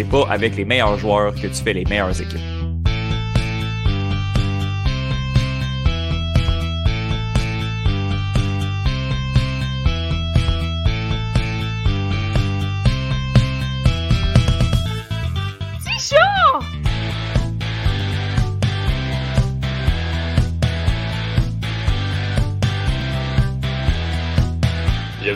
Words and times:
C'est 0.00 0.08
pas 0.08 0.26
avec 0.30 0.56
les 0.56 0.64
meilleurs 0.64 0.96
joueurs 0.96 1.34
que 1.34 1.46
tu 1.46 1.62
fais 1.62 1.74
les 1.74 1.84
meilleures 1.84 2.18
équipes. 2.18 2.59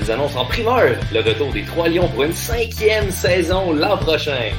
Vous 0.05 0.11
annonce 0.11 0.37
en 0.37 0.45
primeur 0.45 0.99
le 1.15 1.21
retour 1.21 1.51
des 1.51 1.65
Trois 1.65 1.89
Lions 1.89 2.09
pour 2.09 2.25
une 2.25 2.35
cinquième 2.35 3.11
saison 3.11 3.73
l'an 3.73 3.97
prochain. 3.97 4.53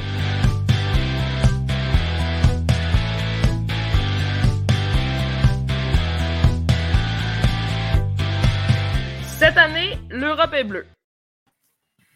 Cette 9.38 9.56
année, 9.56 9.96
l'Europe 10.10 10.52
est 10.52 10.64
bleue. 10.64 10.86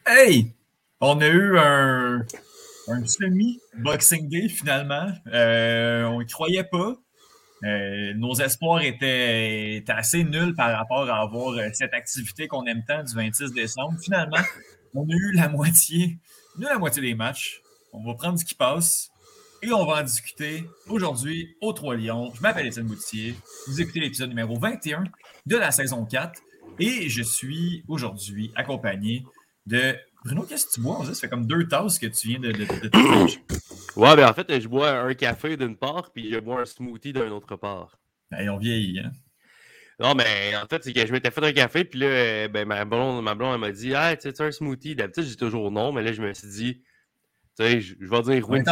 Hey! 0.04 0.52
On 1.00 1.20
a 1.20 1.28
eu 1.28 1.56
un, 1.56 2.26
un 2.88 3.06
semi-Boxing 3.06 4.28
Day 4.28 4.48
finalement. 4.48 5.06
Euh, 5.32 6.02
on 6.06 6.18
ne 6.18 6.24
croyait 6.24 6.64
pas. 6.64 6.96
Euh, 7.64 8.14
nos 8.14 8.34
espoirs 8.34 8.82
étaient, 8.82 9.84
assez 9.88 10.24
nuls 10.24 10.54
par 10.54 10.76
rapport 10.76 11.08
à 11.10 11.20
avoir 11.20 11.50
euh, 11.50 11.68
cette 11.72 11.92
activité 11.92 12.48
qu'on 12.48 12.64
aime 12.66 12.82
tant 12.86 13.02
du 13.02 13.14
26 13.14 13.52
décembre. 13.52 13.98
Finalement, 14.02 14.38
on 14.94 15.02
a 15.02 15.12
eu 15.12 15.32
la 15.34 15.48
moitié, 15.48 16.18
nous 16.58 16.66
la 16.66 16.78
moitié 16.78 17.02
des 17.02 17.14
matchs. 17.14 17.60
On 17.92 18.04
va 18.04 18.14
prendre 18.14 18.38
ce 18.38 18.44
qui 18.44 18.54
passe 18.54 19.10
et 19.62 19.72
on 19.72 19.84
va 19.84 20.00
en 20.00 20.02
discuter 20.02 20.64
aujourd'hui 20.88 21.56
au 21.60 21.72
Trois 21.72 21.96
Lions. 21.96 22.32
Je 22.34 22.40
m'appelle 22.40 22.66
Étienne 22.66 22.86
Boutier. 22.86 23.34
Vous 23.66 23.80
écoutez 23.80 24.00
l'épisode 24.00 24.30
numéro 24.30 24.58
21 24.58 25.04
de 25.46 25.56
la 25.56 25.70
saison 25.70 26.06
4 26.06 26.40
et 26.78 27.08
je 27.08 27.22
suis 27.22 27.84
aujourd'hui 27.88 28.52
accompagné 28.56 29.24
de 29.66 29.96
Bruno. 30.24 30.42
Qu'est-ce 30.42 30.66
que 30.66 30.72
tu 30.72 30.80
bois? 30.80 31.04
Ça 31.04 31.14
fait 31.14 31.28
comme 31.28 31.46
deux 31.46 31.66
tasses 31.66 31.98
que 31.98 32.06
tu 32.06 32.28
viens 32.28 32.40
de, 32.40 32.52
de, 32.52 32.64
de, 32.64 32.88
de... 32.88 33.96
Ouais, 33.96 34.16
ben 34.16 34.28
en 34.28 34.34
fait, 34.34 34.60
je 34.60 34.68
bois 34.68 34.90
un 34.90 35.14
café 35.14 35.56
d'une 35.56 35.76
part, 35.76 36.12
puis 36.12 36.32
je 36.32 36.38
bois 36.38 36.60
un 36.60 36.64
smoothie 36.64 37.12
d'une 37.12 37.32
autre 37.32 37.56
part. 37.56 37.98
Ben, 38.30 38.48
on 38.50 38.58
vieillit, 38.58 39.00
hein? 39.00 39.10
Non, 39.98 40.14
mais 40.14 40.54
en 40.56 40.66
fait, 40.66 40.82
c'est 40.82 40.92
que 40.94 41.06
je 41.06 41.12
m'étais 41.12 41.30
fait 41.30 41.44
un 41.44 41.52
café, 41.52 41.84
puis 41.84 41.98
là, 41.98 42.48
ben, 42.48 42.66
ma 42.66 42.84
blonde, 42.84 43.22
ma 43.22 43.34
blonde 43.34 43.54
elle 43.54 43.60
m'a 43.60 43.72
dit 43.72 43.94
Ah, 43.94 44.16
tu 44.16 44.30
sais, 44.30 44.42
un 44.42 44.50
smoothie? 44.50 44.94
D'habitude, 44.94 45.24
j'ai 45.24 45.36
toujours 45.36 45.70
non, 45.70 45.92
mais 45.92 46.02
là, 46.02 46.12
je 46.12 46.22
me 46.22 46.32
suis 46.32 46.48
dit 46.48 46.82
Tu 47.56 47.64
sais, 47.64 47.80
je, 47.80 47.94
je 48.00 48.08
vais 48.08 48.22
dire 48.22 48.48
oui. 48.48 48.62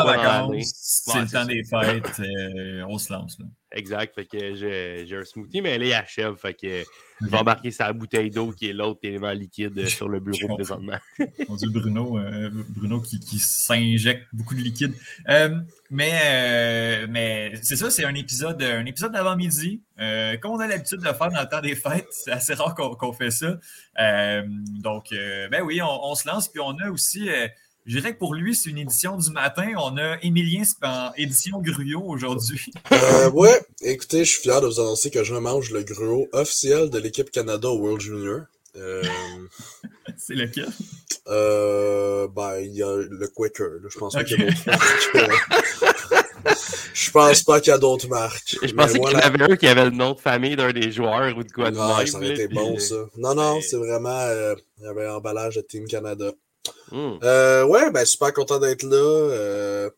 C'est 0.64 1.20
le 1.20 1.28
temps 1.28 1.44
des 1.44 1.64
fêtes, 1.64 2.20
euh, 2.20 2.84
on 2.88 2.96
se 2.96 3.12
lance. 3.12 3.38
Là. 3.38 3.46
Exact, 3.72 4.14
fait 4.14 4.24
que 4.24 4.54
j'ai 4.54 5.16
un 5.16 5.24
smoothie, 5.24 5.60
mais 5.60 5.76
là, 5.76 5.84
il 5.84 5.92
achève, 5.92 6.36
fait 6.36 6.54
que 6.54 6.84
je 7.20 7.26
vais 7.26 7.36
embarquer 7.36 7.70
sa 7.70 7.92
bouteille 7.92 8.30
d'eau 8.30 8.52
qui 8.52 8.70
est 8.70 8.72
l'autre 8.72 9.00
élément 9.02 9.30
liquide 9.32 9.86
sur 9.88 10.08
le 10.08 10.20
bureau 10.20 10.54
présentement. 10.54 10.96
On 11.48 11.54
dit 11.54 11.66
Bruno, 11.66 12.18
euh, 12.18 12.48
Bruno 12.70 13.00
qui, 13.00 13.20
qui 13.20 13.38
s'injecte 13.38 14.26
beaucoup 14.32 14.54
de 14.54 14.60
liquide. 14.60 14.94
Euh, 15.28 15.60
mais 15.90 16.12
euh, 16.24 17.06
mais 17.10 17.52
c'est 17.62 17.76
ça, 17.76 17.90
c'est 17.90 18.04
un 18.04 18.14
épisode, 18.14 18.62
un 18.62 18.86
épisode 18.86 19.12
d'avant-midi. 19.12 19.82
Euh, 20.00 20.38
comme 20.38 20.52
on 20.52 20.60
a 20.60 20.66
l'habitude 20.66 21.00
de 21.00 21.04
le 21.04 21.12
faire 21.12 21.30
dans 21.30 21.40
le 21.40 21.48
temps 21.48 21.60
des 21.60 21.74
fêtes, 21.74 22.08
c'est 22.10 22.32
assez 22.32 22.54
rare 22.54 22.74
qu'on 22.74 22.94
qu 22.94 23.16
fait 23.16 23.30
ça. 23.30 23.58
Euh, 24.00 24.42
donc, 24.80 25.08
ben 25.50 25.62
oui, 25.62 25.82
on, 25.82 26.10
on, 26.10 26.14
se 26.14 26.26
lance. 26.26 26.48
Puis 26.48 26.60
on 26.60 26.78
a 26.78 26.90
aussi 26.90 27.28
je 27.88 27.98
dirais 27.98 28.12
que 28.12 28.18
pour 28.18 28.34
lui, 28.34 28.54
c'est 28.54 28.68
une 28.68 28.76
édition 28.76 29.16
du 29.16 29.30
matin. 29.30 29.72
On 29.78 29.96
a 29.96 30.18
Émilien 30.22 30.62
en 30.82 31.10
édition 31.16 31.62
gruau 31.62 32.04
aujourd'hui. 32.06 32.70
Euh, 32.92 33.30
ouais, 33.30 33.62
écoutez, 33.80 34.26
je 34.26 34.30
suis 34.30 34.42
fier 34.42 34.60
de 34.60 34.66
vous 34.66 34.78
annoncer 34.78 35.10
que 35.10 35.24
je 35.24 35.34
mange 35.34 35.70
le 35.70 35.82
gruau 35.82 36.28
officiel 36.32 36.90
de 36.90 36.98
l'équipe 36.98 37.30
Canada 37.30 37.70
au 37.70 37.78
World 37.78 38.02
Junior. 38.02 38.40
Euh... 38.76 39.02
c'est 40.18 40.34
lequel? 40.34 40.68
Euh, 41.28 42.28
ben, 42.28 42.58
il 42.58 42.74
y 42.74 42.82
a 42.82 42.94
le 42.94 43.26
Quaker. 43.28 43.80
Là. 43.82 43.88
Je 43.90 43.98
pense 43.98 44.14
okay. 44.14 44.22
pas 44.22 44.28
qu'il 44.28 44.38
y 44.38 44.42
a 44.42 44.46
d'autres 44.46 45.18
marques. 45.18 46.24
Je 46.94 47.10
pense 47.10 47.42
pas 47.42 47.60
qu'il 47.60 47.70
y 47.70 47.74
a 47.74 47.78
d'autres 47.78 48.08
marques. 48.08 48.56
Je 48.62 48.72
pensais 48.74 48.98
voilà. 48.98 49.20
qu'il 49.20 49.28
y 49.28 49.30
en 49.30 49.34
avait 49.34 49.52
un 49.52 49.56
qui 49.56 49.66
avait 49.66 49.84
le 49.84 49.90
nom 49.90 50.12
de 50.12 50.20
famille 50.20 50.56
d'un 50.56 50.72
des 50.72 50.92
joueurs 50.92 51.36
ou 51.38 51.42
de 51.42 51.50
quoi 51.50 51.70
de 51.70 51.76
non, 51.76 51.96
même. 51.96 52.06
Ça 52.06 52.18
aurait 52.18 52.30
été 52.32 52.48
bon, 52.48 52.78
ça. 52.78 52.96
Non, 53.16 53.34
non, 53.34 53.60
c'est 53.62 53.76
vraiment... 53.76 54.20
Euh, 54.20 54.54
il 54.78 54.84
y 54.84 54.88
avait 54.88 55.06
un 55.06 55.14
emballage 55.14 55.56
de 55.56 55.62
Team 55.62 55.86
Canada. 55.86 56.32
Mm. 56.92 57.18
Euh, 57.22 57.64
ouais, 57.66 57.90
ben 57.90 58.04
super 58.04 58.32
content 58.32 58.58
d'être 58.58 58.82
là. 58.82 58.96
Euh, 58.96 59.90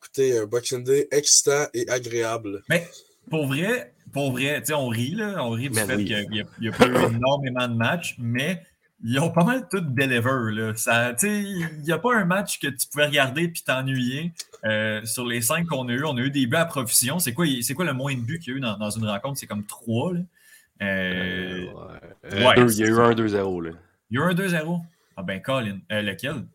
écoutez, 0.00 0.38
un 0.38 0.46
Boxing 0.46 0.84
Day 0.84 1.08
excitant 1.10 1.66
et 1.74 1.88
agréable. 1.88 2.62
Mais 2.68 2.88
pour 3.30 3.46
vrai, 3.46 3.94
pour 4.12 4.32
vrai, 4.32 4.60
tu 4.60 4.66
sais, 4.66 4.74
on 4.74 4.88
rit, 4.88 5.14
là, 5.14 5.44
on 5.44 5.50
rit 5.50 5.70
du 5.70 5.76
ben 5.76 5.86
fait 5.86 5.96
oui. 5.96 6.04
qu'il 6.04 6.46
n'y 6.60 6.68
a, 6.68 6.74
a, 6.74 6.76
pas 6.76 6.86
eu 6.86 6.94
énormément 7.16 7.68
de 7.68 7.74
matchs, 7.74 8.16
mais 8.18 8.62
ils 9.04 9.18
ont 9.18 9.30
pas 9.30 9.44
mal 9.44 9.66
tout 9.70 9.80
deliver. 9.80 10.52
Là. 10.52 10.74
Ça, 10.76 11.14
il 11.22 11.82
n'y 11.82 11.92
a 11.92 11.98
pas 11.98 12.14
un 12.14 12.24
match 12.24 12.60
que 12.60 12.68
tu 12.68 12.86
pouvais 12.88 13.06
regarder 13.06 13.44
et 13.44 13.52
t'ennuyer. 13.52 14.32
Euh, 14.64 15.04
sur 15.04 15.26
les 15.26 15.40
cinq 15.40 15.66
qu'on 15.66 15.88
a 15.88 15.92
eu, 15.92 16.04
on 16.04 16.16
a 16.16 16.20
eu 16.20 16.30
des 16.30 16.46
buts 16.46 16.56
à 16.56 16.66
profusion. 16.66 17.18
C'est 17.18 17.32
quoi, 17.32 17.46
quoi 17.74 17.84
le 17.84 17.94
moins 17.94 18.14
de 18.14 18.20
buts 18.20 18.38
qu'il 18.38 18.52
y 18.52 18.54
a 18.54 18.58
eu 18.58 18.60
dans, 18.60 18.78
dans 18.78 18.90
une 18.90 19.06
rencontre? 19.06 19.38
C'est 19.38 19.46
comme 19.46 19.64
trois. 19.64 20.12
Là. 20.12 20.20
Euh, 20.82 21.66
ouais. 22.30 22.44
ouais 22.44 22.54
il 22.68 22.78
y 22.78 22.84
a 22.84 22.86
eu 22.86 22.98
un 22.98 23.12
2-0. 23.12 23.74
Il 24.10 24.18
y 24.18 24.22
a 24.22 24.26
eu 24.26 24.30
un 24.30 24.34
2-0. 24.34 24.80
Ah 25.16 25.22
ben, 25.22 25.40
Colin. 25.40 25.80
Euh, 25.90 26.02
lequel? 26.02 26.46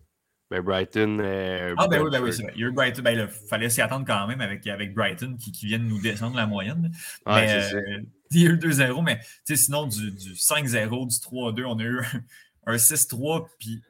Ben, 0.49 0.61
Brighton. 0.61 1.19
Euh, 1.19 1.75
ah 1.77 1.87
ben 1.87 2.01
oui, 2.01 2.09
ben 2.11 2.21
oui, 2.21 2.31
c'est 2.31 2.43
vrai. 2.43 2.53
Il 2.55 2.61
y 2.61 2.63
a 2.63 2.67
eu 2.67 2.71
Brighton. 2.71 3.01
Ben, 3.01 3.19
il 3.19 3.27
fallait 3.27 3.69
s'y 3.69 3.81
attendre 3.81 4.05
quand 4.05 4.27
même 4.27 4.41
avec, 4.41 4.65
avec 4.67 4.93
Brighton 4.93 5.35
qui, 5.37 5.51
qui 5.51 5.65
viennent 5.65 5.87
nous 5.87 6.01
descendre 6.01 6.37
la 6.37 6.47
moyenne. 6.47 6.91
Mais, 7.25 7.73
euh, 7.73 8.01
il 8.31 8.41
y 8.41 8.47
a 8.47 8.51
eu 8.51 8.57
2-0, 8.57 9.03
mais 9.03 9.19
sinon, 9.45 9.87
du, 9.87 10.11
du 10.11 10.33
5-0, 10.33 11.07
du 11.07 11.15
3-2, 11.15 11.65
on 11.65 11.79
a 11.79 11.83
eu 11.83 11.99
un, 12.65 12.73
un 12.73 12.75
6-3. 12.75 13.47
Puis 13.59 13.81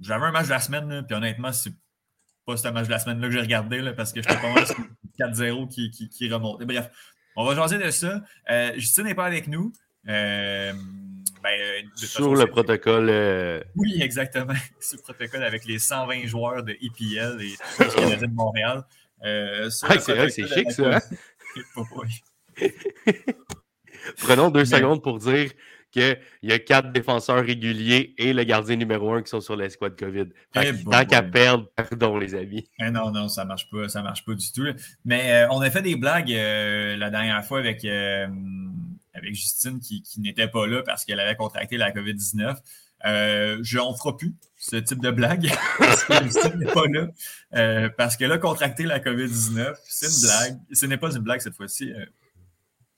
j'avais 0.00 0.26
un 0.26 0.32
match 0.32 0.46
de 0.46 0.50
la 0.50 0.60
semaine, 0.60 1.04
puis 1.06 1.14
honnêtement, 1.14 1.52
c'est 1.52 1.72
pas 2.44 2.56
ce 2.56 2.68
match 2.68 2.86
de 2.86 2.90
la 2.90 2.98
semaine-là 2.98 3.28
que 3.28 3.34
j'ai 3.34 3.40
regardé 3.40 3.80
là, 3.80 3.92
parce 3.92 4.12
que 4.12 4.20
j'étais 4.20 4.36
pas 4.36 4.52
mal 4.52 4.66
sur 4.66 4.76
4-0 5.18 5.68
qui, 5.68 5.90
qui, 5.90 6.08
qui 6.08 6.28
remontait. 6.30 6.64
Bref, 6.64 6.90
on 7.36 7.44
va 7.44 7.54
jaser 7.54 7.78
de 7.78 7.90
ça. 7.90 8.22
Euh, 8.50 8.72
Justine 8.74 9.04
n'est 9.04 9.14
pas 9.14 9.26
avec 9.26 9.48
nous. 9.48 9.72
Euh, 10.08 10.72
ben, 11.42 11.88
sur 11.96 12.34
le 12.34 12.46
protocole. 12.46 13.08
Euh... 13.10 13.62
Oui, 13.76 13.98
exactement. 14.00 14.54
Sur 14.80 14.98
le 14.98 15.02
protocole 15.02 15.44
avec 15.44 15.64
les 15.64 15.78
120 15.78 16.26
joueurs 16.26 16.62
de 16.62 16.72
EPL 16.72 17.40
et 17.42 17.56
Canadiens 17.96 18.28
de 18.28 18.34
Montréal. 18.34 18.84
Euh, 19.24 19.70
ah, 19.82 19.98
c'est 19.98 20.46
chic, 20.46 20.70
ça. 20.72 20.96
Hein? 20.96 21.00
Prenons 24.18 24.50
deux 24.50 24.60
Mais... 24.60 24.64
secondes 24.66 25.02
pour 25.02 25.18
dire 25.18 25.50
qu'il 25.92 26.18
y 26.42 26.52
a 26.52 26.58
quatre 26.58 26.90
défenseurs 26.90 27.44
réguliers 27.44 28.14
et 28.16 28.32
le 28.32 28.42
gardien 28.44 28.76
numéro 28.76 29.12
un 29.12 29.22
qui 29.22 29.28
sont 29.28 29.40
sur 29.40 29.54
l'escouade 29.54 29.96
COVID. 29.96 30.26
Fait 30.52 30.72
bon, 30.72 30.90
tant 30.90 31.04
qu'à 31.04 31.22
perdre, 31.22 31.70
pardon, 31.76 32.18
les 32.18 32.34
amis. 32.34 32.66
Eh 32.80 32.90
non, 32.90 33.10
non, 33.10 33.28
ça 33.28 33.44
marche 33.44 33.68
pas. 33.70 33.88
Ça 33.88 34.02
marche 34.02 34.24
pas 34.24 34.34
du 34.34 34.52
tout. 34.52 34.66
Mais 35.04 35.32
euh, 35.32 35.48
on 35.50 35.60
a 35.60 35.70
fait 35.70 35.82
des 35.82 35.94
blagues 35.94 36.32
euh, 36.32 36.96
la 36.96 37.10
dernière 37.10 37.44
fois 37.44 37.58
avec 37.58 37.84
euh, 37.84 38.26
avec 39.22 39.34
Justine 39.34 39.80
qui, 39.80 40.02
qui 40.02 40.20
n'était 40.20 40.48
pas 40.48 40.66
là 40.66 40.82
parce 40.82 41.04
qu'elle 41.04 41.20
avait 41.20 41.36
contracté 41.36 41.76
la 41.76 41.92
COVID-19. 41.92 42.56
Euh, 43.04 43.58
je 43.62 43.78
n'en 43.78 43.94
ferai 43.94 44.16
plus 44.16 44.34
ce 44.58 44.76
type 44.76 45.00
de 45.00 45.10
blague 45.10 45.50
parce 45.78 46.04
que 46.04 46.24
Justine 46.24 46.58
n'est 46.58 46.72
pas 46.72 46.86
là. 46.86 47.08
Euh, 47.54 47.88
parce 47.96 48.16
qu'elle 48.16 48.32
a 48.32 48.38
contracté 48.38 48.84
la 48.84 49.00
COVID-19. 49.00 49.74
C'est 49.88 50.06
une 50.06 50.20
blague. 50.22 50.60
Ce 50.72 50.86
n'est 50.86 50.98
pas 50.98 51.10
une 51.14 51.22
blague 51.22 51.40
cette 51.40 51.56
fois-ci. 51.56 51.92
Euh... 51.92 52.04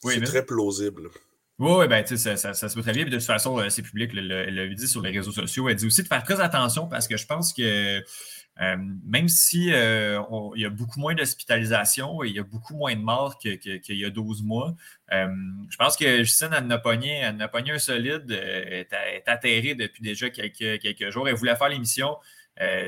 Oui, 0.05 0.15
c'est 0.15 0.23
très 0.23 0.45
plausible. 0.45 1.09
Oui, 1.59 1.73
oui, 1.79 1.89
ben, 1.89 2.03
tu 2.03 2.17
sais, 2.17 2.37
ça, 2.37 2.37
ça, 2.37 2.53
ça, 2.53 2.69
se 2.69 2.75
peut 2.75 2.83
très 2.83 2.93
bien. 2.93 3.05
Puis 3.05 3.13
de 3.13 3.17
toute 3.17 3.27
façon, 3.27 3.59
c'est 3.71 3.83
public, 3.83 4.11
elle 4.15 4.27
l'avait 4.27 4.75
dit 4.75 4.89
sur 4.89 5.01
les 5.01 5.11
réseaux 5.11 5.33
sociaux. 5.33 5.69
Elle 5.69 5.77
dit 5.77 5.87
aussi 5.87 6.03
de 6.03 6.09
faire 6.09 6.23
très 6.23 6.41
attention 6.41 6.89
parce 6.89 7.07
que 7.09 7.17
je 7.17 7.27
pense 7.27 7.53
que 7.53 8.03
Euh, 8.61 8.77
même 9.05 9.29
si 9.29 9.73
euh, 9.73 10.23
il 10.55 10.63
y 10.63 10.65
a 10.65 10.71
beaucoup 10.71 11.01
moins 11.01 11.15
d'hospitalisation 11.15 12.23
et 12.23 12.29
il 12.29 12.37
y 12.37 12.39
a 12.39 12.45
beaucoup 12.45 12.77
moins 12.77 12.95
de 12.95 13.01
morts 13.01 13.37
qu'il 13.39 13.81
y 13.89 14.05
a 14.05 14.11
12 14.11 14.43
mois, 14.45 14.75
euh, 15.13 15.27
je 15.69 15.77
pense 15.77 15.97
que 15.97 16.19
Justine, 16.19 16.51
elle 16.57 16.67
n'a 16.67 16.79
pogné, 16.79 17.25
un 17.25 17.79
solide, 17.79 18.31
est, 18.31 18.93
est, 18.93 19.29
atterrée 19.29 19.75
depuis 19.75 20.03
déjà 20.03 20.31
quelques, 20.31 20.81
quelques 20.81 21.11
jours. 21.11 21.29
Elle 21.29 21.35
voulait 21.35 21.57
faire 21.57 21.69
l'émission. 21.69 22.17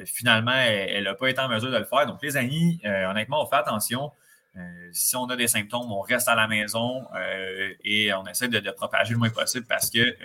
finalement, 0.06 0.52
elle 0.52 1.04
n'a 1.04 1.14
pas 1.14 1.28
été 1.28 1.40
en 1.40 1.48
mesure 1.48 1.70
de 1.70 1.78
le 1.78 1.84
faire. 1.84 2.06
Donc, 2.06 2.22
les 2.22 2.36
amis, 2.36 2.80
honnêtement, 2.84 3.42
on 3.42 3.46
fait 3.46 3.56
attention. 3.56 4.12
si 4.92 5.16
on 5.16 5.26
a 5.26 5.36
des 5.36 5.48
symptômes, 5.48 5.90
on 5.90 6.00
reste 6.00 6.28
à 6.28 6.36
la 6.36 6.46
maison 6.46 7.04
et 7.84 8.12
on 8.14 8.24
essaie 8.26 8.48
de, 8.48 8.60
de, 8.60 8.70
propager 8.70 9.12
le 9.12 9.18
moins 9.18 9.30
possible 9.30 9.66
parce 9.66 9.90
que 9.90 10.16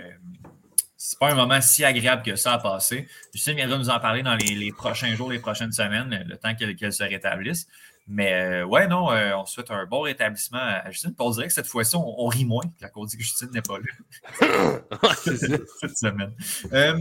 c'est 1.03 1.17
pas 1.17 1.31
un 1.31 1.35
moment 1.35 1.59
si 1.61 1.83
agréable 1.83 2.21
que 2.21 2.35
ça 2.35 2.53
à 2.53 2.57
passer. 2.59 3.07
Justine 3.33 3.55
viendra 3.55 3.79
nous 3.79 3.89
en 3.89 3.99
parler 3.99 4.21
dans 4.21 4.35
les, 4.35 4.71
prochains 4.71 5.15
jours, 5.15 5.31
les 5.31 5.39
prochaines 5.39 5.71
semaines, 5.71 6.23
le 6.27 6.37
temps 6.37 6.53
qu'elle 6.53 6.93
se 6.93 7.03
rétablisse. 7.03 7.67
Mais 8.07 8.33
euh, 8.33 8.65
ouais, 8.65 8.87
non, 8.87 9.11
euh, 9.11 9.33
on 9.35 9.47
souhaite 9.47 9.71
un 9.71 9.87
bon 9.87 10.01
rétablissement 10.01 10.59
à 10.59 10.91
Justine. 10.91 11.15
on 11.17 11.31
dirait 11.31 11.47
que 11.47 11.53
cette 11.53 11.65
fois-ci, 11.65 11.95
on, 11.95 12.27
rit 12.27 12.45
moins 12.45 12.63
quand 12.79 13.01
on 13.01 13.05
dit 13.05 13.17
que 13.17 13.23
Justine 13.23 13.49
n'est 13.51 13.63
pas 13.63 13.79
là 13.79 14.79
cette 15.25 15.97
semaine. 15.97 16.33
Euh, 16.71 16.99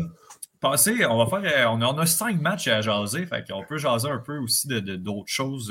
passer, 0.61 1.05
on 1.07 1.25
va 1.25 1.43
faire, 1.43 1.73
on 1.73 1.81
a, 1.81 2.07
cinq 2.07 2.41
matchs 2.41 2.69
à 2.69 2.81
jaser, 2.81 3.27
fait 3.27 3.47
qu'on 3.51 3.65
peut 3.65 3.79
jaser 3.79 4.09
un 4.09 4.19
peu 4.19 4.39
aussi 4.39 4.69
de, 4.69 4.81
d'autres 4.97 5.33
choses, 5.33 5.71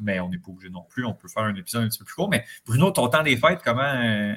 mais 0.00 0.20
on 0.20 0.28
n'est 0.28 0.38
pas 0.38 0.50
obligé 0.50 0.70
non 0.70 0.84
plus. 0.88 1.04
On 1.04 1.14
peut 1.14 1.28
faire 1.28 1.44
un 1.44 1.54
épisode 1.54 1.84
un 1.84 1.88
petit 1.88 1.98
peu 1.98 2.04
plus 2.04 2.14
court. 2.14 2.28
Mais 2.28 2.44
Bruno, 2.66 2.90
ton 2.90 3.08
temps 3.08 3.22
des 3.22 3.36
fêtes, 3.36 3.60
comment, 3.64 4.34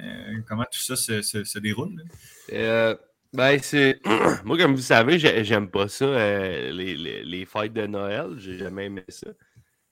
comment 0.47 0.65
tout 0.65 0.79
ça 0.79 0.95
se, 0.95 1.21
se 1.21 1.59
déroule? 1.59 2.03
Euh, 2.53 2.95
ben, 3.33 3.59
c'est. 3.61 3.99
Moi, 4.43 4.57
comme 4.57 4.75
vous 4.75 4.81
savez, 4.81 5.19
j'aime 5.19 5.69
pas 5.69 5.87
ça, 5.87 6.05
euh, 6.05 6.71
les, 6.71 6.95
les, 6.95 7.23
les, 7.23 7.45
fêtes 7.45 7.73
de 7.73 7.85
Noël. 7.85 8.35
J'ai 8.37 8.57
jamais 8.57 8.85
aimé 8.85 9.03
ça. 9.07 9.27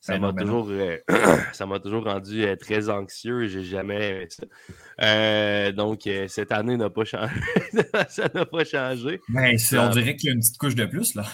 Ça 0.08 0.18
m'a 0.20 0.32
toujours, 0.32 0.68
euh, 0.70 0.98
ça 1.54 1.66
m'a 1.66 1.80
toujours 1.80 2.06
rendu 2.06 2.46
très 2.62 2.90
anxieux 2.90 3.44
et 3.44 3.50
j'ai 3.50 3.64
jamais 3.64 4.10
aimé 4.10 4.28
ça. 4.30 5.72
donc, 5.74 6.10
cette 6.28 6.54
année 6.54 6.78
n'a 6.78 6.90
pas 6.90 7.04
changé. 7.04 7.36
ça 8.10 8.30
n'a 8.34 8.46
pas 8.46 8.64
changé. 8.64 9.20
Ben, 9.28 9.58
on 9.74 9.90
dirait 9.90 10.16
qu'il 10.16 10.28
y 10.28 10.32
a 10.32 10.34
une 10.34 10.40
petite 10.40 10.58
couche 10.58 10.76
de 10.76 10.86
plus, 10.86 11.14
là. 11.16 11.26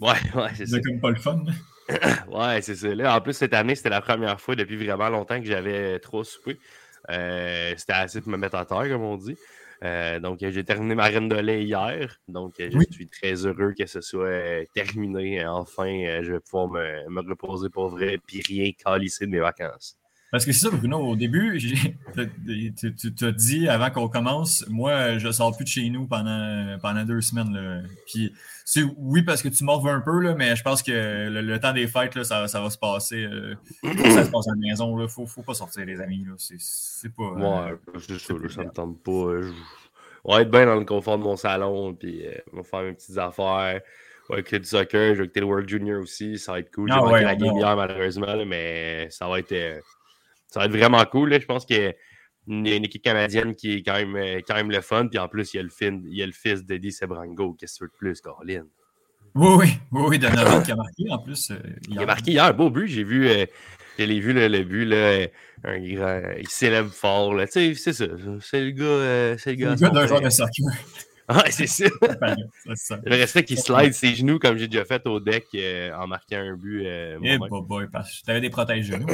Ouais, 0.00 0.14
ouais, 0.34 0.48
c'est 0.54 0.66
ça. 0.66 0.80
comme 0.80 0.98
pas 0.98 1.10
le 1.10 1.16
fun. 1.16 1.44
ouais, 2.28 2.62
c'est 2.62 2.74
ça. 2.74 2.94
Là, 2.94 3.14
en 3.14 3.20
plus, 3.20 3.34
cette 3.34 3.52
année, 3.52 3.74
c'était 3.74 3.90
la 3.90 4.00
première 4.00 4.40
fois 4.40 4.56
depuis 4.56 4.82
vraiment 4.82 5.10
longtemps 5.10 5.38
que 5.38 5.46
j'avais 5.46 5.98
trop 5.98 6.24
soupé. 6.24 6.58
c'était 7.06 7.92
assez 7.92 8.22
pour 8.22 8.32
me 8.32 8.38
mettre 8.38 8.56
à 8.56 8.64
terre, 8.64 8.88
comme 8.88 9.02
on 9.02 9.18
dit. 9.18 9.36
Euh, 9.82 10.20
donc, 10.20 10.38
j'ai 10.40 10.64
terminé 10.64 10.94
ma 10.94 11.04
reine 11.04 11.28
de 11.28 11.36
lait 11.36 11.64
hier. 11.64 12.20
Donc, 12.28 12.54
je 12.58 12.78
suis 12.90 13.06
très 13.06 13.46
heureux 13.46 13.74
que 13.76 13.86
ce 13.86 14.00
soit 14.00 14.26
euh, 14.26 14.64
terminé. 14.74 15.44
Enfin, 15.46 15.88
euh, 15.88 16.22
je 16.22 16.32
vais 16.34 16.40
pouvoir 16.40 16.68
me, 16.68 17.20
reposer 17.28 17.68
pour 17.68 17.88
vrai 17.88 18.18
et 18.32 18.40
rien 18.46 18.70
calisser 18.72 19.26
de 19.26 19.32
mes 19.32 19.40
vacances. 19.40 19.96
Parce 20.32 20.46
que 20.46 20.52
c'est 20.52 20.60
ça, 20.60 20.70
Bruno, 20.74 20.98
au 20.98 21.14
début, 21.14 21.58
tu 21.58 23.14
t'as 23.14 23.32
dit 23.32 23.68
avant 23.68 23.90
qu'on 23.90 24.08
commence, 24.08 24.66
moi, 24.66 25.18
je 25.18 25.30
sors 25.30 25.54
plus 25.54 25.64
de 25.64 25.68
chez 25.68 25.90
nous 25.90 26.06
pendant, 26.06 26.78
pendant 26.80 27.04
deux 27.04 27.20
semaines. 27.20 27.52
Là. 27.52 27.82
Puis, 28.06 28.32
oui, 28.96 29.20
parce 29.20 29.42
que 29.42 29.48
tu 29.48 29.62
morves 29.62 29.86
un 29.88 30.00
peu, 30.00 30.20
là, 30.20 30.34
mais 30.34 30.56
je 30.56 30.62
pense 30.62 30.82
que 30.82 31.28
le, 31.28 31.60
temps 31.60 31.74
des 31.74 31.86
fêtes, 31.86 32.14
là, 32.14 32.24
ça, 32.24 32.48
ça, 32.48 32.62
va 32.62 32.70
se 32.70 32.78
passer. 32.78 33.28
ça 33.82 34.24
se 34.24 34.30
passe 34.30 34.48
à 34.48 34.52
la 34.52 34.68
maison. 34.68 34.98
Il 34.98 35.02
ne 35.02 35.06
faut, 35.06 35.26
faut, 35.26 35.42
pas 35.42 35.52
sortir, 35.52 35.84
les 35.84 36.00
amis. 36.00 36.24
C'est 36.38 37.14
pas. 37.14 37.30
Ouais, 37.32 37.74
c'est 37.98 38.18
ça, 38.18 38.34
ça 38.48 38.64
me 38.64 38.70
tente 38.70 39.02
pas. 39.02 39.46
On 40.24 40.34
va 40.34 40.40
être 40.40 40.50
bien 40.50 40.64
dans 40.64 40.76
le 40.76 40.86
confort 40.86 41.18
de 41.18 41.24
mon 41.24 41.36
salon, 41.36 41.92
puis 41.92 42.22
on 42.54 42.56
va 42.56 42.62
faire 42.62 42.82
mes 42.84 42.92
petites 42.94 43.18
affaires. 43.18 43.80
Ouais, 44.30 44.38
avec 44.38 44.54
du 44.54 44.64
soccer, 44.64 45.14
je 45.14 45.22
vais 45.22 45.24
avec 45.24 45.36
le 45.36 45.44
World 45.44 45.68
Junior 45.68 46.00
aussi, 46.00 46.38
ça 46.38 46.52
va 46.52 46.60
être 46.60 46.72
cool. 46.74 46.90
J'ai 46.90 46.98
ah, 46.98 47.04
ouais, 47.04 47.22
la 47.22 47.36
game 47.36 47.54
hier, 47.54 47.76
malheureusement, 47.76 48.46
mais 48.46 49.10
ça 49.10 49.28
va 49.28 49.40
être. 49.40 49.82
Ça 50.52 50.60
va 50.60 50.66
être 50.66 50.76
vraiment 50.76 51.02
cool. 51.06 51.32
Je 51.32 51.46
pense 51.46 51.64
qu'il 51.64 51.78
y 51.78 51.86
a 51.86 51.94
une, 52.46 52.66
équipe 52.66 53.02
canadienne 53.02 53.54
qui 53.54 53.74
est 53.74 53.82
quand 53.82 53.94
même, 53.94 54.16
euh, 54.16 54.40
quand 54.46 54.54
même 54.54 54.70
le 54.70 54.82
fun. 54.82 55.08
Puis 55.08 55.18
en 55.18 55.28
plus, 55.28 55.54
il 55.54 55.56
y 55.56 55.60
a 55.60 55.62
le, 55.62 55.70
il 55.80 56.16
y 56.16 56.22
a 56.22 56.26
le 56.26 56.32
fils 56.32 56.64
d'Eddie 56.64 56.92
Sebrango. 56.92 57.54
Qu'est-ce 57.54 57.74
que 57.74 57.78
tu 57.78 57.84
veux 57.84 57.88
de 57.88 57.96
plus, 57.96 58.20
Caroline? 58.20 58.66
Oui, 59.34 59.48
oui, 59.56 59.66
oui, 59.92 60.02
oui 60.08 60.18
Donovan 60.18 60.62
qui 60.62 60.72
a 60.72 60.76
marqué 60.76 61.04
en 61.08 61.18
plus. 61.18 61.50
Euh, 61.52 61.56
il 61.88 61.98
a 61.98 62.04
marqué 62.04 62.32
hier 62.32 62.44
un 62.44 62.52
beau 62.52 62.68
but. 62.68 62.86
J'ai 62.86 63.02
vu, 63.02 63.28
euh, 63.28 63.46
vu 63.98 64.32
le 64.34 64.62
but, 64.62 64.84
là, 64.84 65.26
un 65.64 65.78
grand, 65.80 66.20
il 66.38 66.48
célèbre 66.48 66.90
fort. 66.90 67.34
Tu 67.44 67.46
sais, 67.50 67.74
c'est 67.74 67.92
ça. 67.94 68.04
C'est 68.42 68.60
le 68.60 68.70
gars. 68.72 69.38
c'est 69.38 69.52
le 69.52 69.56
gars, 69.56 69.74
gars 69.74 69.88
d'un 69.88 70.06
joueur 70.06 70.20
de 70.20 70.30
soccer. 70.30 70.66
Ah, 71.28 71.44
c'est 71.50 71.68
ça. 71.68 71.84
ça. 72.74 72.98
Le 73.04 73.14
respect 73.14 73.44
qui 73.44 73.56
slide 73.56 73.94
ses 73.94 74.16
genoux 74.16 74.40
comme 74.40 74.58
j'ai 74.58 74.66
déjà 74.66 74.84
fait 74.84 75.06
au 75.06 75.20
deck 75.20 75.46
en 75.96 76.06
marquant 76.08 76.38
un 76.38 76.56
but. 76.56 76.82
Eh, 76.84 77.16
hey, 77.22 77.38
boy, 77.38 77.86
parce 77.90 78.20
que 78.20 78.26
t'avais 78.26 78.40
des 78.40 78.50
protèges 78.50 78.86
genoux. 78.86 79.06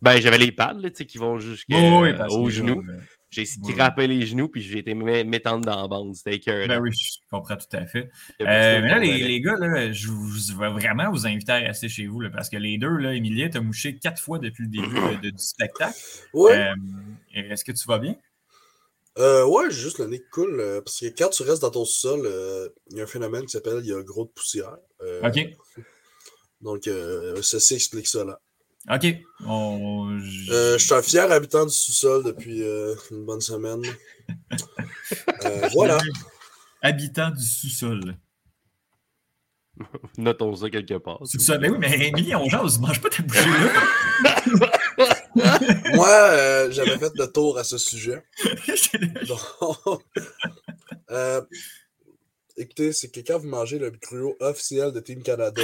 Ben, 0.00 0.20
j'avais 0.20 0.38
les 0.38 0.52
pads 0.52 0.74
là, 0.74 0.90
qui 0.90 1.18
vont 1.18 1.38
jusqu'aux 1.38 2.50
genoux. 2.50 2.84
J'ai 3.30 3.44
scrappé 3.44 4.06
les 4.06 4.24
genoux, 4.24 4.48
puis 4.48 4.62
j'ai 4.62 4.78
été 4.78 4.94
m'étendre 4.94 5.66
dans 5.66 5.82
la 5.82 5.88
bande. 5.88 6.14
C'était. 6.14 6.66
Ben 6.66 6.80
oui, 6.80 6.90
je 6.92 7.18
comprends 7.30 7.56
tout 7.56 7.76
à 7.76 7.84
fait. 7.84 8.10
Euh, 8.40 8.80
mais 8.80 8.88
là, 8.88 8.98
les, 8.98 9.18
les, 9.18 9.40
gars, 9.42 9.56
là, 9.58 9.92
je, 9.92 10.08
vous, 10.08 10.58
vais 10.58 10.70
vraiment 10.70 11.10
vous 11.10 11.26
inviter 11.26 11.52
à 11.52 11.58
rester 11.58 11.90
chez 11.90 12.06
vous, 12.06 12.20
là, 12.20 12.30
parce 12.30 12.48
que 12.48 12.56
les 12.56 12.78
deux, 12.78 12.96
là, 12.96 13.14
Emilie, 13.14 13.50
t'as 13.50 13.60
mouché 13.60 13.98
quatre 13.98 14.22
fois 14.22 14.38
depuis 14.38 14.64
le 14.64 14.70
début 14.70 15.16
de, 15.22 15.30
du 15.30 15.44
spectacle. 15.44 15.98
Oui. 16.32 16.52
Euh, 16.52 16.74
Est-ce 17.34 17.64
que 17.64 17.72
tu 17.72 17.86
vas 17.86 17.98
bien? 17.98 18.16
Euh, 19.18 19.44
ouais, 19.44 19.70
juste 19.70 19.98
le 19.98 20.06
nez 20.06 20.22
cool. 20.32 20.58
Euh, 20.58 20.80
parce 20.80 20.98
que 20.98 21.06
quand 21.06 21.28
tu 21.28 21.42
restes 21.42 21.60
dans 21.60 21.70
ton 21.70 21.84
sol, 21.84 22.20
il 22.90 22.96
y 22.96 23.00
a 23.00 23.04
un 23.04 23.06
phénomène 23.06 23.42
qui 23.42 23.50
s'appelle 23.50 23.80
il 23.82 23.90
y 23.90 23.92
a 23.92 24.02
gros 24.02 24.24
de 24.24 24.30
poussière. 24.30 24.78
OK. 25.22 25.38
Donc, 26.62 26.84
ceci 27.42 27.74
explique 27.74 28.06
ça 28.06 28.24
OK. 28.90 29.04
Euh, 29.04 30.18
je 30.20 30.78
suis 30.78 30.94
un 30.94 31.02
fier 31.02 31.30
habitant 31.30 31.66
du 31.66 31.72
sous-sol 31.72 32.24
depuis 32.24 32.62
euh, 32.62 32.94
une 33.10 33.24
bonne 33.24 33.40
semaine. 33.40 33.82
Euh, 35.44 35.68
voilà. 35.72 35.96
Habitant 36.82 37.30
du 37.30 37.42
sous-sol. 37.42 38.16
Notons 40.18 40.54
ça 40.54 40.68
quelque 40.68 40.98
part. 40.98 41.20
Sous-sol. 41.24 41.58
Ben 41.60 41.72
oui, 41.72 41.78
mais 41.78 42.08
Émilie, 42.08 42.34
on 42.34 42.46
jase, 42.48 42.78
mange 42.78 43.00
pas 43.00 43.08
ta 43.08 43.22
bouchée 43.22 43.48
là. 43.48 44.42
Moi, 45.94 46.70
j'avais 46.70 46.98
fait 46.98 47.12
le 47.14 47.26
tour 47.26 47.56
à 47.56 47.64
ce 47.64 47.78
sujet. 47.78 48.22
écoutez, 52.56 52.92
c'est 52.92 53.08
que 53.08 53.20
quand 53.20 53.38
vous 53.38 53.48
mangez 53.48 53.78
le 53.78 53.90
gruau 53.90 54.36
officiel 54.40 54.92
de 54.92 55.00
Team 55.00 55.22
Canada, 55.22 55.62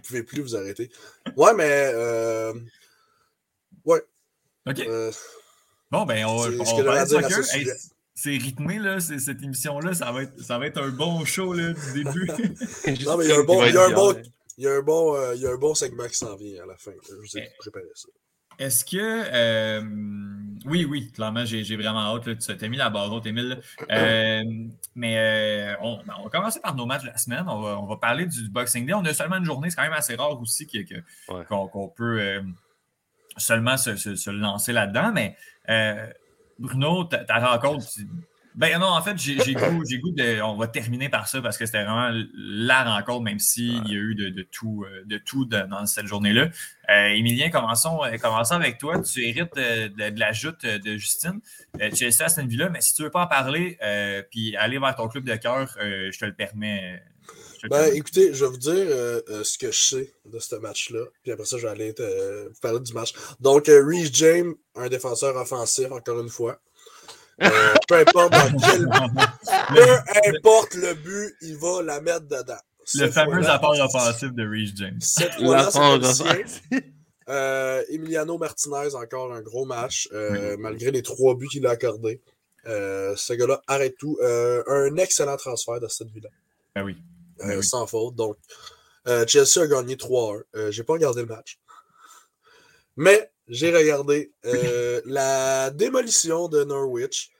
pouvez 0.00 0.22
plus 0.22 0.42
vous 0.42 0.56
arrêter. 0.56 0.90
Ouais, 1.36 1.54
mais. 1.54 1.90
Euh... 1.94 2.52
Ouais. 3.84 4.02
OK. 4.66 4.80
Euh... 4.80 5.12
Bon, 5.90 6.04
ben, 6.04 6.24
on, 6.24 6.36
on 6.36 6.82
va 6.82 7.06
soccer. 7.06 7.44
c'est 8.14 8.30
rythmé, 8.30 8.78
là, 8.78 9.00
cette 9.00 9.42
émission-là. 9.42 9.94
Ça, 9.94 10.12
va 10.12 10.22
être, 10.22 10.40
ça 10.40 10.58
va 10.58 10.66
être 10.66 10.80
un 10.80 10.90
bon 10.90 11.24
show 11.24 11.52
là, 11.52 11.72
du 11.72 12.04
début. 12.04 12.26
non, 13.06 13.16
mais 13.16 13.24
il 13.24 13.30
y 13.30 13.32
a 13.32 13.38
un 13.38 13.44
bon, 13.44 13.64
il 13.64 13.74
y 13.74 13.76
a 13.76 13.84
un 13.86 13.90
bon, 13.90 14.14
il 14.56 14.64
y 14.64 14.68
a 14.68 14.72
un 14.72 14.82
bon, 14.82 15.16
euh, 15.16 15.34
il 15.34 15.42
y 15.42 15.46
a 15.46 15.50
un 15.50 15.56
bon 15.56 15.74
segment 15.74 16.06
qui 16.06 16.16
s'en 16.16 16.36
vient 16.36 16.62
à 16.62 16.66
la 16.66 16.76
fin. 16.76 16.92
Je 17.08 17.14
vous 17.14 17.38
ai 17.38 17.44
eh. 17.44 17.56
préparé 17.58 17.86
ça. 17.94 18.08
Est-ce 18.60 18.84
que. 18.84 18.98
Euh, 18.98 19.82
oui, 20.66 20.84
oui, 20.84 21.10
clairement, 21.10 21.46
j'ai 21.46 21.76
vraiment 21.76 22.14
hâte. 22.14 22.26
Là, 22.26 22.34
tu 22.34 22.56
t'es 22.56 22.68
mis 22.68 22.76
la 22.76 22.90
barre 22.90 23.10
haute, 23.10 23.24
Émile. 23.24 23.62
Euh, 23.90 24.44
mais 24.94 25.16
euh, 25.16 25.74
on, 25.80 25.96
ben, 26.04 26.12
on, 26.18 26.24
va 26.24 26.28
commencer 26.28 26.60
par 26.60 26.74
nos 26.76 26.84
matchs 26.84 27.02
de 27.02 27.06
la 27.06 27.16
semaine. 27.16 27.44
On 27.48 27.62
va, 27.62 27.80
on 27.80 27.86
va, 27.86 27.96
parler 27.96 28.26
du 28.26 28.50
Boxing 28.50 28.84
Day. 28.84 28.92
On 28.92 29.04
a 29.06 29.14
seulement 29.14 29.38
une 29.38 29.46
journée, 29.46 29.70
c'est 29.70 29.76
quand 29.76 29.82
même 29.82 29.94
assez 29.94 30.14
rare 30.14 30.38
aussi 30.38 30.68
qu'on 31.48 31.88
peut 31.88 32.42
seulement 33.38 33.78
se, 33.78 33.96
se, 33.96 34.14
se 34.14 34.30
lancer 34.30 34.74
là-dedans. 34.74 35.10
Mais 35.14 35.38
Bruno, 36.58 37.04
ta, 37.04 37.24
ta 37.24 37.38
rencontre, 37.38 37.86
ben 38.54 38.78
non, 38.80 38.88
en 38.88 39.02
fait, 39.02 39.16
j'ai 39.16 39.54
goût, 39.54 39.82
goût 39.82 40.12
de. 40.12 40.42
On 40.42 40.56
va 40.56 40.66
terminer 40.66 41.08
par 41.08 41.28
ça 41.28 41.40
parce 41.40 41.56
que 41.56 41.66
c'était 41.66 41.84
vraiment 41.84 42.10
la 42.34 42.84
rencontre, 42.84 43.22
même 43.22 43.38
s'il 43.38 43.86
y 43.86 43.92
a 43.92 43.98
eu 43.98 44.14
de, 44.14 44.42
tout, 44.42 44.84
de 45.04 45.18
tout 45.18 45.48
euh, 45.52 45.66
dans 45.66 45.86
cette 45.86 46.06
journée-là. 46.06 46.50
Euh, 46.90 47.08
Émilien, 47.08 47.50
commençons, 47.50 48.02
euh, 48.04 48.16
commençons 48.16 48.54
avec 48.54 48.78
toi. 48.78 49.00
Tu 49.00 49.24
hérites 49.24 49.54
de, 49.54 50.18
la 50.18 50.32
joute 50.32 50.66
de 50.66 50.96
Justine. 50.96 51.40
tu 51.78 52.04
es 52.04 52.22
à 52.22 52.28
cette 52.28 52.46
Villa, 52.46 52.68
mais 52.70 52.80
si 52.80 52.94
tu 52.94 53.02
ne 53.02 53.06
veux 53.06 53.12
pas 53.12 53.22
en 53.22 53.28
parler 53.28 53.78
puis 54.30 54.56
aller 54.56 54.78
vers 54.78 54.96
ton 54.96 55.08
club 55.08 55.24
de 55.24 55.36
cœur, 55.36 55.76
je 55.78 56.18
te 56.18 56.24
le 56.24 56.34
permets. 56.34 57.00
ben, 57.68 57.94
écoutez, 57.94 58.34
je 58.34 58.44
vais 58.44 58.50
vous 58.50 58.56
dire 58.56 58.86
ce 59.44 59.58
que 59.58 59.70
je 59.70 59.78
sais 59.78 60.12
de 60.26 60.38
ce 60.40 60.56
match-là. 60.56 61.04
Puis 61.22 61.30
après 61.30 61.46
ça, 61.46 61.56
je 61.56 61.66
vais 61.66 61.72
aller 61.72 61.94
vous 62.48 62.60
parler 62.60 62.80
du 62.80 62.92
match. 62.92 63.12
Donc, 63.38 63.66
Reese 63.66 64.10
James, 64.14 64.54
un 64.74 64.88
défenseur 64.88 65.36
offensif, 65.36 65.92
encore 65.92 66.20
une 66.20 66.28
fois. 66.28 66.60
Euh, 67.42 67.74
peu 67.88 67.94
importe 67.96 68.32
peu 68.32 69.98
importe 70.28 70.74
le 70.74 70.94
but, 70.94 71.34
il 71.40 71.56
va 71.56 71.82
la 71.82 72.00
mettre 72.00 72.26
dedans. 72.26 72.58
le 72.94 73.10
fameux 73.10 73.48
apport 73.48 73.78
offensif 73.80 74.32
de 74.32 74.46
Reece 74.46 74.72
James. 74.76 75.00
Cette 75.00 75.32
euh, 77.28 77.82
Emiliano 77.88 78.36
Martinez, 78.38 78.94
encore 78.94 79.32
un 79.32 79.40
gros 79.40 79.64
match, 79.64 80.08
euh, 80.12 80.56
malgré 80.58 80.90
les 80.90 81.02
trois 81.02 81.34
buts 81.34 81.48
qu'il 81.48 81.66
a 81.66 81.70
accordés. 81.70 82.20
ce 82.64 83.32
gars-là 83.32 83.62
arrête 83.66 83.96
tout. 83.98 84.18
un 84.22 84.96
excellent 84.96 85.36
transfert 85.36 85.80
de 85.80 85.88
cette 85.88 86.10
villa. 86.10 86.28
Ben 86.74 86.82
oui. 86.82 86.96
Ben 87.38 87.56
oui. 87.56 87.64
Sans 87.64 87.86
faute. 87.86 88.16
Donc, 88.16 88.36
Chelsea 89.26 89.62
a 89.62 89.66
gagné 89.66 89.96
3-1. 89.96 90.70
j'ai 90.70 90.82
pas 90.82 90.92
regardé 90.94 91.22
le 91.22 91.28
match. 91.28 91.58
Mais 92.96 93.30
j'ai 93.50 93.76
regardé 93.76 94.32
la 95.04 95.70
démolition 95.70 96.48
de 96.48 96.64
Norwich. 96.64 97.32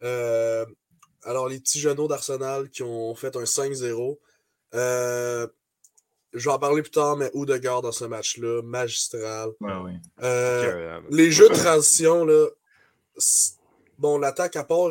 alors, 0.00 1.48
les 1.48 1.58
petits 1.58 1.80
genoux 1.80 2.06
d'Arsenal 2.06 2.68
qui 2.68 2.82
ont 2.82 3.14
fait 3.14 3.34
un 3.34 3.44
5-0. 3.44 4.18
je 4.72 5.48
vais 6.34 6.50
en 6.50 6.58
parler 6.58 6.82
plus 6.82 6.90
tard, 6.90 7.16
mais 7.16 7.30
Odegaard 7.32 7.82
dans 7.82 7.92
ce 7.92 8.04
match-là, 8.04 8.62
magistral. 8.62 9.50
les 11.10 11.30
jeux 11.32 11.48
de 11.48 11.54
transition, 11.54 12.24
là, 12.24 12.46
bon, 13.98 14.18
l'attaque 14.18 14.56
à 14.56 14.64
part 14.64 14.90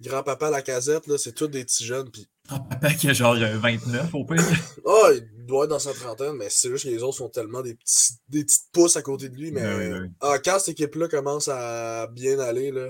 grand-papa 0.00 0.50
la 0.50 0.62
casette, 0.62 1.16
c'est 1.16 1.34
tous 1.34 1.48
des 1.48 1.64
petits 1.64 1.84
jeunes. 1.84 2.08
Puis... 2.10 2.28
Grand-papa 2.58 2.94
qui 2.94 3.08
a 3.08 3.12
genre 3.12 3.36
29 3.36 3.94
euh, 3.94 4.18
au 4.18 4.24
pire. 4.24 4.42
Ah, 4.86 5.10
il 5.14 5.46
doit 5.46 5.64
être 5.64 5.70
dans 5.70 5.78
sa 5.78 5.92
trentaine, 5.92 6.32
mais 6.32 6.46
c'est 6.48 6.70
juste 6.70 6.84
que 6.84 6.90
les 6.90 7.02
autres 7.02 7.18
sont 7.18 7.28
tellement 7.28 7.60
des, 7.60 7.74
petits, 7.74 8.14
des 8.28 8.44
petites 8.44 8.70
pousses 8.72 8.96
à 8.96 9.02
côté 9.02 9.28
de 9.28 9.36
lui. 9.36 9.50
Mais 9.50 9.62
ah, 10.20 10.38
quand 10.42 10.58
cette 10.58 10.80
équipe-là 10.80 11.08
commence 11.08 11.48
à 11.48 12.06
bien 12.06 12.38
aller, 12.38 12.70
là, 12.70 12.88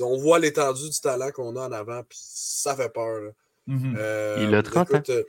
on 0.00 0.16
voit 0.18 0.38
l'étendue 0.38 0.88
du 0.88 1.00
talent 1.00 1.30
qu'on 1.32 1.56
a 1.56 1.68
en 1.68 1.72
avant, 1.72 2.02
puis 2.08 2.18
ça 2.22 2.76
fait 2.76 2.92
peur. 2.92 3.32
Mm-hmm. 3.68 3.96
Euh, 3.98 4.46
il 4.48 4.54
a 4.54 4.62
30 4.62 4.94
ans. 4.94 5.02
Euh, 5.08 5.22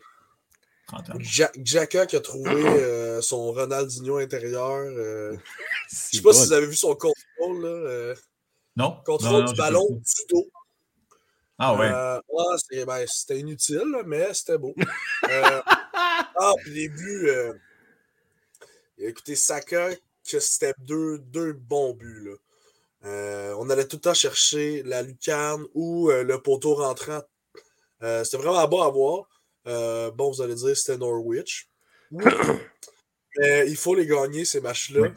Jacka 1.64 2.06
qui 2.06 2.18
a 2.18 2.20
trouvé 2.20 2.52
son 3.22 3.52
Ronaldinho 3.52 4.18
intérieur. 4.18 4.84
je 5.90 5.96
sais 6.18 6.22
pas 6.22 6.34
si 6.34 6.46
vous 6.46 6.54
avez 6.54 6.68
vu 6.68 6.76
son 6.76 6.96
contrôle. 6.96 7.64
Là, 7.64 8.14
non. 8.76 8.98
Contrôle 9.06 9.46
du 9.46 9.56
ballon 9.56 9.88
du 9.90 10.26
dos. 10.30 10.48
Ah 11.64 11.76
ouais. 11.76 11.92
Euh, 11.94 12.86
ben, 12.88 13.06
c'était 13.06 13.40
inutile, 13.40 14.02
mais 14.08 14.34
c'était 14.34 14.58
beau. 14.58 14.74
Euh, 15.30 15.62
ah, 15.94 16.54
puis 16.64 16.74
les 16.74 16.90
buts. 16.90 17.30
Euh, 17.30 17.54
écoutez, 18.98 19.36
Saka, 19.36 19.92
que 20.28 20.40
c'était 20.40 20.74
deux, 20.80 21.20
deux 21.20 21.54
bons 21.54 21.94
buts. 21.94 22.32
Là. 23.04 23.56
on 23.60 23.70
allait 23.70 23.86
tout 23.86 23.98
le 23.98 24.02
temps 24.02 24.16
chercher 24.16 24.82
la 24.82 25.04
lucarne 25.04 25.64
ou 25.76 26.10
le 26.10 26.42
poteau 26.42 26.74
rentrant. 26.74 27.22
c'était 28.02 28.38
vraiment 28.38 28.68
beau 28.68 28.82
à 28.82 28.90
voir. 28.90 29.30
bon, 30.16 30.32
vous 30.32 30.42
allez 30.42 30.56
dire 30.56 30.76
c'était 30.76 30.98
Norwich. 30.98 31.70
Mais 33.38 33.70
il 33.70 33.78
faut 33.78 33.94
les 33.94 34.08
gagner, 34.08 34.46
ces 34.46 34.62
matchs-là. 34.62 35.10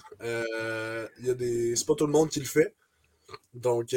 des... 1.18 1.74
C'est 1.74 1.86
pas 1.86 1.94
tout 1.94 2.06
le 2.06 2.12
monde 2.12 2.28
qui 2.28 2.40
le 2.40 2.46
fait. 2.46 2.74
Donc, 3.54 3.94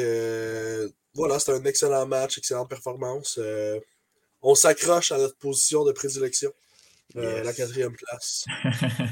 voilà, 1.14 1.38
c'était 1.38 1.52
un 1.52 1.64
excellent 1.64 2.06
match, 2.06 2.38
excellente 2.38 2.68
performance. 2.68 3.38
Euh, 3.40 3.78
on 4.42 4.54
s'accroche 4.54 5.12
à 5.12 5.18
notre 5.18 5.36
position 5.36 5.84
de 5.84 5.92
prédilection. 5.92 6.50
Euh, 7.16 7.42
la 7.42 7.52
quatrième 7.52 7.94
place. 7.94 8.44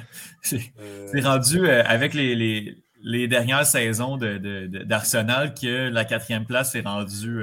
Euh, 0.78 1.08
c'est 1.12 1.22
rendu 1.22 1.68
avec 1.68 2.14
les, 2.14 2.76
les, 3.02 3.26
dernières 3.26 3.66
saisons 3.66 4.16
d'Arsenal 4.16 5.52
de, 5.52 5.60
que 5.60 5.88
la 5.88 6.04
quatrième 6.04 6.46
place 6.46 6.76
est 6.76 6.82
rendue. 6.82 7.42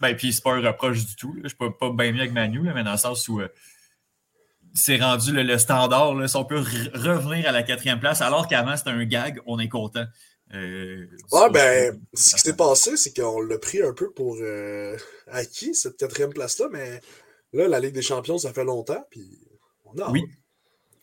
ben, 0.00 0.16
puis 0.16 0.32
c'est 0.32 0.42
pas 0.42 0.54
un 0.54 0.60
reproche 0.60 1.06
du 1.06 1.14
tout. 1.14 1.36
Je 1.44 1.48
suis 1.48 1.56
pas, 1.56 1.70
pas 1.70 1.90
bien 1.90 2.10
mieux 2.10 2.20
avec 2.22 2.32
Manu, 2.32 2.62
mais 2.74 2.82
dans 2.82 2.90
le 2.90 2.98
sens 2.98 3.28
où 3.28 3.40
c'est 4.74 4.96
rendu 4.96 5.32
le, 5.32 5.56
standard. 5.56 6.14
Là, 6.14 6.26
si 6.26 6.36
on 6.36 6.44
peut 6.44 6.58
revenir 6.58 7.48
à 7.48 7.52
la 7.52 7.62
quatrième 7.62 8.00
place, 8.00 8.20
alors 8.20 8.48
qu'avant 8.48 8.76
c'était 8.76 8.90
un 8.90 9.04
gag, 9.04 9.40
on 9.46 9.60
est 9.60 9.68
content. 9.68 10.04
Euh, 10.54 11.06
ah, 11.32 11.48
ben, 11.52 12.00
ce 12.12 12.34
qui 12.34 12.40
s'est 12.40 12.56
passé, 12.56 12.96
c'est 12.96 13.14
qu'on 13.14 13.40
l'a 13.40 13.58
pris 13.58 13.82
un 13.82 13.92
peu 13.92 14.10
pour 14.12 14.36
euh, 14.40 14.96
acquis, 15.28 15.74
cette 15.74 15.96
quatrième 15.96 16.32
place-là, 16.32 16.66
mais 16.70 17.00
là, 17.52 17.68
la 17.68 17.80
Ligue 17.80 17.94
des 17.94 18.02
Champions, 18.02 18.38
ça 18.38 18.52
fait 18.52 18.64
longtemps, 18.64 19.04
puis 19.10 19.38
on 19.84 19.98
a. 19.98 20.10
Oui. 20.10 20.24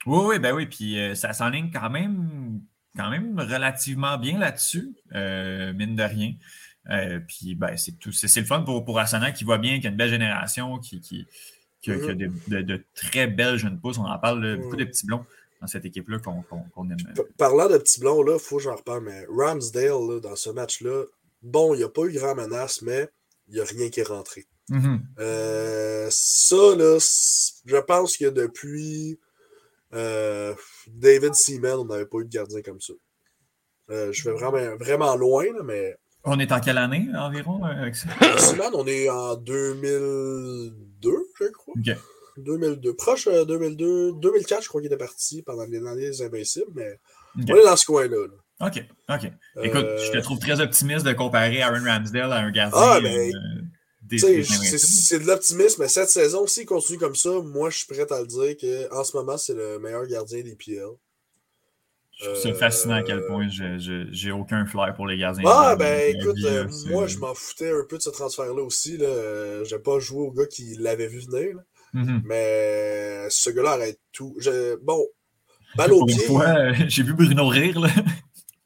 Oui, 0.08 0.20
oui, 0.26 0.40
ben 0.40 0.56
oui, 0.56 0.66
puis 0.66 1.00
euh, 1.00 1.14
ça 1.14 1.34
s'enligne 1.34 1.70
quand 1.72 1.90
même, 1.90 2.62
quand 2.96 3.10
même 3.10 3.40
relativement 3.40 4.18
bien 4.18 4.40
là-dessus, 4.40 4.96
mine 5.14 5.96
de 5.96 6.04
rien. 6.04 6.34
puis, 7.28 7.56
ben, 7.56 7.78
c'est 7.78 8.00
tout. 8.00 8.12
C'est 8.12 8.40
le 8.40 8.46
fun 8.46 8.62
pour, 8.62 8.84
pour 8.84 8.98
Asana 9.00 9.32
qui 9.32 9.44
voit 9.44 9.60
bien 9.60 9.76
qu'il 9.76 9.84
y 9.84 9.88
a 9.88 9.90
une 9.92 9.98
belle 9.98 10.10
génération, 10.10 10.80
qui, 10.80 11.02
qui, 11.02 11.28
a, 11.88 11.92
mm-hmm. 11.92 12.64
de, 12.64 12.86
très 12.96 13.28
belles 13.28 13.58
jeunes 13.58 13.80
pousses. 13.80 13.98
On 13.98 14.06
en 14.06 14.18
parle, 14.18 14.58
beaucoup 14.58 14.78
de 14.78 14.86
petits 14.86 15.06
blonds 15.06 15.26
dans 15.62 15.68
cette 15.68 15.86
équipe-là 15.86 16.18
qu'on 16.20 16.90
aime. 16.90 16.98
Parlant 17.38 17.70
de 17.70 17.78
petits 17.78 18.00
blonds, 18.00 18.26
il 18.26 18.40
faut 18.40 18.58
que 18.58 18.64
j'en 18.64 18.76
reparle, 18.76 19.04
mais 19.04 19.26
Ramsdale, 19.30 20.20
dans 20.22 20.36
ce 20.36 20.50
match-là, 20.50 21.06
bon, 21.44 21.76
il 21.76 21.78
n'y 21.78 21.84
a 21.84 21.90
pas 21.90 22.02
eu 22.04 22.14
grand 22.14 22.36
menace, 22.36 22.82
mais 22.82 23.10
il 23.48 23.56
n'y 23.56 23.62
a 23.62 23.66
rien 23.66 23.90
qui 23.90 24.00
est 24.00 24.08
rentré. 24.08 24.48
Mm-hmm. 24.70 25.00
Euh, 25.20 26.08
ça, 26.10 26.76
là, 26.76 26.98
je 27.66 27.78
pense 27.78 28.18
que 28.18 28.30
depuis 28.30 29.20
euh, 29.94 30.56
David 30.88 31.36
Seaman, 31.36 31.80
on 31.80 31.86
n'avait 31.86 32.06
pas 32.06 32.20
eu 32.20 32.26
de 32.26 32.30
gardien 32.30 32.62
comme 32.62 32.82
ça. 32.82 32.94
Euh, 33.92 34.12
je 34.12 34.30
vais 34.30 34.36
vraiment, 34.36 34.76
vraiment 34.78 35.16
loin, 35.16 35.46
mais. 35.64 35.96
On 36.24 36.40
est 36.40 36.52
en 36.52 36.60
quelle 36.60 36.78
année 36.78 37.08
environ 37.16 37.64
avec 37.64 37.96
ça? 37.96 38.08
Seaman, 38.38 38.72
on 38.74 38.88
est 38.88 39.10
en 39.10 39.36
2002, 39.36 41.12
je 41.40 41.46
crois. 41.50 41.74
2002. 42.42 42.94
Proche 42.96 43.28
2002, 43.28 43.86
euh, 43.86 44.12
2004, 44.14 44.64
je 44.64 44.68
crois 44.68 44.82
qu'il 44.82 44.88
était 44.88 44.98
parti 44.98 45.42
pendant 45.42 45.66
les 45.66 45.86
années 45.86 46.22
invincibles, 46.22 46.72
mais 46.74 47.00
on 47.36 47.56
est 47.56 47.64
dans 47.64 47.76
ce 47.76 47.86
coin-là. 47.86 48.28
OK, 48.62 48.84
OK. 49.10 49.32
Écoute, 49.64 49.88
je 50.06 50.12
te 50.12 50.18
euh, 50.18 50.22
trouve 50.22 50.40
très 50.40 50.62
optimiste 50.62 51.06
de 51.06 51.14
comparer 51.14 51.62
Aaron 51.62 51.84
Ramsdale 51.84 52.32
à 52.32 52.38
un 52.38 52.52
gardien. 52.52 52.80
Ah, 52.80 53.00
ben, 53.02 53.32
euh, 53.34 54.18
c'est 54.18 55.20
de 55.20 55.26
l'optimisme, 55.26 55.82
mais 55.82 55.88
cette 55.88 56.10
saison, 56.10 56.46
s'il 56.46 56.66
continue 56.66 57.00
comme 57.00 57.16
ça, 57.16 57.30
moi, 57.44 57.70
je 57.70 57.78
suis 57.78 57.88
prêt 57.88 58.06
à 58.12 58.22
le 58.22 58.28
dire 58.28 58.90
qu'en 58.90 59.04
ce 59.04 59.18
moment, 59.18 59.38
c'est 59.38 59.54
le 59.54 59.80
meilleur 59.80 60.06
gardien 60.06 60.44
des 60.44 60.56
PL. 60.56 60.90
C'est 62.36 62.54
fascinant 62.54 62.96
à 62.96 63.04
quel 63.04 63.26
point 63.26 63.48
j'ai 63.50 64.32
aucun 64.32 64.66
flair 64.66 64.94
pour 64.96 65.08
les 65.08 65.18
gardiens. 65.18 65.44
Ah, 65.48 65.76
ben 65.76 66.16
écoute, 66.16 66.38
moi, 66.88 67.08
je 67.08 67.18
m'en 67.18 67.34
foutais 67.34 67.72
un 67.72 67.84
peu 67.88 67.98
de 67.98 68.04
ce 68.04 68.12
transfert-là 68.12 68.62
aussi. 68.62 68.98
Je 69.00 69.74
n'ai 69.74 69.82
pas 69.82 70.00
joué 70.00 70.20
au 70.20 70.32
gars 70.32 70.46
qui 70.46 70.76
l'avait 70.76 71.08
vu 71.08 71.20
venir. 71.20 71.58
Mm-hmm. 71.94 72.22
Mais 72.26 73.30
ce 73.30 73.50
gars-là 73.50 73.72
arrête 73.72 74.00
tout. 74.12 74.38
bon, 74.82 75.06
balle 75.76 75.94
au 75.94 76.06
pied. 76.06 76.18
J'ai 76.88 77.04
vu 77.04 77.14
Bruno 77.14 77.48
rire. 77.48 77.80
Là. 77.80 77.90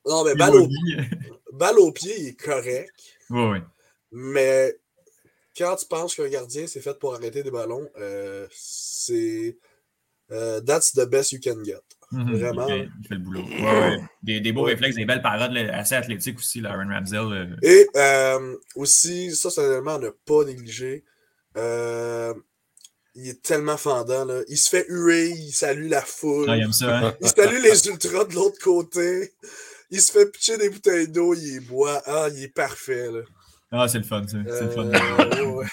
Non, 0.06 0.24
mais 0.24 0.36
balle 0.36 0.56
au... 0.56 0.68
balle 1.54 1.80
au, 1.80 1.92
pied, 1.92 2.14
il 2.20 2.28
est 2.30 2.40
correct. 2.40 2.92
Oui, 3.30 3.44
oui. 3.44 3.58
Mais 4.12 4.76
quand 5.58 5.76
tu 5.76 5.86
penses 5.88 6.16
qu'un 6.16 6.28
gardien, 6.28 6.68
c'est 6.68 6.82
fait 6.82 6.98
pour 7.00 7.16
arrêter 7.16 7.44
des 7.44 7.52
ballons, 7.52 7.90
euh, 7.98 8.48
c'est. 8.52 9.58
Euh, 10.32 10.60
that's 10.62 10.94
the 10.94 11.08
best 11.08 11.32
you 11.34 11.40
can 11.44 11.64
get. 11.64 11.82
Mm-hmm. 12.12 12.36
Vraiment. 12.38 12.68
Il 12.68 13.08
fait, 13.08 13.16
le 13.16 13.20
boulot. 13.20 13.42
Ouais, 13.42 14.00
Des, 14.24 14.40
des, 14.42 14.52
beaux 14.52 14.64
réflexes, 14.64 14.96
des 14.96 15.06
belles 15.06 15.22
parades 15.22 15.56
assez 15.58 15.96
athlétiques 15.96 16.40
aussi, 16.40 16.62
là, 16.62 16.74
Aaron 16.74 16.90
Ramsdale. 16.90 17.34
Euh. 17.34 17.56
Et 17.62 17.88
aussi, 18.76 19.36
ça, 19.36 19.50
c'est 19.50 19.62
un 19.62 19.72
élément 19.72 19.96
à 19.96 20.00
ne 20.00 20.10
pas 20.10 20.44
négliger. 20.46 21.04
Euh, 23.16 23.22
il 23.22 23.30
est 23.30 23.42
tellement 23.42 23.78
fendant. 23.78 24.26
Là. 24.26 24.42
Il 24.48 24.58
se 24.58 24.70
fait 24.70 24.86
huer, 24.90 25.30
il 25.30 25.52
salue 25.52 25.90
la 25.90 26.02
foule. 26.02 26.50
Ah, 26.50 26.58
il 26.58 26.64
aime 26.64 26.74
ça, 26.74 26.98
hein? 26.98 27.16
Il 27.22 27.28
salue 27.28 27.62
les 27.62 27.88
ultras 27.88 28.26
de 28.26 28.34
l'autre 28.34 28.60
côté. 28.64 29.34
Il 29.92 30.02
se 30.02 30.12
fait 30.12 30.26
pitcher 30.32 30.58
des 30.58 30.70
bouteilles 30.70 31.08
d'eau, 31.08 31.34
il 31.34 31.60
boit. 31.62 32.02
Ah, 32.06 32.28
il 32.34 32.44
est 32.44 32.54
parfait. 32.54 33.12
Là. 33.12 33.22
Ah, 33.72 33.88
c'est 33.88 34.00
le 34.00 34.04
fun, 34.04 34.26
ça. 34.28 34.38
C'est 34.48 34.64
le 34.64 34.70
fun. 34.70 34.86
Euh, 34.86 35.64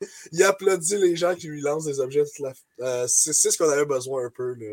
il 0.32 0.42
applaudit 0.42 0.96
les 0.96 1.16
gens 1.16 1.34
qui 1.34 1.48
lui 1.48 1.60
lancent 1.60 1.86
des 1.86 2.00
objets. 2.00 2.24
Euh, 2.80 3.04
c'est 3.08 3.32
ce 3.32 3.56
qu'on 3.58 3.68
avait 3.68 3.86
besoin 3.86 4.26
un 4.26 4.30
peu. 4.30 4.54
Là. 4.54 4.66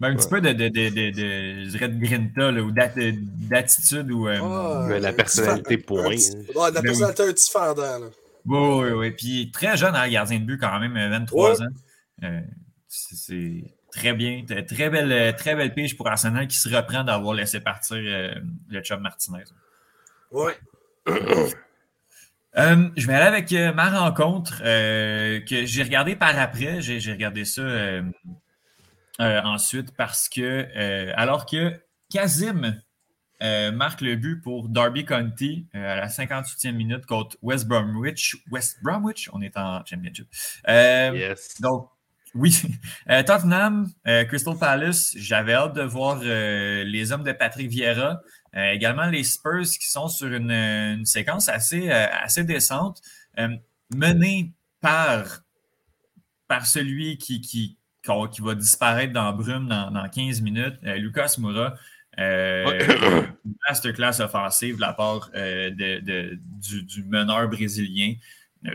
Ben, 0.00 0.08
un 0.12 0.16
petit 0.16 0.28
peu 0.28 0.40
de, 0.40 0.52
de, 0.52 0.68
de, 0.68 0.88
de, 0.88 1.10
de, 1.10 1.64
je 1.64 1.70
dirais 1.70 1.88
de 1.88 2.02
grinta 2.02 2.50
là, 2.50 2.62
ou 2.62 2.70
d'attitude 2.72 4.10
ou. 4.10 4.28
Euh, 4.28 4.38
ah, 4.42 4.98
la 4.98 5.12
personnalité 5.12 5.76
point. 5.76 6.06
Ouais, 6.06 6.16
la 6.54 6.70
ben 6.70 6.82
personnalité 6.82 7.22
un 7.22 7.32
petit 7.32 7.50
fendant. 7.50 7.98
Là. 7.98 8.06
Oui, 8.50 8.58
oui, 8.58 8.90
oui. 8.90 9.10
Puis 9.12 9.50
très 9.52 9.76
jeune, 9.76 9.94
hein, 9.94 10.08
gardien 10.08 10.40
de 10.40 10.44
but 10.44 10.58
quand 10.58 10.80
même, 10.80 10.94
23 10.94 11.62
ans. 11.62 11.66
Euh, 12.24 12.40
c'est 12.88 13.62
très 13.92 14.12
bien. 14.12 14.44
Très 14.66 14.90
belle, 14.90 15.36
très 15.36 15.54
belle 15.54 15.72
pige 15.72 15.96
pour 15.96 16.08
Arsenal 16.08 16.48
qui 16.48 16.56
se 16.56 16.68
reprend 16.68 17.04
d'avoir 17.04 17.34
laissé 17.34 17.60
partir 17.60 17.98
euh, 17.98 18.34
le 18.68 18.80
Chum 18.80 19.00
Martinez. 19.00 19.44
Oui. 20.32 20.52
Euh, 22.56 22.88
je 22.96 23.06
vais 23.06 23.14
aller 23.14 23.26
avec 23.26 23.52
ma 23.76 24.00
rencontre 24.00 24.58
que 24.58 25.66
j'ai 25.66 25.82
regardé 25.84 26.16
par 26.16 26.36
après. 26.36 26.80
J'ai 26.80 27.12
regardé 27.12 27.44
ça 27.44 27.62
ensuite 29.20 29.94
parce 29.96 30.28
que 30.28 30.66
alors 31.14 31.46
que 31.46 31.80
Kazim 32.12 32.82
euh, 33.42 33.72
marque 33.72 34.02
le 34.02 34.16
but 34.16 34.42
pour 34.42 34.68
Darby 34.68 35.06
County 35.06 35.66
euh, 35.74 35.92
à 35.92 35.96
la 35.96 36.08
58e 36.08 36.72
minute 36.72 37.06
contre 37.06 37.38
West 37.40 37.66
Bromwich. 37.66 38.36
West 38.50 38.78
Bromwich, 38.82 39.30
on 39.32 39.40
est 39.40 39.56
en 39.56 39.82
championship. 39.84 40.26
Euh, 40.68 41.12
yes. 41.14 41.58
Donc, 41.60 41.88
oui. 42.34 42.54
Tottenham, 43.26 43.90
Crystal 44.28 44.56
Palace, 44.56 45.14
j'avais 45.16 45.54
hâte 45.54 45.74
de 45.74 45.82
voir 45.82 46.20
les 46.22 47.12
hommes 47.12 47.24
de 47.24 47.32
Patrick 47.32 47.68
Vieira. 47.68 48.20
également 48.54 49.06
les 49.06 49.24
Spurs 49.24 49.64
qui 49.64 49.90
sont 49.90 50.06
sur 50.06 50.28
une, 50.28 51.04
séquence 51.06 51.48
assez, 51.48 51.90
assez 51.90 52.44
décente, 52.44 53.00
menée 53.92 54.52
par, 54.80 55.40
par 56.46 56.66
celui 56.66 57.18
qui, 57.18 57.40
qui, 57.40 57.76
qui 58.30 58.40
va 58.42 58.54
disparaître 58.54 59.12
dans 59.12 59.32
brume 59.32 59.66
dans, 59.66 60.08
15 60.08 60.40
minutes. 60.40 60.76
Lucas 60.82 61.34
Moura, 61.38 61.74
euh, 62.18 63.22
masterclass 63.68 64.20
offensive 64.20 64.76
de 64.76 64.80
la 64.80 64.92
part 64.92 65.30
de, 65.32 66.38
du, 66.82 67.04
meneur 67.04 67.48
brésilien. 67.48 68.14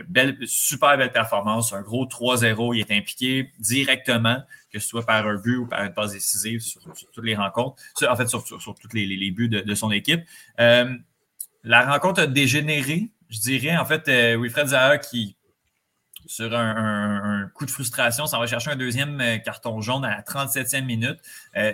Belle, 0.08 0.36
super 0.46 0.98
belle 0.98 1.12
performance, 1.12 1.72
un 1.72 1.82
gros 1.82 2.06
3-0. 2.06 2.74
Il 2.74 2.80
est 2.80 2.90
impliqué 2.90 3.52
directement, 3.60 4.42
que 4.72 4.80
ce 4.80 4.88
soit 4.88 5.06
par 5.06 5.26
un 5.26 5.36
but 5.36 5.56
ou 5.56 5.66
par 5.66 5.84
une 5.84 5.94
passe 5.94 6.12
décisive 6.12 6.60
sur, 6.60 6.80
toutes 7.12 7.24
les 7.24 7.36
rencontres, 7.36 7.80
en 8.08 8.16
fait, 8.16 8.26
sur, 8.26 8.42
tous 8.44 8.92
les, 8.94 9.30
buts 9.30 9.48
de, 9.48 9.74
son 9.74 9.92
équipe. 9.92 10.22
Euh, 10.58 10.92
la 11.62 11.88
rencontre 11.88 12.22
a 12.22 12.26
dégénéré, 12.26 13.10
je 13.28 13.38
dirais. 13.38 13.76
En 13.76 13.84
fait, 13.84 14.08
euh, 14.08 14.36
Wilfred 14.36 14.68
Zaha 14.68 14.98
qui, 14.98 15.36
sur 16.26 16.52
un, 16.52 17.25
coup 17.54 17.66
de 17.66 17.70
frustration, 17.70 18.26
ça 18.26 18.38
va 18.38 18.46
chercher 18.46 18.70
un 18.70 18.76
deuxième 18.76 19.20
euh, 19.20 19.38
carton 19.38 19.80
jaune 19.80 20.04
à 20.04 20.10
la 20.10 20.22
37e 20.22 20.84
minute. 20.84 21.18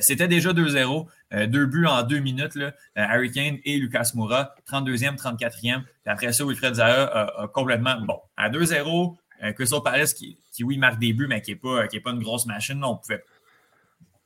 C'était 0.00 0.28
déjà 0.28 0.52
2-0. 0.52 1.06
deux 1.46 1.66
buts 1.66 1.86
en 1.86 2.02
deux 2.02 2.20
minutes. 2.20 2.58
Harry 2.94 3.30
Kane 3.30 3.58
et 3.64 3.78
Lucas 3.78 4.12
Moura, 4.14 4.54
32e, 4.70 5.16
34e. 5.16 5.82
après 6.06 6.32
ça, 6.32 6.44
Wilfred 6.44 6.74
Zaha 6.74 7.42
a, 7.42 7.48
complètement. 7.48 8.00
Bon, 8.02 8.18
à 8.36 8.50
2-0, 8.50 9.16
Crystal 9.54 9.80
Palace 9.82 10.14
qui, 10.14 10.38
qui, 10.52 10.64
oui, 10.64 10.78
marque 10.78 10.98
des 10.98 11.12
buts, 11.12 11.26
mais 11.28 11.40
qui 11.42 11.52
n'est 11.52 11.56
pas, 11.56 11.86
pas 11.86 12.10
une 12.10 12.22
grosse 12.22 12.46
machine. 12.46 12.82
On 12.84 12.96
pouvait 12.96 13.22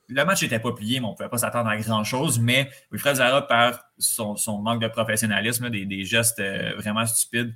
le 0.09 0.25
match 0.25 0.41
n'était 0.41 0.59
pas 0.59 0.71
plié, 0.71 0.99
mais 0.99 1.05
on 1.05 1.11
ne 1.11 1.15
pouvait 1.15 1.29
pas 1.29 1.37
s'attendre 1.37 1.69
à 1.69 1.77
grand-chose. 1.77 2.39
Mais 2.39 2.69
Wilfred 2.91 3.15
Zara, 3.15 3.47
par 3.47 3.85
son, 3.97 4.35
manque 4.61 4.81
de 4.81 4.87
professionnalisme, 4.87 5.69
des, 5.69 6.05
gestes 6.05 6.39
euh, 6.39 6.75
vraiment 6.77 7.05
stupides 7.05 7.53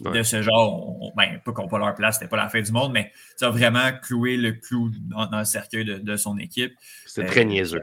de 0.00 0.22
ce 0.22 0.42
genre, 0.42 1.12
ben, 1.16 1.40
pas 1.44 1.52
qu'on 1.52 1.68
pas 1.68 1.78
leur 1.78 1.94
place, 1.94 2.16
c'était 2.16 2.28
pas 2.28 2.36
la 2.36 2.48
fin 2.48 2.60
du 2.60 2.72
monde, 2.72 2.92
mais 2.92 3.12
ça 3.36 3.48
a 3.48 3.50
vraiment 3.50 3.90
cloué 4.02 4.36
le 4.36 4.52
clou 4.52 4.90
dans, 5.02 5.28
le 5.30 5.44
cercueil 5.44 5.84
de, 5.84 6.16
son 6.16 6.38
équipe. 6.38 6.72
C'était 7.06 7.28
très 7.28 7.44
niaiseux. 7.44 7.82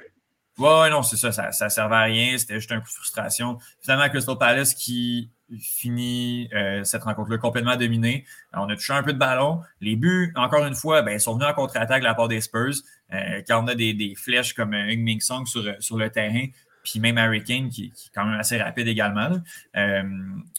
Ouais, 0.58 0.90
non, 0.90 1.04
c'est 1.04 1.18
ça, 1.18 1.32
ça, 1.32 1.66
ne 1.66 1.70
servait 1.70 1.96
à 1.96 2.02
rien, 2.04 2.36
c'était 2.38 2.56
juste 2.56 2.72
un 2.72 2.80
coup 2.80 2.88
de 2.88 2.94
frustration. 2.94 3.60
Finalement, 3.82 4.10
Crystal 4.10 4.38
Palace 4.38 4.74
qui 4.74 5.30
finit 5.60 6.50
euh, 6.54 6.84
cette 6.84 7.04
rencontre-là 7.04 7.38
complètement 7.38 7.76
dominée. 7.76 8.26
on 8.54 8.68
a 8.68 8.76
touché 8.76 8.94
un 8.94 9.04
peu 9.04 9.14
de 9.14 9.20
ballon. 9.20 9.62
Les 9.80 9.96
buts, 9.96 10.34
encore 10.36 10.66
une 10.66 10.76
fois, 10.76 11.04
ben, 11.04 11.20
sont 11.20 11.36
venus 11.36 11.48
en 11.48 11.54
contre-attaque 11.54 12.02
de 12.02 12.08
la 12.08 12.16
part 12.16 12.28
des 12.28 12.42
Spurs. 12.42 12.74
Euh, 13.14 13.42
quand 13.48 13.64
on 13.64 13.68
a 13.68 13.76
des, 13.76 14.14
flèches 14.18 14.54
comme 14.54 14.74
un 14.74 14.96
Ming 14.96 15.22
Song 15.22 15.46
sur, 15.46 15.64
sur 15.80 15.98
le 15.98 16.10
terrain, 16.10 16.48
puis 16.89 17.01
même 17.01 17.17
Harry 17.17 17.44
Kane, 17.44 17.70
qui, 17.70 17.86
est 17.86 18.12
quand 18.15 18.25
même 18.25 18.39
assez 18.39 18.58
rapide 18.58 18.88
également, 18.88 19.29
euh, 19.75 20.03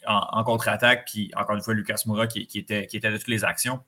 en, 0.07 0.45
contre-attaque, 0.45 1.09
puis 1.11 1.31
encore 1.35 1.57
une 1.57 1.63
fois, 1.63 1.73
Lucas 1.73 2.03
Moura 2.05 2.27
qui, 2.27 2.47
était, 2.55 2.87
qui 2.87 2.99
était 2.99 3.11
de 3.11 3.17
toutes 3.17 3.29
les 3.29 3.45
actions 3.45 3.81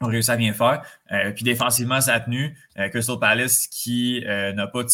ont 0.00 0.06
réussi 0.06 0.30
à 0.30 0.36
bien 0.36 0.52
faire. 0.52 0.82
Euh, 1.10 1.32
puis 1.32 1.44
défensivement, 1.44 2.00
ça 2.00 2.14
a 2.14 2.20
tenu. 2.20 2.56
Euh, 2.78 2.88
Crystal 2.88 3.18
Palace 3.18 3.66
qui 3.66 4.22
n'a 4.24 4.66
pas 4.66 4.84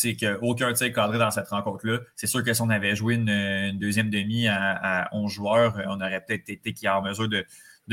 aucun 0.40 0.72
tir 0.72 0.92
cadré 0.92 1.18
dans 1.18 1.30
cette 1.30 1.48
rencontre-là. 1.48 1.98
C'est 2.16 2.26
sûr 2.26 2.42
que 2.42 2.54
si 2.54 2.62
on 2.62 2.70
avait 2.70 2.96
joué 2.96 3.14
une, 3.14 3.78
deuxième 3.78 4.08
demi 4.10 4.48
à, 4.48 5.08
11 5.12 5.30
joueurs, 5.30 5.80
on 5.86 6.00
aurait 6.00 6.24
peut-être 6.26 6.48
été 6.48 6.88
en 6.88 7.02
mesure 7.02 7.28
de, 7.28 7.44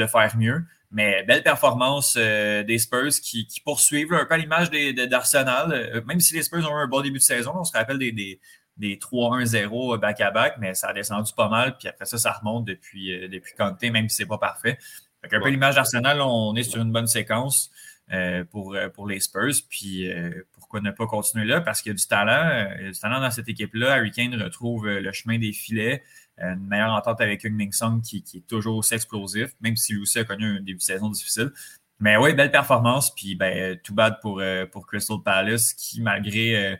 faire 0.07 0.37
mieux. 0.37 0.63
Mais 0.91 1.23
belle 1.23 1.43
performance 1.43 2.15
des 2.15 2.77
Spurs 2.77 3.19
qui, 3.21 3.47
poursuivent 3.65 4.13
un 4.13 4.25
peu 4.25 4.37
l'image 4.37 4.71
d'Arsenal. 4.71 6.01
même 6.07 6.19
si 6.19 6.33
les 6.33 6.43
Spurs 6.43 6.65
ont 6.69 6.79
eu 6.79 6.83
un 6.83 6.87
bon 6.87 7.01
début 7.01 7.17
de 7.17 7.23
saison, 7.23 7.51
on 7.55 7.63
se 7.65 7.73
rappelle 7.73 7.97
des, 7.97 8.39
3-1-0 8.79 9.99
back-à-back, 9.99 10.55
mais 10.59 10.73
ça 10.73 10.89
a 10.89 10.93
descendu 10.93 11.33
pas 11.33 11.49
mal. 11.49 11.77
Puis 11.77 11.87
après 11.87 12.05
ça, 12.05 12.17
ça 12.17 12.31
remonte 12.31 12.65
depuis, 12.65 13.29
depuis 13.29 13.53
Conte, 13.57 13.81
même 13.83 14.09
si 14.09 14.17
c'est 14.17 14.25
pas 14.25 14.37
parfait 14.37 14.77
un 15.23 15.39
peu 15.39 15.49
l'image 15.49 15.75
d'Arsenal, 15.75 16.21
on 16.21 16.55
est 16.55 16.63
sur 16.63 16.81
une 16.81 16.91
bonne 16.91 17.07
séquence 17.07 17.71
euh, 18.11 18.43
pour, 18.45 18.75
euh, 18.75 18.89
pour 18.89 19.07
les 19.07 19.19
Spurs. 19.19 19.53
Puis 19.69 20.11
euh, 20.11 20.45
pourquoi 20.53 20.81
ne 20.81 20.91
pas 20.91 21.05
continuer 21.05 21.45
là? 21.45 21.61
Parce 21.61 21.81
qu'il 21.81 21.91
y 21.91 21.95
a 21.95 21.97
du 21.97 22.07
talent. 22.07 22.73
Il 22.79 22.85
y 22.85 22.87
a 22.87 22.91
du 22.91 22.99
talent 22.99 23.21
dans 23.21 23.31
cette 23.31 23.47
équipe-là. 23.47 23.93
Harry 23.93 24.11
Kane 24.11 24.35
retrouve 24.41 24.87
le 24.87 25.11
chemin 25.11 25.37
des 25.37 25.53
filets. 25.53 26.03
Une 26.37 26.67
meilleure 26.67 26.93
entente 26.93 27.21
avec 27.21 27.45
Heung-Min 27.45 27.71
Song 27.71 28.01
qui, 28.01 28.23
est 28.33 28.47
toujours 28.47 28.77
aussi 28.77 28.95
explosif, 28.95 29.51
même 29.61 29.75
si 29.75 29.93
lui 29.93 30.01
aussi 30.01 30.17
a 30.17 30.23
connu 30.23 30.57
un 30.57 30.61
début 30.61 30.77
de 30.77 30.81
saison 30.81 31.09
difficile. 31.09 31.51
Mais 31.99 32.17
oui, 32.17 32.33
belle 32.33 32.49
performance. 32.49 33.13
Puis 33.13 33.35
ben, 33.35 33.77
tout 33.83 33.93
bad 33.93 34.19
pour, 34.21 34.41
pour 34.71 34.87
Crystal 34.87 35.17
Palace 35.23 35.73
qui, 35.73 36.01
malgré 36.01 36.79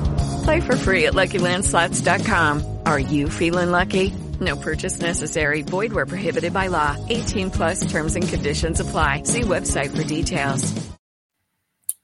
Play 0.43 0.61
for 0.61 0.75
free 0.75 1.05
at 1.07 1.13
LuckyLandSlots.com. 1.13 2.79
Are 2.85 2.99
you 2.99 3.29
feeling 3.29 3.71
lucky? 3.71 4.13
No 4.39 4.55
purchase 4.55 4.99
necessary. 4.99 5.61
Void 5.61 5.93
where 5.93 6.05
prohibited 6.05 6.53
by 6.53 6.67
law. 6.67 6.95
18 7.09 7.51
plus 7.51 7.91
terms 7.91 8.15
and 8.15 8.27
conditions 8.27 8.79
apply. 8.79 9.23
See 9.23 9.41
website 9.41 9.95
for 9.95 10.03
details. 10.03 10.73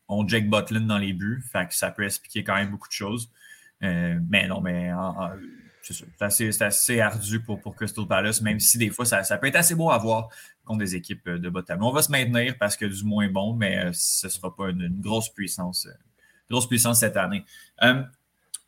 On 0.09 0.25
Jake 0.25 0.49
Butlin 0.49 0.87
dans 0.87 0.99
les 0.99 1.13
buts, 1.13 1.43
fait 1.51 1.67
que 1.67 1.75
ça 1.75 1.91
peut 1.91 2.05
expliquer 2.05 2.43
quand 2.43 2.55
même 2.55 2.71
beaucoup 2.71 2.87
de 2.87 2.93
choses. 2.93 3.29
Euh, 3.83 4.17
mais 4.29 4.47
non, 4.47 4.61
mais 4.61 4.91
c'est 5.81 6.21
assez, 6.21 6.61
assez, 6.61 6.99
ardu 7.01 7.41
pour, 7.41 7.59
pour 7.59 7.75
Crystal 7.75 8.07
Palace, 8.07 8.41
même 8.41 8.59
si 8.59 8.77
des 8.77 8.89
fois 8.89 9.05
ça, 9.05 9.23
ça, 9.23 9.37
peut 9.37 9.47
être 9.47 9.55
assez 9.55 9.75
beau 9.75 9.89
à 9.89 9.97
voir 9.97 10.29
contre 10.65 10.79
des 10.79 10.95
équipes 10.95 11.29
de 11.29 11.49
bas 11.49 11.61
On 11.79 11.91
va 11.91 12.01
se 12.01 12.11
maintenir 12.11 12.57
parce 12.57 12.75
que 12.75 12.85
du 12.85 13.03
moins 13.03 13.29
bon, 13.29 13.53
mais 13.53 13.77
euh, 13.77 13.91
ce 13.93 14.27
ne 14.27 14.31
sera 14.31 14.55
pas 14.55 14.69
une, 14.69 14.81
une, 14.81 15.01
grosse 15.01 15.29
puissance, 15.29 15.87
euh, 15.87 15.93
grosse 16.49 16.67
puissance 16.67 16.99
cette 16.99 17.17
année. 17.17 17.45
Euh, 17.83 18.03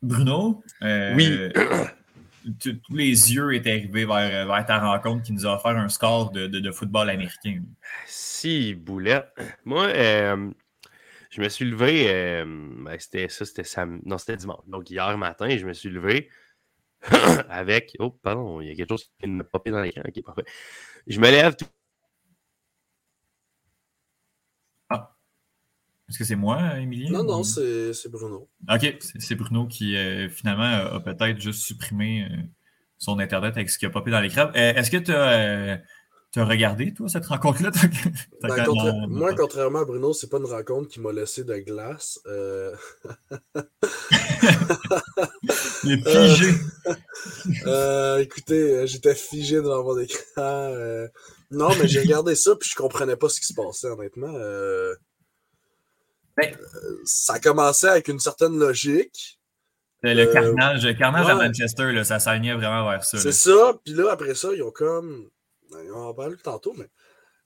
Bruno, 0.02 0.62
euh, 0.82 1.14
oui. 1.14 1.52
tous 2.60 2.96
les 2.96 3.34
yeux 3.34 3.54
étaient 3.54 3.72
arrivés 3.72 4.06
vers, 4.06 4.66
ta 4.66 4.78
rencontre 4.78 5.22
qui 5.24 5.32
nous 5.32 5.46
a 5.46 5.54
offert 5.54 5.76
un 5.76 5.88
score 5.88 6.30
de, 6.30 6.72
football 6.72 7.10
américain. 7.10 7.62
Si, 8.06 8.74
boulette. 8.74 9.28
Moi, 9.64 9.86
euh, 9.88 10.50
je 11.30 11.40
me 11.42 11.48
suis 11.48 11.64
levé, 11.64 12.06
euh, 12.08 12.44
ben, 12.46 12.96
c'était 12.98 13.28
ça, 13.28 13.44
c'était 13.44 13.68
non, 14.04 14.18
c'était 14.18 14.36
dimanche. 14.36 14.64
Donc 14.66 14.90
hier 14.90 15.16
matin, 15.18 15.54
je 15.56 15.66
me 15.66 15.74
suis 15.74 15.90
levé 15.90 16.30
avec. 17.50 17.94
Oh, 17.98 18.10
pardon, 18.10 18.60
il 18.60 18.68
y 18.68 18.70
a 18.70 18.74
quelque 18.74 18.88
chose 18.88 19.10
qui 19.20 19.28
me 19.28 19.44
popé 19.44 19.70
dans 19.70 19.82
l'écran. 19.82 20.02
Ok, 20.06 20.22
parfait. 20.24 20.44
Je 21.06 21.20
me 21.20 21.30
lève, 21.30 21.56
Est-ce 26.10 26.18
que 26.18 26.24
c'est 26.24 26.36
moi, 26.36 26.76
Émilie? 26.80 27.08
Non, 27.12 27.22
non, 27.22 27.44
c'est 27.44 28.08
Bruno. 28.08 28.48
OK, 28.68 28.98
c'est 29.20 29.36
Bruno 29.36 29.66
qui 29.68 29.96
euh, 29.96 30.28
finalement 30.28 30.64
a 30.64 30.98
peut-être 30.98 31.40
juste 31.40 31.62
supprimé 31.62 32.24
euh, 32.24 32.34
son 32.98 33.20
Internet 33.20 33.56
avec 33.56 33.70
ce 33.70 33.78
qui 33.78 33.86
a 33.86 33.90
popé 33.90 34.10
dans 34.10 34.18
l'écran. 34.18 34.50
Euh, 34.56 34.74
est-ce 34.74 34.90
que 34.90 34.96
tu 34.96 35.12
as, 35.12 36.44
regardé, 36.44 36.92
toi, 36.94 37.08
cette 37.08 37.26
rencontre-là? 37.26 37.70
Ben, 38.42 38.66
moi, 39.08 39.34
contrairement 39.36 39.80
à 39.80 39.84
Bruno, 39.84 40.12
c'est 40.12 40.28
pas 40.28 40.38
une 40.38 40.46
rencontre 40.46 40.88
qui 40.88 40.98
m'a 40.98 41.12
laissé 41.12 41.44
de 41.44 41.56
glace. 41.58 42.18
Il 45.84 45.92
est 45.92 46.08
figé. 46.08 46.50
écoutez, 48.20 48.84
j'étais 48.88 49.14
figé 49.14 49.56
devant 49.56 49.84
mon 49.84 49.96
écran. 50.00 50.74
non, 51.52 51.68
mais 51.80 51.86
j'ai 51.86 52.00
regardé 52.00 52.34
ça 52.34 52.56
puis 52.56 52.68
je 52.68 52.74
comprenais 52.74 53.14
pas 53.14 53.28
ce 53.28 53.38
qui 53.38 53.46
se 53.46 53.54
passait, 53.54 53.86
honnêtement. 53.88 54.34
Ben, 56.36 56.56
ça 57.04 57.38
commençait 57.38 57.88
avec 57.88 58.08
une 58.08 58.20
certaine 58.20 58.58
logique. 58.58 59.40
Le 60.02 60.18
euh, 60.18 60.32
carnage, 60.32 60.86
le 60.86 60.94
carnage 60.94 61.28
à 61.28 61.34
Manchester, 61.34 61.92
là, 61.92 62.04
ça 62.04 62.18
s'alignait 62.18 62.54
vraiment 62.54 62.88
vers 62.88 63.04
ça. 63.04 63.18
C'est 63.18 63.32
ça. 63.32 63.74
Puis 63.84 63.94
là, 63.94 64.10
après 64.12 64.34
ça, 64.34 64.48
ils 64.54 64.62
ont 64.62 64.70
comme. 64.70 65.28
On 65.72 66.00
en 66.00 66.14
parle 66.14 66.36
tantôt, 66.38 66.74
mais. 66.76 66.88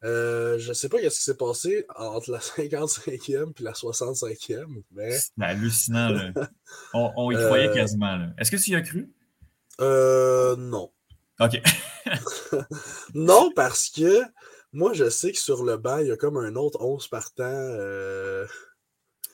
Euh, 0.04 0.58
je 0.58 0.68
ne 0.68 0.74
sais 0.74 0.90
pas 0.90 0.98
ce 0.98 1.08
qui 1.08 1.22
s'est 1.22 1.36
passé 1.36 1.86
entre 1.96 2.30
la 2.30 2.38
55e 2.38 3.52
et 3.58 3.62
la 3.62 3.72
65e. 3.72 4.82
Mais... 4.92 5.12
C'est 5.12 5.32
hallucinant. 5.40 6.10
Là. 6.10 6.32
On, 6.94 7.30
y 7.30 7.36
croyait 7.36 7.68
euh, 7.68 7.74
quasiment. 7.74 8.28
Est-ce 8.38 8.50
que 8.50 8.56
tu 8.56 8.72
y 8.72 8.74
as 8.74 8.82
cru? 8.82 9.10
Euh, 9.80 10.56
non. 10.56 10.90
OK. 11.40 11.60
non, 13.14 13.50
parce 13.56 13.88
que 13.88 14.22
moi, 14.72 14.92
je 14.92 15.08
sais 15.08 15.32
que 15.32 15.38
sur 15.38 15.64
le 15.64 15.78
banc, 15.78 15.98
il 15.98 16.08
y 16.08 16.12
a 16.12 16.16
comme 16.16 16.36
un 16.36 16.54
autre 16.54 16.82
11 16.82 17.08
partant. 17.08 17.68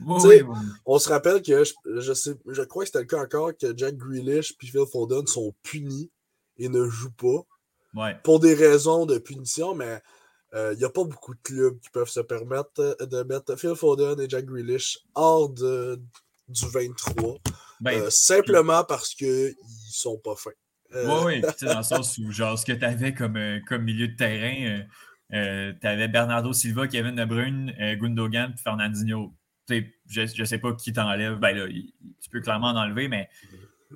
Euh... 0.01 0.05
Oui, 0.07 0.43
oui, 0.43 0.57
On 0.87 0.99
se 0.99 1.09
rappelle 1.09 1.43
que 1.43 1.65
je, 1.65 2.13
sais, 2.13 2.35
je 2.47 2.63
crois 2.63 2.85
que 2.85 2.89
c'était 2.89 3.01
le 3.01 3.05
cas 3.07 3.23
encore 3.23 3.53
que 3.57 3.77
Jack 3.77 3.97
Grealish 3.97 4.53
et 4.53 4.67
Phil 4.67 4.87
Foden 4.91 5.27
sont 5.27 5.55
punis 5.63 6.11
et 6.59 6.69
ne 6.69 6.89
jouent 6.89 7.13
pas. 7.13 7.47
Ouais. 7.95 8.17
Pour 8.23 8.41
des 8.41 8.55
raisons 8.55 9.07
de 9.07 9.19
punition, 9.19 9.75
mais 9.75 10.01
euh, 10.55 10.73
il 10.75 10.79
n'y 10.79 10.85
a 10.85 10.91
pas 10.91 11.05
beaucoup 11.05 11.35
de 11.35 11.41
clubs 11.43 11.79
qui 11.81 11.91
peuvent 11.91 12.09
se 12.09 12.21
permettre 12.21 12.97
de 13.05 13.23
mettre 13.23 13.57
Phil 13.57 13.75
Foden 13.75 14.21
et 14.21 14.29
Jack 14.29 14.47
Grealish 14.47 14.99
hors 15.15 15.49
de, 15.49 16.01
du 16.49 16.67
23. 16.67 17.39
Ben, 17.81 18.03
euh, 18.03 18.11
simplement 18.11 18.85
parce 18.85 19.15
qu'ils 19.15 19.29
ne 19.29 19.91
sont 19.91 20.19
pas 20.19 20.35
fins. 20.37 20.51
Euh... 20.95 21.25
Oui, 21.25 21.41
oui. 21.43 21.67
dans 21.67 21.79
le 21.79 21.83
sens 21.85 22.19
où, 22.19 22.31
genre, 22.31 22.59
ce 22.59 22.67
que 22.67 22.73
tu 22.73 22.85
avais 22.85 23.15
comme, 23.15 23.37
euh, 23.37 23.61
comme 23.67 23.83
milieu 23.83 24.09
de 24.09 24.17
terrain, 24.17 24.83
tu 25.31 25.87
avais 25.87 26.09
Bernardo 26.09 26.53
Silva, 26.53 26.89
Kevin 26.89 27.15
De 27.15 27.25
Bruyne, 27.25 27.73
Gundogan 28.01 28.53
et 28.53 28.61
Fernandinho. 28.61 29.33
Je 30.07 30.41
ne 30.41 30.45
sais 30.45 30.59
pas 30.59 30.73
qui 30.75 30.93
t'enlève. 30.93 31.39
Ben 31.39 31.57
là, 31.57 31.67
tu 31.69 32.31
peux 32.31 32.41
clairement 32.41 32.69
en 32.69 32.77
enlever, 32.77 33.09
mais 33.09 33.29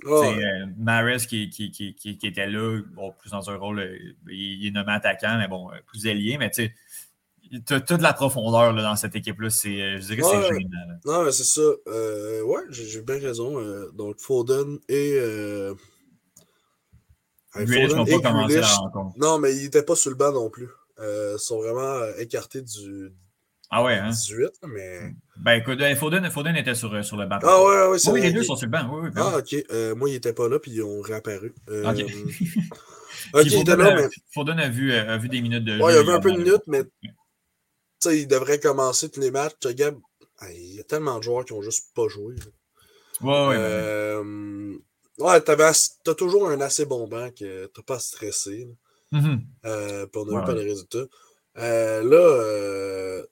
c'est 0.02 0.66
Mares 0.78 1.26
qui, 1.28 1.50
qui, 1.50 1.70
qui, 1.70 1.94
qui, 1.94 2.26
était 2.26 2.48
là, 2.48 2.80
bon, 2.94 3.12
plus 3.12 3.30
dans 3.30 3.50
un 3.50 3.56
rôle, 3.56 3.98
il, 4.28 4.66
est 4.66 4.70
nommé 4.70 4.92
attaquant, 4.92 5.38
mais 5.38 5.48
bon, 5.48 5.70
plus 5.86 6.06
ailier, 6.06 6.36
mais 6.38 6.50
tu 6.50 6.64
sais, 6.64 6.74
tu 7.66 7.74
as 7.74 7.80
toute 7.80 8.00
la 8.00 8.12
profondeur 8.12 8.72
là, 8.72 8.82
dans 8.82 8.96
cette 8.96 9.14
équipe-là. 9.16 9.48
Je 9.48 9.98
dirais 9.98 10.16
que 10.16 10.24
c'est 10.24 10.42
génial. 10.42 11.00
Non, 11.04 11.24
mais 11.24 11.32
c'est 11.32 11.44
ça. 11.44 11.62
Euh, 11.88 12.42
ouais, 12.42 12.62
j'ai 12.70 13.02
bien 13.02 13.18
raison. 13.18 13.60
Euh, 13.60 13.90
donc, 13.92 14.18
Foden 14.20 14.78
et. 14.88 15.14
Euh... 15.16 15.74
Grealish 17.54 17.94
n'ont 17.94 18.04
pas 18.04 18.18
commencé 18.20 18.60
la 18.60 18.66
rencontre. 18.66 19.16
Non, 19.16 19.38
mais 19.38 19.54
ils 19.54 19.62
n'étaient 19.62 19.84
pas 19.84 19.94
sur 19.94 20.10
le 20.10 20.16
banc 20.16 20.32
non 20.32 20.50
plus. 20.50 20.68
Euh, 20.98 21.36
ils 21.36 21.40
sont 21.40 21.58
vraiment 21.58 22.04
écartés 22.18 22.62
du, 22.62 23.12
ah 23.70 23.82
ouais, 23.82 23.94
hein? 23.94 24.10
18, 24.10 24.50
mais. 24.68 25.14
Ben 25.36 25.52
écoute, 25.52 25.80
Foden, 25.96 26.30
Foden 26.30 26.56
était 26.56 26.74
sur, 26.74 27.04
sur 27.04 27.16
le 27.16 27.26
banc. 27.26 27.38
Ah 27.42 27.62
ouais, 27.62 27.86
ouais, 27.88 27.98
c'est 27.98 28.10
Oui, 28.10 28.20
les 28.20 28.32
deux 28.32 28.42
sont 28.42 28.56
sur 28.56 28.66
le 28.66 28.72
banc. 28.72 28.88
Oui, 28.92 29.08
oui, 29.08 29.10
ah, 29.16 29.38
ok. 29.38 29.96
moi, 29.96 30.08
il 30.08 30.12
n'était 30.12 30.32
pas 30.32 30.48
là, 30.48 30.58
puis 30.58 30.72
ils 30.72 30.82
ont 30.82 31.00
réapparu. 31.00 31.54
ok. 31.68 32.04
ok, 33.34 33.44
il 33.44 33.60
était 33.60 33.76
là, 33.76 33.94
mais. 33.96 34.08
Foden 34.32 34.58
a 34.58 34.68
vu, 34.68 34.92
a 34.92 35.16
vu 35.16 35.28
des 35.28 35.40
minutes 35.40 35.64
de 35.64 35.76
jeu. 35.76 35.82
Ouais, 35.82 35.94
il 35.94 35.98
a 35.98 36.02
vu 36.02 36.10
un 36.10 36.20
peu 36.20 36.32
de 36.32 36.38
minutes, 36.38 36.62
mais 36.66 36.82
il 38.06 38.28
devrait 38.28 38.60
commencer 38.60 39.10
tous 39.10 39.20
les 39.20 39.30
matchs. 39.30 39.54
Gab, 39.74 39.96
il 40.50 40.74
y 40.74 40.80
a 40.80 40.84
tellement 40.84 41.18
de 41.18 41.22
joueurs 41.22 41.44
qui 41.44 41.54
n'ont 41.54 41.62
juste 41.62 41.88
pas 41.94 42.08
joué. 42.08 42.34
Ouais, 43.20 43.46
ouais. 43.48 43.56
Euh, 43.56 44.74
ouais, 45.18 45.40
t'as 45.40 46.14
toujours 46.14 46.48
un 46.48 46.60
assez 46.60 46.84
bon 46.84 47.06
banc 47.06 47.30
que 47.30 47.66
t'as 47.66 47.82
pas 47.82 47.98
stressé. 47.98 48.68
Mm-hmm. 49.12 49.40
euh, 49.66 50.06
on 50.14 50.24
n'a 50.24 50.42
pas 50.42 50.54
les 50.54 50.64
résultats. 50.64 51.06
Euh, 51.58 52.02
là, 52.02 52.16
euh, 52.16 53.24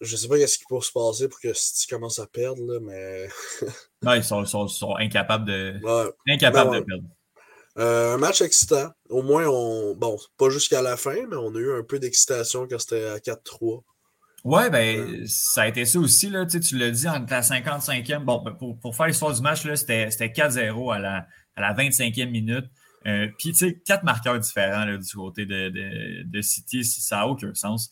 je 0.00 0.16
sais 0.16 0.28
pas 0.28 0.36
ce 0.46 0.58
qui 0.58 0.64
peut 0.68 0.80
se 0.80 0.92
passer 0.92 1.28
pour 1.28 1.40
que 1.40 1.52
si 1.52 1.86
tu 1.86 1.94
commences 1.94 2.18
à 2.18 2.26
perdre, 2.26 2.62
là, 2.62 2.80
mais. 2.80 3.28
non, 4.02 4.14
ils 4.14 4.24
sont, 4.24 4.44
sont, 4.46 4.66
sont 4.68 4.96
incapables 4.96 5.46
de, 5.46 5.80
incapables 6.28 6.76
de 6.76 6.80
perdre. 6.80 7.04
Euh, 7.78 8.14
un 8.14 8.18
match 8.18 8.40
excitant. 8.40 8.90
Au 9.08 9.22
moins, 9.22 9.46
on. 9.46 9.94
Bon, 9.94 10.16
pas 10.36 10.50
jusqu'à 10.50 10.82
la 10.82 10.96
fin, 10.96 11.26
mais 11.28 11.36
on 11.36 11.54
a 11.54 11.58
eu 11.58 11.78
un 11.78 11.82
peu 11.82 11.98
d'excitation 11.98 12.66
quand 12.68 12.78
c'était 12.78 13.06
à 13.06 13.18
4-3. 13.18 13.82
Ouais, 14.42 14.70
ben, 14.70 14.98
euh. 14.98 15.24
ça 15.26 15.62
a 15.62 15.68
été 15.68 15.84
ça 15.84 15.98
aussi, 15.98 16.30
là. 16.30 16.46
Tu, 16.46 16.78
l'as 16.78 16.90
dit, 16.90 17.08
entre 17.08 17.30
la 17.30 17.42
55e. 17.42 18.24
Bon, 18.24 18.42
ben, 18.42 18.52
pour, 18.52 18.78
pour 18.78 18.96
faire 18.96 19.06
l'histoire 19.06 19.34
du 19.34 19.42
match, 19.42 19.62
c'était 19.74 20.08
4-0 20.08 20.94
à 20.94 20.98
la, 20.98 21.26
à 21.56 21.60
la 21.60 21.74
25e 21.74 22.30
minute. 22.30 22.64
Euh, 23.06 23.28
Puis, 23.38 23.52
tu 23.52 23.58
sais, 23.58 23.80
quatre 23.84 24.04
marqueurs 24.04 24.38
différents 24.38 24.84
là, 24.84 24.96
du 24.96 25.12
côté 25.14 25.46
de, 25.46 25.68
de, 25.68 26.22
de 26.24 26.40
City, 26.42 26.84
ça 26.84 27.16
n'a 27.16 27.28
aucun 27.28 27.54
sens. 27.54 27.90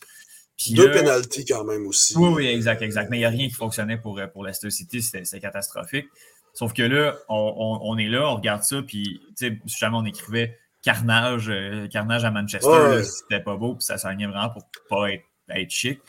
Deux 0.71 0.91
pénalties 0.91 1.45
quand 1.45 1.63
même 1.63 1.87
aussi. 1.87 2.17
Oui, 2.17 2.29
oui, 2.29 2.47
exact, 2.47 2.81
exact. 2.81 3.09
Mais 3.09 3.17
il 3.17 3.21
n'y 3.21 3.25
a 3.25 3.29
rien 3.29 3.47
qui 3.47 3.53
fonctionnait 3.53 3.97
pour, 3.97 4.19
pour 4.33 4.43
Leicester 4.43 4.69
City, 4.69 5.01
c'était 5.01 5.39
catastrophique. 5.39 6.07
Sauf 6.53 6.73
que 6.73 6.81
là, 6.81 7.15
on, 7.29 7.97
est 7.97 8.07
là, 8.07 8.29
on 8.29 8.35
regarde 8.35 8.63
ça, 8.63 8.81
puis 8.81 9.21
si 9.37 9.57
jamais 9.65 9.95
on 9.95 10.05
écrivait 10.05 10.57
carnage, 10.81 11.49
euh, 11.49 11.87
carnage 11.87 12.25
à 12.25 12.31
Manchester, 12.31 13.03
c'était 13.03 13.41
pas 13.41 13.55
beau, 13.55 13.75
puis 13.75 13.83
ça 13.83 13.97
s'alignait 13.97 14.27
vraiment 14.27 14.49
pour 14.49 14.63
pas 14.89 15.11
être, 15.11 15.23
être, 15.49 15.69
chic. 15.69 15.99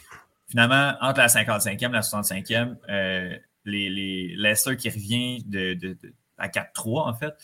Finalement, 0.49 0.95
entre 1.01 1.21
la 1.21 1.29
55e 1.29 1.91
et 1.91 1.93
la 1.93 2.01
65e, 2.01 2.77
euh, 2.89 3.37
les, 3.65 3.91
les 3.91 4.35
Leicester 4.37 4.77
qui 4.77 4.89
revient 4.89 5.45
de, 5.47 5.97
à 6.39 6.49
4-3, 6.49 7.09
en 7.09 7.15
fait. 7.15 7.35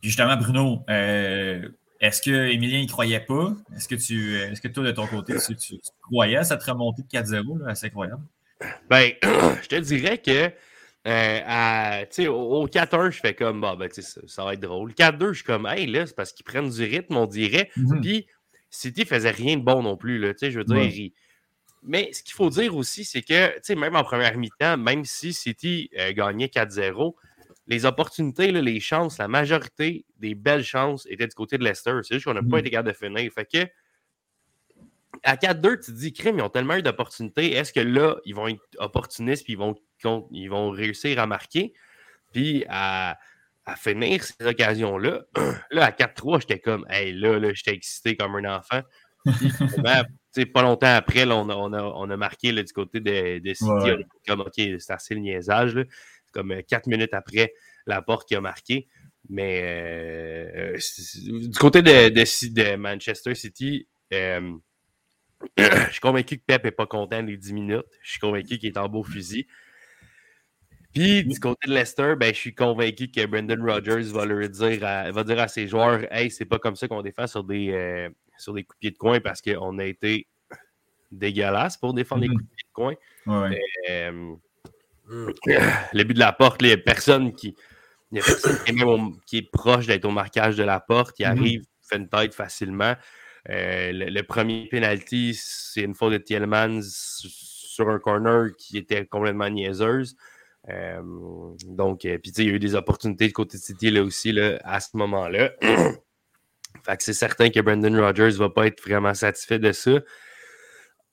Puis 0.00 0.10
justement, 0.10 0.36
Bruno, 0.36 0.84
euh, 0.90 1.68
est-ce 2.02 2.20
que 2.20 2.50
Emilien 2.50 2.80
y 2.80 2.86
croyait 2.86 3.20
pas? 3.20 3.54
Est-ce 3.76 3.86
que 3.86 3.94
tu 3.94 4.36
est-ce 4.36 4.60
que 4.60 4.68
toi, 4.68 4.82
de 4.82 4.90
ton 4.90 5.06
côté, 5.06 5.34
tu, 5.58 5.76
croyais 6.02 6.36
à 6.36 6.44
cette 6.44 6.62
remontée 6.64 7.02
de 7.02 7.08
4-0? 7.08 7.64
assez 7.68 7.86
incroyable. 7.86 8.22
Ben, 8.90 9.12
je 9.62 9.68
te 9.68 9.76
dirais 9.76 10.18
que 10.18 10.50
euh, 11.06 12.28
au, 12.28 12.66
4-1, 12.66 13.10
je 13.12 13.20
fais 13.20 13.34
comme, 13.34 13.60
bah, 13.60 13.76
ben, 13.78 13.88
ça, 13.90 14.20
ça, 14.26 14.44
va 14.44 14.54
être 14.54 14.60
drôle. 14.60 14.92
4-2, 14.92 15.28
je 15.28 15.32
suis 15.34 15.44
comme, 15.44 15.66
hey, 15.66 15.86
là, 15.86 16.04
c'est 16.06 16.16
parce 16.16 16.32
qu'ils 16.32 16.44
prennent 16.44 16.68
du 16.68 16.84
rythme, 16.84 17.16
on 17.16 17.26
dirait. 17.26 17.70
Mm-hmm. 17.76 18.00
Puis, 18.00 18.26
City 18.68 19.04
faisait 19.04 19.30
rien 19.30 19.56
de 19.56 19.62
bon 19.62 19.82
non 19.82 19.96
plus, 19.96 20.18
là, 20.18 20.32
je 20.40 20.58
veux 20.58 20.64
dire. 20.64 21.10
Mais 21.84 22.12
ce 22.12 22.22
qu'il 22.22 22.34
faut 22.34 22.50
dire 22.50 22.76
aussi, 22.76 23.04
c'est 23.04 23.22
que, 23.22 23.74
même 23.74 23.96
en 23.96 24.04
première 24.04 24.36
mi-temps, 24.38 24.76
même 24.76 25.04
si 25.04 25.32
City 25.32 25.90
euh, 25.98 26.12
gagnait 26.12 26.46
4-0, 26.46 27.14
les 27.72 27.86
opportunités, 27.86 28.52
les 28.52 28.80
chances, 28.80 29.18
la 29.18 29.28
majorité 29.28 30.04
des 30.18 30.34
belles 30.34 30.62
chances 30.62 31.06
étaient 31.08 31.26
du 31.26 31.34
côté 31.34 31.56
de 31.56 31.64
Leicester. 31.64 31.92
C'est 32.02 32.14
juste 32.14 32.26
qu'on 32.26 32.34
n'a 32.34 32.42
pas 32.42 32.46
mm-hmm. 32.46 32.60
été 32.60 32.70
capable 32.70 32.88
de 32.88 32.94
finir. 32.94 33.32
Fait 33.32 33.46
que, 33.50 33.66
à 35.22 35.36
4-2, 35.36 35.82
tu 35.82 35.92
te 35.92 35.96
dis, 35.96 36.12
crime, 36.12 36.38
ils 36.38 36.42
ont 36.42 36.50
tellement 36.50 36.74
eu 36.74 36.82
d'opportunités. 36.82 37.52
Est-ce 37.52 37.72
que 37.72 37.80
là, 37.80 38.16
ils 38.26 38.34
vont 38.34 38.48
être 38.48 38.60
opportunistes 38.78 39.44
puis 39.44 39.54
ils 39.54 39.58
vont, 39.58 39.74
ils 40.32 40.48
vont 40.48 40.70
réussir 40.70 41.18
à 41.18 41.26
marquer? 41.26 41.72
Puis 42.32 42.64
à, 42.68 43.18
finir 43.76 44.22
ces 44.22 44.44
occasions-là. 44.44 45.22
Là, 45.70 45.86
à 45.86 45.90
4-3, 45.92 46.40
j'étais 46.40 46.58
comme, 46.58 46.84
hey, 46.90 47.12
là, 47.12 47.38
là 47.38 47.52
j'étais 47.54 47.72
excité 47.72 48.16
comme 48.16 48.34
un 48.34 48.56
enfant. 48.56 48.80
Puis, 49.24 49.52
pas 50.52 50.62
longtemps 50.62 50.94
après, 50.94 51.24
on, 51.26 51.48
a, 51.48 51.54
on, 51.54 52.10
a, 52.10 52.16
marqué 52.16 52.52
du 52.52 52.72
côté 52.72 52.98
de, 52.98 53.38
de 53.38 53.54
City. 53.54 54.04
Comme, 54.26 54.40
OK, 54.40 54.54
c'est 54.56 54.90
assez 54.90 55.14
le 55.14 55.20
niaisage. 55.20 55.74
C'est 55.74 55.86
comme 56.32 56.52
euh, 56.52 56.62
quatre 56.62 56.86
minutes 56.86 57.14
après 57.14 57.54
la 57.86 58.02
porte 58.02 58.28
qui 58.28 58.34
a 58.34 58.40
marqué. 58.40 58.88
Mais 59.28 59.62
euh, 59.62 60.76
euh, 60.76 61.48
du 61.48 61.58
côté 61.58 61.82
de, 61.82 62.08
de, 62.08 62.76
Manchester 62.76 63.34
City, 63.34 63.86
je 64.10 64.60
suis 65.90 66.00
convaincu 66.00 66.38
que 66.38 66.44
Pep 66.44 66.64
n'est 66.64 66.70
pas 66.70 66.86
content 66.86 67.22
des 67.22 67.36
10 67.36 67.52
minutes. 67.52 67.86
Je 68.02 68.10
suis 68.10 68.20
convaincu 68.20 68.58
qu'il 68.58 68.68
est 68.68 68.78
en 68.78 68.88
beau 68.88 69.02
fusil. 69.02 69.46
Puis 70.92 71.24
du 71.24 71.40
côté 71.40 71.68
de 71.68 71.72
Leicester, 71.72 72.14
ben, 72.18 72.34
je 72.34 72.38
suis 72.38 72.54
convaincu 72.54 73.10
que 73.10 73.24
Brendan 73.24 73.62
Rodgers 73.62 74.12
va 74.12 74.26
leur 74.26 74.48
dire 74.48 74.84
à, 74.84 75.10
va 75.10 75.24
dire 75.24 75.38
à 75.40 75.48
ses 75.48 75.66
joueurs 75.66 76.00
Hey, 76.12 76.30
c'est 76.30 76.44
pas 76.44 76.58
comme 76.58 76.76
ça 76.76 76.86
qu'on 76.86 77.00
défend 77.02 77.26
sur 77.26 77.44
des, 77.44 77.70
euh, 77.70 78.10
sur 78.36 78.52
des 78.52 78.64
coups 78.64 78.76
de 78.76 78.80
pied 78.80 78.90
de 78.90 78.98
coin 78.98 79.20
parce 79.20 79.40
qu'on 79.40 79.78
a 79.78 79.84
été 79.84 80.26
dégueulasse 81.10 81.78
pour 81.78 81.94
défendre 81.94 82.22
les 82.22 82.28
mm-hmm. 82.28 82.32
coups 82.32 82.44
de 82.44 82.54
pied 82.54 82.66
de 82.68 82.72
coin. 82.74 82.94
Mm. 83.26 84.34
Le 85.92 86.04
but 86.04 86.14
de 86.14 86.18
la 86.18 86.32
porte, 86.32 86.62
il 86.62 86.68
n'y 86.68 86.72
a 86.72 86.76
personne 86.78 87.34
qui. 87.34 87.54
Il 88.10 88.18
y 88.18 88.20
a 88.20 88.24
personne 88.24 89.16
qui 89.26 89.38
est, 89.38 89.50
proche 89.50 89.86
d'être 89.86 90.04
au 90.04 90.10
marquage 90.10 90.56
de 90.56 90.62
la 90.62 90.80
porte. 90.80 91.18
Il 91.18 91.24
mm-hmm. 91.24 91.30
arrive, 91.30 91.62
fait 91.82 91.96
une 91.96 92.08
tête 92.08 92.34
facilement. 92.34 92.94
Euh, 93.50 93.90
le, 93.92 94.22
premier 94.22 94.68
penalty, 94.70 95.34
c'est 95.34 95.82
une 95.82 95.94
faute 95.94 96.12
de 96.12 96.18
Tielmans 96.18 96.82
sur 96.82 97.88
un 97.88 97.98
corner 97.98 98.50
qui 98.56 98.78
était 98.78 99.06
complètement 99.06 99.48
niaiseuse. 99.48 100.16
Euh, 100.68 101.02
donc, 101.66 102.04
euh, 102.04 102.18
puis 102.18 102.32
il 102.36 102.44
y 102.44 102.50
a 102.50 102.52
eu 102.52 102.58
des 102.60 102.76
opportunités 102.76 103.26
de 103.26 103.32
côté 103.32 103.58
de 103.58 103.62
City 103.62 103.90
là 103.90 104.02
aussi 104.04 104.32
là, 104.32 104.60
à 104.64 104.78
ce 104.78 104.96
moment-là. 104.96 105.50
fait 105.60 106.96
que 106.96 107.02
c'est 107.02 107.14
certain 107.14 107.50
que 107.50 107.60
Brendan 107.60 107.98
Rodgers 107.98 108.26
ne 108.26 108.36
va 108.36 108.50
pas 108.50 108.66
être 108.66 108.80
vraiment 108.80 109.14
satisfait 109.14 109.58
de 109.58 109.72
ça. 109.72 110.00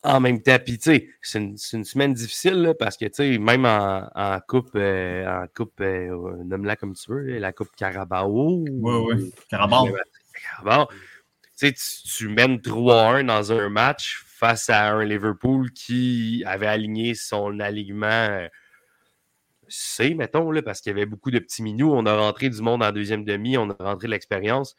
En 0.01 0.21
même 0.21 0.41
temps, 0.41 0.57
puis 0.63 0.77
tu 0.77 0.91
sais, 0.91 1.09
c'est 1.21 1.39
une, 1.39 1.57
semaine 1.57 2.13
difficile 2.13 2.73
parce 2.79 2.95
que 2.95 3.05
tu 3.05 3.11
sais, 3.15 3.37
même 3.37 3.65
en, 3.65 4.39
coupe, 4.47 4.75
en 4.75 5.45
coupe 5.53 5.81
nomme-la 5.81 6.77
comme 6.77 6.93
tu 6.93 7.11
veux, 7.11 7.37
la 7.37 7.51
coupe 7.51 7.69
Carabao. 7.75 8.63
Oui, 8.65 9.15
oui, 9.15 9.33
Carabao. 9.49 9.89
Carabao 10.41 10.87
tu, 11.59 11.73
tu 11.73 12.27
mènes 12.29 12.57
3-1 12.57 13.25
dans 13.25 13.51
un 13.51 13.69
match 13.69 14.23
face 14.25 14.69
à 14.69 14.91
un 14.91 15.03
Liverpool 15.03 15.71
qui 15.71 16.43
avait 16.45 16.67
aligné 16.67 17.15
son 17.15 17.59
alignement 17.59 18.07
euh, 18.07 18.47
C, 19.67 20.15
mettons, 20.15 20.51
là, 20.51 20.61
parce 20.61 20.81
qu'il 20.81 20.91
y 20.91 20.95
avait 20.95 21.05
beaucoup 21.05 21.31
de 21.31 21.39
petits 21.39 21.61
minous. 21.61 21.91
On 21.93 22.05
a 22.05 22.15
rentré 22.15 22.49
du 22.49 22.61
monde 22.61 22.81
en 22.81 22.91
deuxième 22.91 23.23
demi, 23.23 23.57
on 23.57 23.69
a 23.69 23.75
rentré 23.79 24.07
l'expérience. 24.07 24.75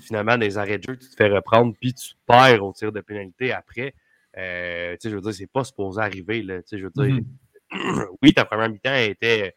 Finalement, 0.00 0.32
dans 0.32 0.40
les 0.40 0.56
arrêts 0.56 0.78
de 0.78 0.84
jeu, 0.84 0.96
tu 0.96 1.08
te 1.08 1.16
fais 1.16 1.28
reprendre, 1.28 1.74
puis 1.78 1.92
tu 1.92 2.14
perds 2.26 2.64
au 2.64 2.72
tir 2.72 2.92
de 2.92 3.00
pénalité 3.00 3.52
après. 3.52 3.94
Euh, 4.38 4.96
je 5.02 5.08
veux 5.10 5.20
dire, 5.20 5.34
c'est 5.34 5.50
pas 5.50 5.64
supposé 5.64 6.00
arriver. 6.00 6.42
Là, 6.42 6.60
je 6.70 6.76
veux 6.76 6.90
dire, 6.94 7.16
mm-hmm. 7.70 8.06
oui, 8.22 8.32
ta 8.32 8.44
première 8.44 8.70
mi-temps 8.70 8.94
était 8.94 9.54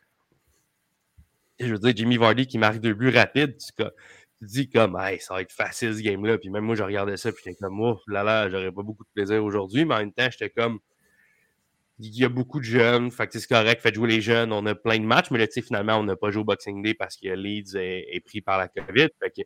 je 1.60 1.72
veux 1.72 1.80
dire, 1.80 1.94
Jimmy 1.96 2.18
Vardy 2.18 2.48
qui 2.48 2.58
marque 2.58 2.80
deux 2.80 2.94
buts 2.94 3.12
rapides, 3.12 3.58
tu, 3.58 3.84
dis 4.42 4.70
comme, 4.70 4.98
hey, 5.00 5.20
ça 5.20 5.36
va 5.36 5.42
être 5.42 5.52
facile 5.52 5.96
ce 5.96 6.02
game-là. 6.02 6.38
Puis 6.38 6.50
même 6.50 6.66
moi, 6.66 6.76
je 6.76 6.84
regardais 6.84 7.18
ça, 7.18 7.32
puis 7.32 7.42
j'étais 7.46 7.58
comme, 7.58 7.80
ouf, 7.80 8.02
là 8.08 8.24
là, 8.24 8.50
j'aurais 8.50 8.72
pas 8.72 8.84
beaucoup 8.84 9.04
de 9.04 9.10
plaisir 9.14 9.44
aujourd'hui. 9.44 9.86
Mais 9.86 9.96
en 9.96 10.00
même 10.00 10.12
temps, 10.12 10.28
j'étais 10.30 10.50
comme, 10.50 10.80
il 12.00 12.14
y 12.14 12.26
a 12.26 12.30
beaucoup 12.30 12.60
de 12.60 12.66
jeunes, 12.66 13.10
fait 13.10 13.28
que 13.28 13.40
c'est 13.40 13.48
correct, 13.48 13.82
faites 13.82 13.96
jouer 13.96 14.10
les 14.10 14.22
jeunes, 14.22 14.52
on 14.52 14.66
a 14.66 14.76
plein 14.76 15.00
de 15.00 15.06
matchs, 15.06 15.32
mais 15.32 15.40
là, 15.40 15.48
finalement, 15.48 15.98
on 15.98 16.04
n'a 16.04 16.18
pas 16.18 16.30
joué 16.30 16.42
au 16.42 16.46
Boxing 16.46 16.84
Day 16.84 16.94
parce 16.94 17.16
que 17.16 17.30
Leeds 17.30 17.78
est, 17.78 18.20
pris 18.26 18.42
par 18.42 18.58
la 18.58 18.68
COVID. 18.68 19.08
Fait 19.22 19.32
que, 19.32 19.42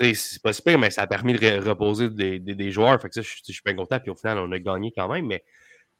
c'est 0.00 0.42
pas 0.42 0.52
super, 0.52 0.78
mais 0.78 0.90
ça 0.90 1.02
a 1.02 1.06
permis 1.06 1.34
de 1.34 1.68
reposer 1.68 2.10
des, 2.10 2.70
joueurs. 2.70 3.00
Fait 3.00 3.08
que 3.08 3.14
ça, 3.14 3.22
je, 3.22 3.52
suis 3.52 3.62
bien 3.64 3.74
content. 3.74 4.00
Puis 4.00 4.10
au 4.10 4.14
final, 4.14 4.38
on 4.38 4.50
a 4.52 4.58
gagné 4.58 4.92
quand 4.96 5.08
même. 5.08 5.26
Mais 5.26 5.44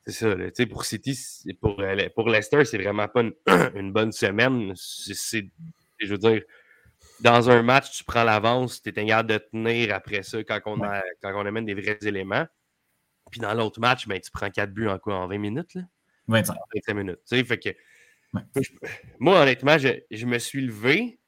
c'est 0.06 0.12
ça, 0.12 0.34
là, 0.34 0.48
pour 0.70 0.84
City, 0.84 1.18
pour, 1.60 1.78
euh, 1.80 2.08
pour 2.14 2.28
Leicester, 2.28 2.64
c'est 2.64 2.78
vraiment 2.78 3.08
pas 3.08 3.22
une, 3.74 3.92
bonne 3.92 4.12
semaine. 4.12 4.72
C'est, 4.76 5.50
je 5.98 6.06
veux 6.06 6.18
dire, 6.18 6.42
dans 7.20 7.50
un 7.50 7.62
match, 7.62 7.98
tu 7.98 8.04
prends 8.04 8.24
l'avance, 8.24 8.82
tu 8.82 8.88
es 8.88 8.92
capable 8.92 9.30
de 9.30 9.38
tenir 9.38 9.94
après 9.94 10.22
ça 10.22 10.42
quand 10.42 10.60
on, 10.66 10.82
a, 10.82 11.02
quand 11.22 11.32
on 11.34 11.46
amène 11.46 11.66
des 11.66 11.74
vrais 11.74 11.98
éléments. 12.02 12.46
Puis 13.30 13.40
dans 13.40 13.54
l'autre 13.54 13.80
match, 13.80 14.08
ben, 14.08 14.18
tu 14.20 14.30
prends 14.30 14.50
4 14.50 14.72
buts 14.72 14.88
en 14.88 14.98
quoi? 14.98 15.16
En 15.16 15.28
20 15.28 15.38
minutes? 15.38 15.74
Là? 15.74 15.82
25. 16.28 16.56
25 16.74 16.94
minutes. 16.94 17.20
fait 17.28 17.58
que, 17.58 17.70
moi, 19.18 19.40
honnêtement, 19.42 19.76
je, 19.78 20.26
me 20.26 20.38
suis 20.38 20.62
levé, 20.62 21.18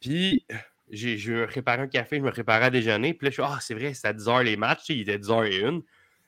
puis 0.00 0.46
je 0.92 1.32
me 1.32 1.68
un 1.68 1.86
café, 1.88 2.16
je 2.16 2.22
me 2.22 2.30
préparais 2.30 2.66
à 2.66 2.70
déjeuner. 2.70 3.14
Puis 3.14 3.26
là, 3.26 3.30
je 3.30 3.34
suis 3.34 3.42
ah, 3.44 3.58
c'est 3.60 3.74
vrai, 3.74 3.94
c'est 3.94 4.08
à 4.08 4.12
10 4.12 4.24
h 4.26 4.42
les 4.42 4.56
matchs. 4.56 4.88
Il 4.88 5.00
était 5.00 5.18
10 5.18 5.28
h 5.28 5.52
et 5.52 5.64
1. 5.64 5.80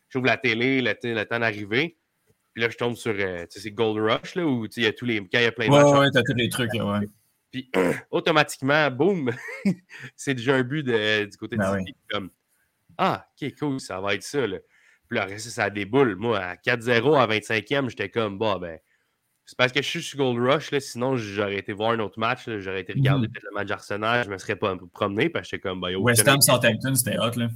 J'ouvre 0.08 0.26
la 0.26 0.36
télé, 0.36 0.80
le, 0.80 0.94
le 1.02 1.24
temps 1.24 1.38
d'arriver. 1.38 1.96
Puis 2.52 2.62
là, 2.62 2.68
je 2.68 2.76
tombe 2.76 2.96
sur 2.96 3.14
euh, 3.18 3.46
c'est 3.48 3.70
Gold 3.70 3.98
Rush, 3.98 4.34
là, 4.34 4.46
où 4.46 4.66
il 4.76 4.82
y 4.82 4.86
a 4.86 4.92
tous 4.92 5.06
les. 5.06 5.18
Quand 5.20 5.38
il 5.38 5.42
y 5.42 5.46
a 5.46 5.52
plein 5.52 5.68
de 5.68 5.72
ouais, 5.72 5.82
matchs. 5.82 5.98
Ouais, 5.98 6.10
t'as 6.12 6.22
tous 6.22 6.36
les 6.36 6.48
trucs, 6.48 6.74
là, 6.74 7.00
ouais. 7.00 7.06
Puis 7.50 7.70
automatiquement, 8.10 8.90
boum, 8.90 9.30
c'est 10.16 10.34
déjà 10.34 10.56
un 10.56 10.62
but 10.62 10.82
de, 10.82 11.24
du 11.26 11.36
côté 11.36 11.56
de 11.56 11.60
ben 11.60 11.84
comme 12.10 12.30
Ah, 12.98 13.26
ok, 13.40 13.52
cool, 13.58 13.80
ça 13.80 14.00
va 14.00 14.14
être 14.14 14.22
ça. 14.22 14.46
Là. 14.46 14.58
Puis 15.08 15.18
là, 15.18 15.38
ça, 15.38 15.50
ça 15.50 15.70
déboule. 15.70 16.16
Moi, 16.16 16.38
à 16.38 16.54
4-0 16.56 17.18
à 17.18 17.26
25e, 17.26 17.90
j'étais 17.90 18.08
comme 18.08 18.38
bah 18.38 18.58
ben. 18.60 18.78
C'est 19.44 19.58
parce 19.58 19.72
que 19.72 19.82
je 19.82 19.88
suis 19.88 20.02
sur 20.02 20.18
Gold 20.18 20.38
Rush, 20.38 20.70
là, 20.70 20.80
sinon 20.80 21.16
j'aurais 21.16 21.56
été 21.56 21.72
voir 21.72 21.90
un 21.90 21.98
autre 21.98 22.18
match, 22.18 22.48
j'aurais 22.58 22.82
été 22.82 22.92
regarder 22.92 23.26
mm-hmm. 23.26 23.42
le 23.42 23.54
match 23.54 23.70
Arsenal, 23.70 24.24
je 24.24 24.30
me 24.30 24.38
serais 24.38 24.56
pas 24.56 24.76
promené 24.92 25.28
parce 25.28 25.48
que 25.48 25.56
j'étais 25.56 25.68
comme 25.68 25.80
bah, 25.80 25.90
West 25.92 26.26
Ham 26.26 26.40
Southampton, 26.40 26.94
c'était 26.94 27.18
hot 27.18 27.32
là. 27.36 27.48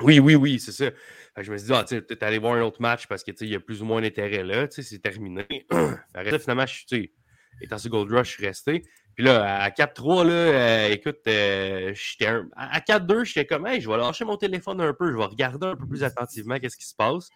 Oui, 0.00 0.18
oui, 0.18 0.34
oui, 0.34 0.58
c'est 0.58 0.72
ça. 0.72 0.90
je 1.36 1.52
me 1.52 1.56
suis 1.56 1.68
dit, 1.68 1.72
ah, 1.74 1.84
tu 1.84 1.94
es 1.94 2.24
allé 2.24 2.38
voir 2.38 2.54
un 2.54 2.62
autre 2.62 2.82
match 2.82 3.06
parce 3.06 3.22
qu'il 3.22 3.48
y 3.48 3.54
a 3.54 3.60
plus 3.60 3.82
ou 3.82 3.84
moins 3.84 4.00
d'intérêt 4.00 4.42
là, 4.42 4.66
c'est 4.70 4.98
terminé. 5.00 5.46
finalement, 6.40 6.66
je 6.66 6.84
suis, 6.86 7.12
étant 7.60 7.78
sur 7.78 7.90
Gold 7.90 8.10
Rush, 8.10 8.28
je 8.28 8.32
suis 8.32 8.46
resté. 8.46 8.82
Puis 9.14 9.24
là, 9.24 9.62
à 9.62 9.70
4-3, 9.70 10.26
là, 10.26 10.32
euh, 10.32 10.88
écoute, 10.88 11.18
euh, 11.28 11.92
à 12.56 12.80
4-2, 12.80 13.24
j'étais 13.24 13.46
comme, 13.46 13.66
hey, 13.66 13.80
je 13.80 13.88
vais 13.88 13.96
lâcher 13.98 14.24
mon 14.24 14.36
téléphone 14.36 14.80
un 14.80 14.94
peu, 14.94 15.10
je 15.12 15.16
vais 15.16 15.24
regarder 15.24 15.66
un 15.66 15.76
peu 15.76 15.86
plus 15.86 16.02
attentivement 16.02 16.58
qu'est-ce 16.58 16.78
qui 16.78 16.86
se 16.86 16.94
passe. 16.94 17.28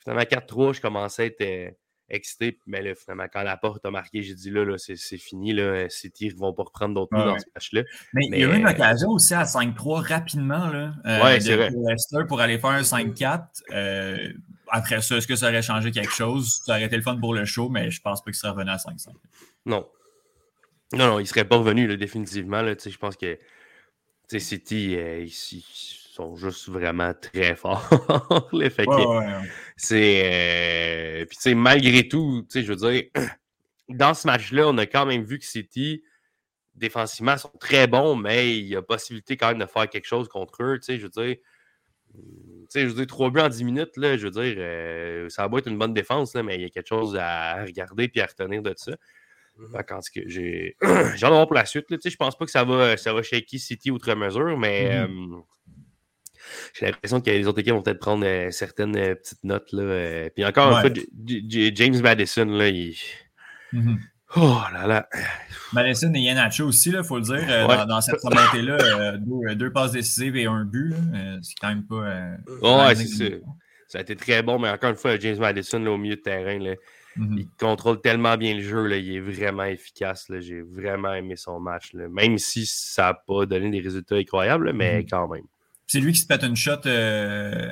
Finalement, 0.00 0.22
à 0.22 0.26
4-3, 0.26 0.74
je 0.74 0.80
commençais 0.80 1.22
à 1.22 1.26
être 1.26 1.40
euh, 1.42 1.70
excité. 2.08 2.58
Mais 2.66 2.82
là, 2.82 2.94
finalement, 2.94 3.26
quand 3.32 3.42
la 3.42 3.56
porte 3.56 3.84
a 3.86 3.90
marqué, 3.90 4.22
j'ai 4.22 4.34
dit, 4.34 4.50
là, 4.50 4.64
là 4.64 4.76
c'est 4.78 5.18
fini, 5.18 5.52
là, 5.52 5.88
City 5.88 6.28
ne 6.28 6.38
vont 6.38 6.52
pas 6.52 6.64
reprendre 6.64 6.94
d'autres 6.94 7.12
ah, 7.14 7.24
dans 7.26 7.38
ce 7.38 7.44
match-là. 7.54 7.82
Mais, 8.12 8.26
il 8.26 8.38
y 8.38 8.44
a 8.44 8.54
eu 8.54 8.58
une 8.58 8.66
occasion 8.66 9.10
aussi 9.10 9.34
à 9.34 9.44
5-3 9.44 10.06
rapidement, 10.06 10.68
là, 10.68 10.92
ouais, 11.04 11.38
vrai. 11.38 12.26
pour 12.26 12.40
aller 12.40 12.58
faire 12.58 12.70
un 12.70 12.82
5-4. 12.82 14.34
après 14.68 15.02
ça, 15.02 15.16
est-ce 15.16 15.26
que 15.26 15.36
ça 15.36 15.48
aurait 15.48 15.62
changé 15.62 15.90
quelque 15.90 16.12
chose? 16.12 16.60
Ça 16.64 16.72
aurait 16.72 16.84
été 16.84 16.96
le 16.96 17.02
fun 17.02 17.16
pour 17.16 17.34
le 17.34 17.44
show, 17.44 17.68
mais 17.68 17.90
je 17.90 18.00
pense 18.00 18.22
pas 18.22 18.30
qu'il 18.30 18.38
serait 18.38 18.52
revenu 18.52 18.70
à 18.70 18.76
5-5. 18.76 19.08
Non, 19.66 19.86
non, 20.92 21.08
non, 21.08 21.18
il 21.18 21.22
ne 21.22 21.28
serait 21.28 21.44
pas 21.44 21.56
revenu 21.56 21.96
définitivement. 21.96 22.62
Là, 22.62 22.74
je 22.84 22.96
pense 22.96 23.16
que 23.16 23.38
City, 24.38 24.96
euh, 24.96 25.24
ils, 25.24 25.30
sont 26.14 26.36
juste 26.36 26.68
vraiment 26.68 27.12
très 27.12 27.56
forts. 27.56 27.90
C'est. 29.76 31.26
Puis, 31.28 31.54
malgré 31.54 32.08
tout, 32.08 32.46
je 32.54 32.60
veux 32.60 32.76
dire, 32.76 33.04
dans 33.88 34.14
ce 34.14 34.26
match-là, 34.26 34.68
on 34.68 34.78
a 34.78 34.86
quand 34.86 35.06
même 35.06 35.24
vu 35.24 35.38
que 35.38 35.44
City, 35.44 36.02
défensivement, 36.74 37.36
sont 37.36 37.52
très 37.58 37.86
bons, 37.86 38.14
mais 38.14 38.56
il 38.56 38.66
y 38.66 38.76
a 38.76 38.82
possibilité 38.82 39.36
quand 39.36 39.48
même 39.48 39.58
de 39.58 39.66
faire 39.66 39.88
quelque 39.88 40.06
chose 40.06 40.28
contre 40.28 40.62
eux. 40.62 40.78
Je 40.86 40.94
veux 40.94 41.08
dire. 41.08 41.36
je 42.74 42.86
veux 42.86 42.94
dire, 42.94 43.06
trois 43.08 43.30
buts 43.30 43.40
en 43.40 43.48
10 43.48 43.64
minutes, 43.64 43.96
là, 43.96 44.16
je 44.16 44.28
veux 44.28 44.30
dire, 44.30 44.54
euh, 44.58 45.28
ça 45.28 45.48
va 45.48 45.58
être 45.58 45.68
une 45.68 45.78
bonne 45.78 45.94
défense, 45.94 46.34
là, 46.34 46.44
mais 46.44 46.54
il 46.54 46.62
y 46.62 46.64
a 46.64 46.70
quelque 46.70 46.88
chose 46.88 47.16
à 47.16 47.64
regarder 47.64 48.10
et 48.14 48.20
à 48.20 48.26
retenir 48.26 48.62
de 48.62 48.72
ça. 48.76 48.92
Mmh 49.56 49.78
j'ai 50.26 50.74
hâte 50.82 51.20
de 51.22 51.26
voir 51.28 51.46
pour 51.46 51.54
la 51.54 51.64
suite. 51.64 51.88
Là, 51.88 51.96
je 52.04 52.16
pense 52.16 52.36
pas 52.36 52.44
que 52.44 52.50
ça 52.50 52.64
va, 52.64 52.96
ça 52.96 53.12
va 53.12 53.22
shaker 53.22 53.58
City 53.58 53.90
outre 53.92 54.12
mesure, 54.14 54.56
mais 54.58 55.06
mmh 55.06 55.42
j'ai 56.72 56.86
l'impression 56.86 57.20
que 57.20 57.30
les 57.30 57.46
autres 57.46 57.60
équipes 57.60 57.74
vont 57.74 57.82
peut-être 57.82 58.00
prendre 58.00 58.24
euh, 58.26 58.50
certaines 58.50 58.96
euh, 58.96 59.14
petites 59.14 59.44
notes. 59.44 59.72
Là, 59.72 59.82
euh, 59.82 60.28
puis 60.34 60.44
encore 60.44 60.76
une 60.76 60.80
fois, 60.80 61.02
James 61.74 62.00
Madison, 62.00 62.46
là, 62.46 62.68
il. 62.68 62.94
Mmh 63.72 63.96
oh 64.36 64.60
là 64.72 64.86
là. 64.88 65.08
Madison 65.72 66.12
et 66.12 66.18
Yanacho 66.18 66.64
aussi, 66.64 66.90
il 66.90 67.04
faut 67.04 67.18
le 67.18 67.22
dire. 67.22 67.86
dans, 67.86 68.00
cette 68.00 68.20
remontée-là, 68.20 69.16
deux, 69.54 69.72
passes 69.72 69.92
décisives 69.92 70.34
et 70.36 70.46
un 70.46 70.64
but. 70.64 70.92
c'est 71.42 71.54
quand 71.60 71.68
même 71.68 71.86
pas. 71.86 72.36
ouais, 72.62 72.94
c'est 72.96 73.40
ça. 73.86 73.98
a 73.98 74.00
été 74.00 74.16
très 74.16 74.42
bon, 74.42 74.58
mais 74.58 74.70
encore 74.70 74.90
une 74.90 74.96
fois, 74.96 75.16
James 75.20 75.38
Madison 75.38 75.86
au 75.86 75.96
milieu 75.96 76.16
de 76.16 76.20
terrain. 76.20 76.58
Là, 76.58 76.74
Mm-hmm. 77.16 77.38
Il 77.38 77.48
contrôle 77.60 78.00
tellement 78.00 78.36
bien 78.36 78.54
le 78.54 78.62
jeu, 78.62 78.86
là, 78.86 78.96
il 78.96 79.16
est 79.16 79.20
vraiment 79.20 79.64
efficace. 79.64 80.26
J'ai 80.40 80.62
vraiment 80.62 81.14
aimé 81.14 81.36
son 81.36 81.60
match. 81.60 81.94
Même 81.94 82.38
si 82.38 82.66
ça 82.66 83.02
n'a 83.02 83.14
pas 83.14 83.46
donné 83.46 83.70
des 83.70 83.80
résultats 83.80 84.16
incroyables, 84.16 84.72
mais 84.72 85.00
mm-hmm. 85.00 85.10
quand 85.10 85.28
même. 85.28 85.44
C'est 85.86 86.00
lui 86.00 86.12
qui 86.12 86.20
se 86.20 86.26
pète 86.26 86.42
une 86.42 86.56
shot 86.56 86.86
euh, 86.86 87.70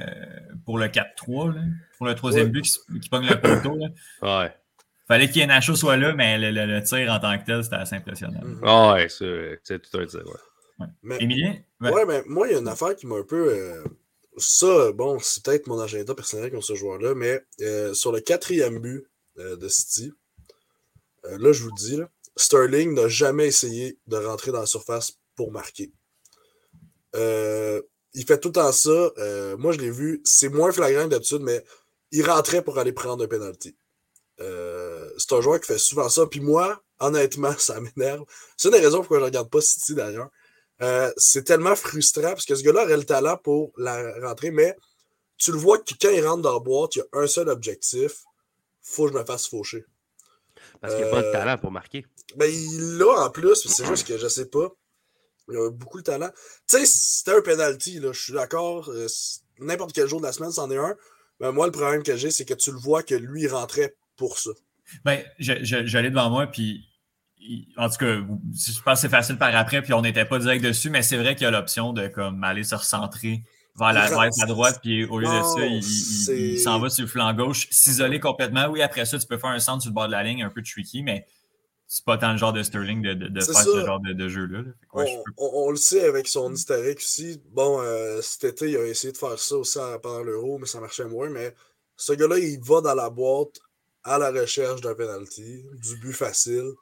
pour 0.64 0.79
le 0.79 0.87
4-3, 0.87 1.55
pour 1.96 2.07
le 2.07 2.14
troisième 2.14 2.48
but 2.48 2.62
qui, 2.62 3.01
qui 3.01 3.09
pogne 3.09 3.27
le 3.27 3.40
poteau. 3.40 3.79
Ouais. 4.22 4.55
Fallait 5.09 5.27
qu'il 5.27 5.42
qu'Yenacho 5.42 5.75
soit 5.75 5.96
là, 5.96 6.14
mais 6.14 6.38
le, 6.38 6.83
tir 6.83 7.11
en 7.11 7.18
tant 7.18 7.37
que 7.38 7.44
tel, 7.44 7.64
c'était 7.64 7.77
assez 7.77 7.96
impressionnant. 7.96 8.40
Mm-hmm. 8.40 8.94
ouais, 8.94 9.59
c'est 9.62 9.79
tout 9.79 9.98
un 9.98 10.07
tir. 10.07 10.22
Ouais. 10.27 10.87
Mais, 11.03 11.16
Emilien? 11.20 11.57
Ouais. 11.81 12.05
mais 12.07 12.22
moi, 12.27 12.48
il 12.48 12.53
y 12.53 12.57
a 12.57 12.59
une 12.59 12.68
affaire 12.68 12.94
qui 12.94 13.07
m'a 13.07 13.16
un 13.16 13.25
peu. 13.25 13.48
Euh, 13.48 13.85
ça, 14.37 14.92
bon, 14.92 15.18
c'est 15.20 15.44
peut-être 15.44 15.66
mon 15.66 15.79
agenda 15.79 16.14
personnel 16.14 16.51
contre 16.51 16.64
ce 16.64 16.75
joueur-là, 16.75 17.14
mais 17.14 17.40
euh, 17.61 17.92
sur 17.94 18.12
le 18.12 18.20
quatrième 18.20 18.79
but, 18.79 19.07
euh, 19.38 19.57
de 19.57 19.68
City. 19.68 20.12
Euh, 21.25 21.38
là, 21.38 21.53
je 21.53 21.62
vous 21.62 21.72
dis, 21.72 21.98
Sterling 22.37 22.94
n'a 22.94 23.09
jamais 23.09 23.46
essayé 23.46 23.98
de 24.07 24.16
rentrer 24.16 24.53
dans 24.53 24.61
la 24.61 24.66
surface 24.66 25.18
pour 25.37 25.53
marquer. 25.53 25.90
Euh, 27.14 27.81
il 28.14 28.25
fait 28.25 28.38
tout 28.38 28.48
le 28.48 28.53
temps 28.53 28.72
ça. 28.72 29.11
moi, 29.59 29.72
je 29.72 29.79
l'ai 29.79 29.90
vu. 29.90 30.20
C'est 30.25 30.48
moins 30.48 30.72
flagrant 30.72 31.05
que 31.05 31.11
d'habitude, 31.11 31.42
mais 31.42 31.64
il 32.11 32.29
rentrait 32.29 32.62
pour 32.62 32.79
aller 32.79 32.92
prendre 32.92 33.25
un 33.25 33.29
penalty. 33.29 33.77
c'est 34.38 35.33
un 35.33 35.40
joueur 35.40 35.61
qui 35.61 35.66
fait 35.66 35.79
souvent 35.79 36.09
ça. 36.09 36.27
Puis 36.27 36.40
moi, 36.40 36.83
honnêtement, 37.01 37.55
ça 37.59 37.81
m'énerve. 37.81 38.25
C'est 38.57 38.68
une 38.68 38.75
des 38.75 38.81
raisons 38.81 38.98
pourquoi 38.98 39.18
je 39.18 39.22
ne 39.22 39.27
regarde 39.27 39.51
pas 39.51 39.61
City 39.61 39.94
d'ailleurs. 39.94 40.31
c'est 41.16 41.44
tellement 41.44 41.77
frustrant 41.77 42.31
parce 42.31 42.44
que 42.44 42.55
ce 42.55 42.62
gars-là 42.62 42.85
aurait 42.85 42.96
le 42.96 43.05
talent 43.05 43.37
pour 43.37 43.72
la 43.77 44.18
rentrer, 44.20 44.51
mais 44.51 44.77
tu 45.38 45.53
le 45.53 45.59
vois 45.59 45.79
que 45.79 45.94
quand 46.01 46.11
il 46.11 46.27
rentre 46.27 46.42
dans 46.42 46.53
la 46.53 46.61
boîte, 46.61 46.96
il 46.96 46.98
y 47.01 47.03
a 47.03 47.20
un 47.20 47.27
seul 47.27 47.48
objectif 47.48 48.25
faut 48.83 49.07
que 49.07 49.12
je 49.12 49.18
me 49.18 49.25
fasse 49.25 49.46
faucher. 49.46 49.85
Parce 50.81 50.94
qu'il 50.94 51.05
n'a 51.05 51.11
pas 51.11 51.22
de 51.22 51.27
euh, 51.29 51.33
talent 51.33 51.59
pour 51.59 51.70
marquer. 51.70 52.05
Ben, 52.37 52.51
il 52.53 52.98
l'a 52.98 53.25
en 53.25 53.31
plus, 53.31 53.55
c'est 53.55 53.87
juste 53.87 54.07
que 54.07 54.18
je 54.18 54.29
sais 54.29 54.46
pas. 54.46 54.72
Il 55.48 55.57
a 55.57 55.70
beaucoup 55.70 55.98
de 55.98 56.05
talent. 56.05 56.31
Tu 56.68 56.78
sais, 56.78 56.87
c'était 56.87 57.37
un 57.37 57.42
penalty, 57.42 58.00
là, 58.00 58.12
je 58.12 58.20
suis 58.20 58.33
d'accord. 58.33 58.88
Euh, 58.88 59.07
n'importe 59.59 59.92
quel 59.92 60.09
jour 60.09 60.20
de 60.20 60.26
la 60.26 60.33
semaine, 60.33 60.52
c'en 60.52 60.70
est 60.70 60.76
un. 60.76 60.94
Mais 61.40 61.52
moi, 61.52 61.66
le 61.66 61.72
problème 61.72 62.02
que 62.02 62.16
j'ai, 62.16 62.31
c'est 62.31 62.44
que 62.44 62.55
tu 62.55 62.70
le 62.70 62.78
vois 62.78 63.02
que 63.02 63.14
lui, 63.14 63.42
il 63.42 63.48
rentrait 63.48 63.96
pour 64.16 64.38
ça. 64.38 64.50
Ben, 65.05 65.22
j'allais 65.38 66.11
devant 66.11 66.31
moi, 66.31 66.46
puis 66.46 66.87
en 67.76 67.88
tout 67.88 67.96
cas, 67.96 68.14
je 68.16 68.83
pense 68.83 68.98
que 68.98 69.00
c'est 69.00 69.09
facile 69.09 69.37
par 69.37 69.55
après, 69.57 69.83
puis 69.83 69.92
on 69.92 70.02
n'était 70.02 70.24
pas 70.24 70.38
direct 70.38 70.64
dessus, 70.64 70.90
mais 70.90 71.02
c'est 71.02 71.16
vrai 71.16 71.35
qu'il 71.35 71.44
y 71.44 71.46
a 71.46 71.50
l'option 71.50 71.92
de 71.92 72.07
comme 72.09 72.44
aller 72.44 72.62
se 72.62 72.74
recentrer 72.74 73.42
vers 73.76 73.92
la, 73.92 74.09
la 74.09 74.46
droite, 74.46 74.81
puis 74.83 75.05
au 75.05 75.18
lieu 75.18 75.26
de 75.26 75.42
ça, 75.42 75.66
il, 76.33 76.59
s'en 76.59 76.78
va 76.78 76.90
sur 76.90 77.02
le 77.02 77.09
flanc 77.09 77.33
gauche, 77.33 77.68
s'isoler 77.70 78.20
complètement. 78.20 78.66
Oui, 78.66 78.83
après 78.83 79.05
ça, 79.07 79.18
tu 79.18 79.26
peux 79.26 79.38
faire 79.38 79.50
un 79.50 79.59
centre 79.59 79.83
sur 79.83 79.90
le 79.90 79.94
bord 79.94 80.07
de 80.07 80.12
la 80.12 80.22
ligne, 80.22 80.42
un 80.42 80.50
peu 80.50 80.62
tricky, 80.62 81.02
mais 81.02 81.26
c'est 81.94 82.07
pas 82.07 82.16
tant 82.16 82.33
le 82.33 82.38
genre 82.38 82.55
de 82.55 82.62
Sterling 82.62 83.02
de, 83.02 83.40
faire 83.42 83.55
ce 83.55 83.85
genre 83.85 84.00
de, 84.00 84.26
jeu-là. 84.26 84.62
on, 85.37 85.70
le 85.70 85.76
sait 85.76 86.07
avec 86.07 86.26
son 86.26 86.50
historique 86.55 86.96
aussi. 86.96 87.38
Bon, 87.50 87.83
euh, 87.83 88.22
cet 88.22 88.44
été, 88.44 88.70
il 88.70 88.76
a 88.78 88.87
essayé 88.87 89.12
de 89.12 89.18
faire 89.18 89.38
ça 89.38 89.57
aussi 89.57 89.78
pendant 90.02 90.22
l'Euro, 90.22 90.57
mais 90.57 90.64
ça 90.64 90.81
marchait 90.81 91.05
moins. 91.05 91.28
Mais 91.28 91.55
ce 91.98 92.14
gars-là, 92.14 92.38
il 92.38 92.59
va 92.62 92.81
dans 92.81 92.94
la 92.94 93.11
boîte 93.11 93.61
à 94.05 94.16
la 94.16 94.31
recherche 94.31 94.81
d'un 94.81 94.94
penalty, 94.94 95.66
du 95.83 95.96
but 95.96 96.14
facile. 96.14 96.72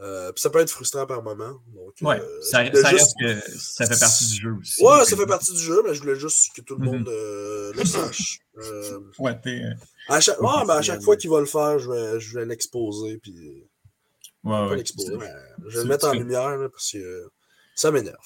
Euh, 0.00 0.30
ça 0.36 0.50
peut 0.50 0.58
être 0.58 0.68
frustrant 0.68 1.06
par 1.06 1.22
moment. 1.22 1.62
Donc, 1.68 1.94
ouais, 2.02 2.20
euh, 2.20 2.40
ça, 2.42 2.58
reste 2.58 3.14
que 3.18 3.40
ça 3.58 3.86
fait 3.86 3.98
partie 3.98 4.26
du 4.26 4.42
jeu 4.42 4.56
aussi. 4.60 4.84
Ouais, 4.84 5.06
ça 5.06 5.16
fait 5.16 5.24
partie 5.24 5.54
du 5.54 5.62
jeu, 5.62 5.82
mais 5.86 5.94
je 5.94 6.02
voulais 6.02 6.16
juste 6.16 6.54
que 6.54 6.60
tout 6.60 6.76
le 6.76 6.84
monde 6.84 7.00
mhm. 7.00 7.08
euh, 7.08 7.72
le 7.72 7.84
sache. 7.86 8.40
ouais. 9.18 9.40
À 10.08 10.20
chaque, 10.20 10.38
ouais, 10.38 10.64
mais 10.66 10.74
à 10.74 10.82
chaque 10.82 11.00
fois 11.00 11.16
qu'il 11.16 11.30
va 11.30 11.40
le 11.40 11.46
faire, 11.46 11.78
je 11.78 11.90
vais, 11.90 12.20
je 12.20 12.38
vais 12.38 12.44
l'exposer. 12.44 13.16
Puis... 13.22 13.66
Ouais, 14.44 14.76
mais 14.76 14.84
je 15.68 15.76
vais 15.76 15.82
le 15.82 15.88
mettre 15.88 16.08
en 16.08 16.12
lumière 16.12 16.56
parce 16.70 16.92
que 16.92 17.30
ça 17.74 17.90
m'énerve. 17.90 18.16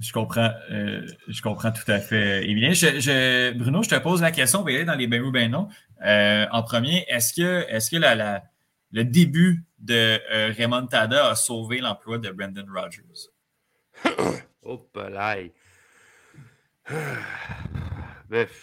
Je 0.00 0.12
comprends, 0.12 0.50
euh, 0.70 1.06
je 1.28 1.42
comprends 1.42 1.70
tout 1.70 1.90
à 1.90 2.00
fait. 2.00 2.48
Et 2.48 2.54
bien, 2.54 2.72
je, 2.72 3.52
Bruno, 3.52 3.82
je 3.82 3.88
te 3.88 3.98
pose 3.98 4.20
la 4.20 4.32
question, 4.32 4.60
on 4.60 4.64
va 4.64 4.70
aller 4.70 4.84
dans 4.84 4.94
les 4.94 5.06
ben 5.06 5.22
ou 5.22 5.30
ben 5.30 5.50
non. 5.50 5.68
Euh, 6.04 6.44
en 6.50 6.62
premier, 6.62 7.04
est-ce 7.08 7.32
que, 7.32 7.64
est 7.68 7.90
que 7.90 7.96
la, 7.96 8.42
le 8.90 9.04
début 9.04 9.64
de 9.78 10.18
euh, 10.32 10.52
Raymond 10.56 10.88
Tada 10.88 11.30
a 11.30 11.34
sauvé 11.36 11.78
l'emploi 11.78 12.18
de 12.18 12.30
Brendan 12.30 12.68
Rodgers? 12.68 13.30
oh, 14.64 14.88
là. 14.96 15.36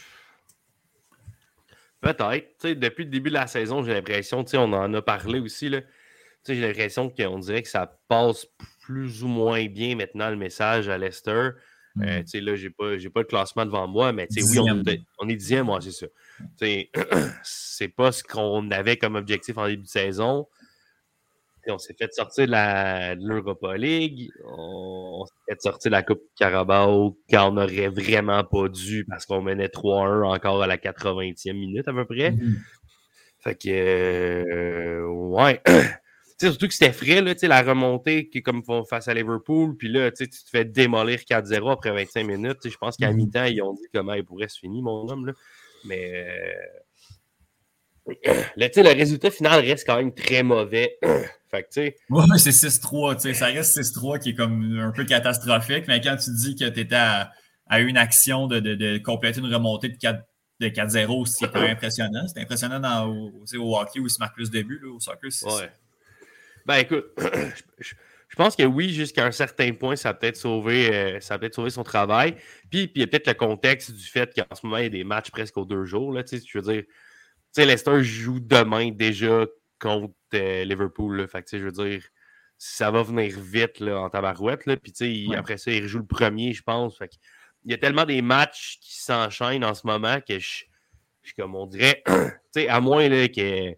Peut-être. 2.01 2.67
Depuis 2.67 3.03
le 3.05 3.09
début 3.09 3.29
de 3.29 3.35
la 3.35 3.47
saison, 3.47 3.83
j'ai 3.83 3.93
l'impression, 3.93 4.45
on 4.53 4.73
en 4.73 4.93
a 4.93 5.01
parlé 5.01 5.39
aussi. 5.39 5.69
J'ai 6.47 6.61
l'impression 6.61 7.09
qu'on 7.09 7.39
dirait 7.39 7.61
que 7.61 7.69
ça 7.69 7.99
passe 8.07 8.47
plus 8.81 9.23
ou 9.23 9.27
moins 9.27 9.65
bien 9.67 9.95
maintenant 9.95 10.29
le 10.29 10.35
message 10.35 10.89
à 10.89 10.97
Leicester. 10.97 11.49
Euh, 12.01 12.23
mm. 12.33 12.39
là, 12.39 12.55
j'ai 12.55 12.69
pas, 12.69 12.95
pas 13.13 13.19
le 13.19 13.25
classement 13.25 13.65
devant 13.65 13.87
moi, 13.87 14.11
mais 14.13 14.27
oui, 14.35 14.59
on, 14.59 14.83
on, 15.19 15.29
est 15.29 15.35
dixième, 15.35 15.65
moi, 15.65 15.79
c'est 15.81 15.91
ça. 15.91 16.07
c'est 17.43 17.87
pas 17.89 18.11
ce 18.11 18.23
qu'on 18.23 18.71
avait 18.71 18.97
comme 18.97 19.15
objectif 19.15 19.57
en 19.57 19.67
début 19.67 19.83
de 19.83 19.87
saison 19.87 20.47
on 21.71 21.77
s'est 21.77 21.95
fait 21.97 22.13
sortir 22.13 22.47
de 22.47 23.27
l'Europa 23.27 23.77
League, 23.77 24.31
on, 24.45 25.25
s'est 25.25 25.53
fait 25.53 25.61
sortir 25.61 25.91
de 25.91 25.95
la 25.95 26.03
Coupe 26.03 26.23
Carabao 26.35 27.17
quand 27.29 27.49
on 27.49 27.53
n'aurait 27.53 27.89
vraiment 27.89 28.43
pas 28.43 28.67
dû 28.69 29.05
parce 29.05 29.25
qu'on 29.25 29.41
menait 29.41 29.67
3-1 29.67 30.23
encore 30.23 30.63
à 30.63 30.67
la 30.67 30.77
80e 30.77 31.53
minute 31.53 31.87
à 31.87 31.93
peu 31.93 32.05
près. 32.05 32.31
Mm-hmm. 32.31 32.55
Fait 33.41 33.55
que, 33.55 33.69
euh, 33.69 35.07
ouais. 35.07 35.61
surtout 36.39 36.67
que 36.67 36.73
c'était 36.73 36.93
frais, 36.93 37.21
là, 37.21 37.33
la 37.41 37.61
remontée 37.61 38.29
qui 38.29 38.41
comme 38.41 38.63
face 38.89 39.07
à 39.07 39.13
Liverpool, 39.13 39.75
puis 39.77 39.89
là, 39.89 40.11
tu 40.11 40.29
te 40.29 40.35
fais 40.49 40.65
démolir 40.65 41.19
4-0 41.19 41.71
après 41.71 41.91
25 41.91 42.25
minutes. 42.25 42.57
Je 42.63 42.77
pense 42.77 42.97
qu'à 42.97 43.11
mm-hmm. 43.11 43.15
mi-temps, 43.15 43.45
ils 43.45 43.61
ont 43.61 43.73
dit 43.73 43.85
comment 43.93 44.13
il 44.13 44.23
pourrait 44.23 44.47
se 44.47 44.59
finir, 44.59 44.83
mon 44.83 45.07
homme. 45.09 45.27
Là. 45.27 45.33
Mais 45.85 46.11
euh, 46.13 46.53
le, 48.57 48.83
le 48.83 48.95
résultat 48.95 49.31
final 49.31 49.61
reste 49.61 49.85
quand 49.85 49.97
même 49.97 50.13
très 50.13 50.43
mauvais. 50.43 50.97
Fait 51.51 51.63
que, 51.63 51.79
ouais, 51.79 52.37
c'est 52.37 52.51
6-3, 52.51 53.33
ça 53.33 53.47
reste 53.47 53.75
6-3 53.75 54.19
qui 54.19 54.29
est 54.29 54.35
comme 54.35 54.77
un 54.79 54.91
peu 54.91 55.03
catastrophique, 55.03 55.85
mais 55.87 55.99
quand 55.99 56.15
tu 56.15 56.29
dis 56.31 56.55
que 56.55 56.69
tu 56.69 56.79
étais 56.79 56.95
à, 56.95 57.31
une 57.79 57.97
action 57.97 58.45
de, 58.45 58.59
de, 58.59 58.99
compléter 58.99 59.39
une 59.39 59.51
remontée 59.51 59.89
de 59.89 59.97
4 59.97 60.21
de 60.59 60.67
4-0, 60.67 61.25
c'est 61.25 61.55
impressionnant. 61.55 62.27
C'est 62.27 62.41
impressionnant 62.41 62.79
dans, 62.79 63.07
au, 63.07 63.31
au, 63.57 63.79
hockey 63.79 63.99
où 63.99 64.05
il 64.05 64.11
se 64.11 64.19
marque 64.19 64.35
plus 64.35 64.51
de 64.51 64.61
buts, 64.61 64.83
au 64.85 64.99
soccer. 64.99 65.31
Ouais. 65.43 65.71
Ben 66.69 66.77
écoute, 66.81 67.07
je, 67.79 68.35
pense 68.35 68.55
que 68.55 68.61
oui, 68.61 68.91
jusqu'à 68.91 69.25
un 69.25 69.31
certain 69.31 69.73
point, 69.73 69.95
ça 69.95 70.09
a 70.09 70.13
peut-être 70.13 70.37
sauvé, 70.37 70.93
euh, 70.93 71.19
ça 71.19 71.39
peut 71.39 71.49
sauvé 71.51 71.71
son 71.71 71.81
travail. 71.81 72.35
Puis, 72.69 72.85
puis 72.85 72.91
il 72.93 72.99
y 72.99 73.03
a 73.05 73.07
peut-être 73.07 73.25
le 73.25 73.33
contexte 73.33 73.91
du 73.91 74.05
fait 74.05 74.31
qu'en 74.35 74.55
ce 74.55 74.63
moment, 74.63 74.77
il 74.77 74.83
y 74.83 74.85
a 74.85 74.89
des 74.89 75.03
matchs 75.03 75.31
presque 75.31 75.57
aux 75.57 75.65
deux 75.65 75.85
jours. 75.85 76.13
Là, 76.13 76.21
je 76.31 76.59
veux 76.59 76.71
dire, 76.71 76.83
Leicester 77.57 78.03
joue 78.03 78.39
demain 78.39 78.91
déjà 78.91 79.47
contre 79.79 80.13
euh, 80.35 80.63
Liverpool. 80.63 81.17
Là. 81.17 81.27
Fait 81.27 81.41
que, 81.41 81.57
je 81.57 81.65
veux 81.65 81.71
dire, 81.71 82.03
ça 82.59 82.91
va 82.91 83.01
venir 83.01 83.39
vite 83.39 83.79
là, 83.79 84.01
en 84.01 84.11
tabarouette. 84.11 84.67
Là. 84.67 84.77
Puis 84.77 85.33
après 85.35 85.57
ça, 85.57 85.71
il 85.71 85.81
rejoue 85.81 85.97
le 85.97 86.05
premier, 86.05 86.53
je 86.53 86.61
pense. 86.61 86.99
Fait 86.99 87.09
il 87.65 87.71
y 87.71 87.73
a 87.73 87.79
tellement 87.79 88.05
des 88.05 88.21
matchs 88.21 88.77
qui 88.79 89.01
s'enchaînent 89.01 89.65
en 89.65 89.73
ce 89.73 89.87
moment 89.87 90.19
que 90.21 90.37
je, 90.37 90.65
comme 91.35 91.55
on 91.55 91.65
dirait, 91.65 92.03
à 92.67 92.79
moins 92.79 93.09
là, 93.09 93.27
que 93.27 93.75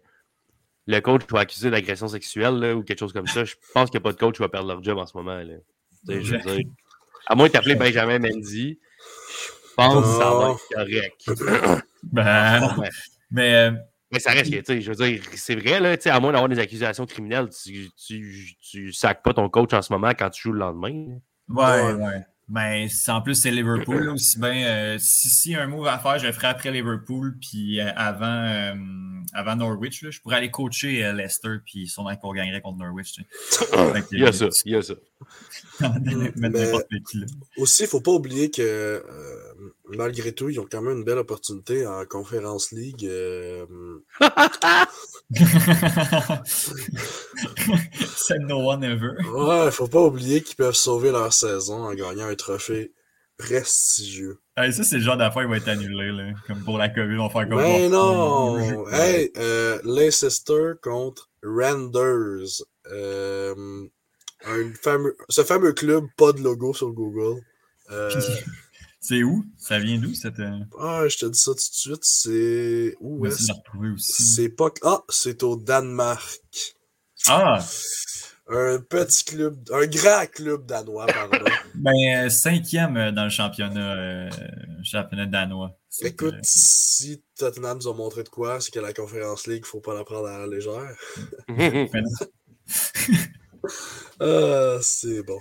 le 0.86 1.00
coach 1.00 1.22
soit 1.28 1.40
accusé 1.40 1.70
d'agression 1.70 2.08
sexuelle 2.08 2.74
ou 2.74 2.82
quelque 2.82 2.98
chose 2.98 3.12
comme 3.12 3.26
ça, 3.26 3.44
je 3.44 3.54
pense 3.74 3.90
qu'il 3.90 3.98
n'y 3.98 4.02
a 4.02 4.04
pas 4.04 4.12
de 4.12 4.18
coach 4.18 4.36
qui 4.36 4.42
va 4.42 4.48
perdre 4.48 4.68
leur 4.68 4.82
job 4.82 4.98
en 4.98 5.06
ce 5.06 5.16
moment. 5.16 5.36
Là. 5.36 5.54
Je 6.08 6.14
veux 6.14 6.38
dire, 6.38 6.70
à 7.26 7.34
moins 7.34 7.48
d'appeler 7.48 7.76
Benjamin 7.76 8.18
Mendy, 8.18 8.78
je 8.78 9.74
pense 9.76 10.04
que 10.04 10.10
ça 10.18 10.30
va 10.30 10.50
être 10.50 10.68
correct. 10.74 11.84
ben, 12.02 12.76
mais 13.30 13.54
euh, 13.54 13.72
mais 14.12 14.18
ça 14.18 14.32
reste 14.32 14.50
que, 14.50 14.80
je 14.80 14.92
veux 14.92 15.06
dire, 15.06 15.22
c'est 15.34 15.54
vrai, 15.54 15.80
là, 15.80 15.96
à 16.04 16.20
moins 16.20 16.32
d'avoir 16.32 16.48
des 16.50 16.58
accusations 16.58 17.06
criminelles, 17.06 17.48
tu, 17.48 17.88
tu, 17.96 18.54
tu, 18.60 18.92
sacs 18.92 19.22
pas 19.22 19.32
ton 19.32 19.48
coach 19.48 19.72
en 19.72 19.80
ce 19.80 19.90
moment 19.90 20.10
quand 20.10 20.28
tu 20.28 20.42
joues 20.42 20.52
le 20.52 20.58
lendemain. 20.58 21.18
Ouais, 21.48 21.92
ouais. 21.92 22.20
Mais 22.52 22.86
en 23.08 23.22
plus, 23.22 23.34
c'est 23.34 23.50
Liverpool, 23.50 24.10
aussi 24.10 24.38
bien. 24.38 24.66
Euh, 24.66 24.98
si, 24.98 25.30
si 25.30 25.54
un 25.54 25.66
move 25.66 25.86
à 25.86 25.98
faire, 25.98 26.18
je 26.18 26.26
le 26.26 26.32
ferai 26.32 26.48
après 26.48 26.70
Liverpool, 26.70 27.34
puis 27.40 27.80
euh, 27.80 27.90
avant, 27.96 28.26
euh, 28.26 28.74
avant 29.32 29.56
Norwich. 29.56 30.02
Là, 30.02 30.10
je 30.10 30.20
pourrais 30.20 30.36
aller 30.36 30.50
coacher 30.50 31.10
Leicester, 31.14 31.56
puis 31.64 31.88
sûrement 31.88 32.14
qu'on 32.16 32.34
gagnerait 32.34 32.60
contre 32.60 32.76
Norwich. 32.76 33.14
il 34.12 34.18
y 34.18 34.26
a 34.26 34.32
ça, 34.32 34.48
il 34.66 34.72
y 34.72 34.76
a 34.76 34.82
ça. 34.82 34.92
aussi, 37.56 37.82
il 37.82 37.86
ne 37.86 37.88
faut 37.88 38.00
pas 38.00 38.12
oublier 38.12 38.50
que 38.50 39.02
malgré 39.88 40.32
tout, 40.32 40.48
ils 40.48 40.58
ont 40.60 40.66
quand 40.70 40.82
même 40.82 40.98
une 40.98 41.04
belle 41.04 41.18
opportunité 41.18 41.86
en 41.86 42.04
Conference 42.04 42.72
League. 42.72 43.08
C'est 48.16 48.38
no 48.40 48.70
one 48.70 48.84
ever. 48.84 49.12
Ouais, 49.32 49.70
faut 49.70 49.88
pas 49.88 50.02
oublier 50.02 50.42
qu'ils 50.42 50.56
peuvent 50.56 50.74
sauver 50.74 51.10
leur 51.10 51.32
saison 51.32 51.84
en 51.84 51.94
gagnant 51.94 52.26
un 52.26 52.34
trophée 52.34 52.92
prestigieux. 53.38 54.38
ça, 54.56 54.70
c'est 54.70 54.96
le 54.96 55.02
genre 55.02 55.16
d'affaire 55.16 55.42
qui 55.42 55.48
va 55.48 55.56
être 55.56 55.68
annulé, 55.68 56.12
là. 56.12 56.32
Comme 56.46 56.62
pour 56.62 56.78
la 56.78 56.88
COVID, 56.88 57.18
on 57.18 57.28
va 57.28 57.30
faire 57.30 57.48
comme 57.48 57.58
Mais 57.58 57.88
non! 57.88 58.86
Hey, 58.88 59.32
euh, 59.36 59.80
Leicester 59.84 60.72
contre 60.82 61.30
Renders. 61.42 62.62
Euh, 62.90 63.86
un 64.46 64.72
fameux, 64.74 65.16
ce 65.28 65.42
fameux 65.42 65.72
club, 65.72 66.04
pas 66.16 66.32
de 66.32 66.40
logo 66.40 66.74
sur 66.74 66.92
Google. 66.92 67.42
Euh, 67.90 68.10
c'est 69.00 69.22
où? 69.22 69.44
Ça 69.58 69.78
vient 69.78 69.98
d'où 69.98 70.14
cette. 70.14 70.38
Euh, 70.40 70.58
ah, 70.78 71.06
je 71.08 71.18
te 71.18 71.26
dis 71.26 71.38
ça 71.38 71.52
tout 71.52 71.56
de 71.56 71.60
suite. 71.60 72.04
C'est. 72.04 72.96
Où 73.00 73.26
est-ce 73.26 73.52
C'est 73.98 74.50
pas. 74.50 74.70
Ah, 74.82 75.02
c'est 75.08 75.42
au 75.42 75.56
Danemark. 75.56 76.40
Ah! 77.28 77.64
Un 78.48 78.80
petit 78.80 79.24
club, 79.24 79.56
un 79.72 79.86
grand 79.86 80.26
club 80.26 80.66
danois, 80.66 81.06
pardon. 81.06 81.38
ben, 81.74 82.28
cinquième 82.28 82.96
euh, 82.96 83.12
dans 83.12 83.24
le 83.24 83.30
championnat, 83.30 83.94
euh, 83.96 84.30
championnat 84.82 85.26
danois. 85.26 85.78
Écoute, 86.00 86.34
si 86.42 87.22
Tottenham 87.38 87.78
nous 87.78 87.88
a 87.88 87.94
montré 87.94 88.24
de 88.24 88.28
quoi, 88.28 88.60
c'est 88.60 88.72
que 88.72 88.80
la 88.80 88.92
Conférence 88.92 89.46
League, 89.46 89.58
il 89.58 89.62
ne 89.62 89.66
faut 89.66 89.80
pas 89.80 89.94
la 89.94 90.04
prendre 90.04 90.26
à 90.26 90.40
la 90.40 90.46
légère. 90.46 90.96
ah, 94.20 94.78
c'est 94.80 95.22
bon. 95.22 95.38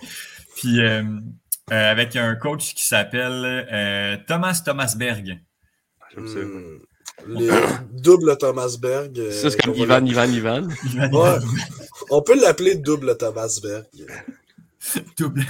Puis, 0.56 0.80
euh, 0.82 1.04
avec 1.70 2.16
un 2.16 2.36
coach 2.36 2.74
qui 2.76 2.86
s'appelle 2.86 4.24
Thomas 4.28 4.62
Thomasberg. 4.66 5.40
J'aime 6.14 6.28
ça. 6.28 6.40
Hmm. 6.40 6.80
Les 7.28 7.50
double 7.92 8.38
Thomas 8.38 8.76
Berg. 8.80 9.18
Euh, 9.20 9.32
ça, 9.32 9.50
c'est 9.50 9.62
comme 9.62 9.76
Ivan, 9.76 10.06
Ivan, 10.06 10.32
Ivan, 10.32 10.68
Ouais. 11.12 11.38
On 12.10 12.22
peut 12.22 12.40
l'appeler 12.40 12.76
double 12.76 13.18
Thomas 13.18 13.60
Berg. 13.62 13.86
double. 15.18 15.44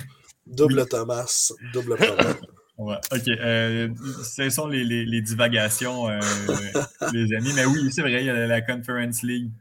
Double 0.45 0.85
Thomas. 0.87 1.51
Double 1.73 1.97
Thomas. 1.97 2.35
Ouais, 2.77 2.95
ok. 3.11 3.27
Euh, 3.27 3.89
ce 4.23 4.49
sont 4.49 4.67
les, 4.67 4.83
les, 4.83 5.05
les 5.05 5.21
divagations, 5.21 6.09
euh, 6.09 6.19
les 7.13 7.33
amis. 7.35 7.53
Mais 7.55 7.65
oui, 7.65 7.91
c'est 7.91 8.01
vrai, 8.01 8.21
il 8.21 8.25
y 8.25 8.29
a 8.29 8.47
la 8.47 8.61
Conference 8.61 9.21
League. 9.23 9.51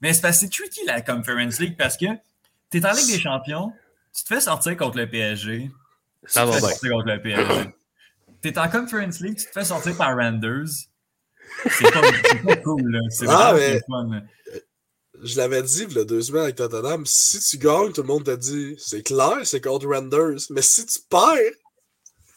Mais 0.00 0.12
c'est 0.14 0.26
assez 0.26 0.48
tricky, 0.48 0.80
la 0.86 1.00
Conference 1.00 1.60
League, 1.60 1.76
parce 1.76 1.96
que 1.96 2.06
tu 2.70 2.78
es 2.78 2.86
en 2.86 2.92
Ligue 2.92 3.12
des 3.12 3.20
Champions, 3.20 3.72
tu 4.14 4.24
te 4.24 4.28
fais 4.28 4.40
sortir 4.40 4.76
contre 4.76 4.98
le 4.98 5.08
PSG. 5.08 5.70
Ça 6.26 6.44
va 6.44 6.52
bien. 6.52 6.60
sortir 6.60 6.90
contre 6.90 7.06
le 7.06 7.22
PSG. 7.22 7.74
Tu 8.42 8.48
es 8.48 8.58
en 8.58 8.68
Conference 8.68 9.20
League, 9.20 9.38
tu 9.38 9.46
te 9.46 9.52
fais 9.52 9.64
sortir 9.64 9.96
par 9.96 10.16
Randers. 10.16 10.88
C'est 11.70 11.92
pas, 11.92 12.56
cool, 12.56 13.00
C'est 13.10 13.26
ah, 13.28 13.54
mais... 13.54 13.80
fun. 13.88 14.22
Je 15.22 15.36
l'avais 15.38 15.62
dit 15.62 15.84
il 15.88 15.96
y 15.96 15.98
a 15.98 16.04
deux 16.04 16.20
semaines 16.20 16.42
avec 16.42 16.56
Tottenham, 16.56 17.06
si 17.06 17.40
tu 17.40 17.58
gagnes, 17.58 17.92
tout 17.92 18.02
le 18.02 18.08
monde 18.08 18.24
te 18.24 18.36
dit 18.36 18.74
c'est 18.78 19.02
clair, 19.02 19.38
c'est 19.44 19.62
contre 19.62 19.86
Renders. 19.86 20.40
Mais 20.50 20.62
si 20.62 20.84
tu 20.84 20.98
perds, 21.08 21.54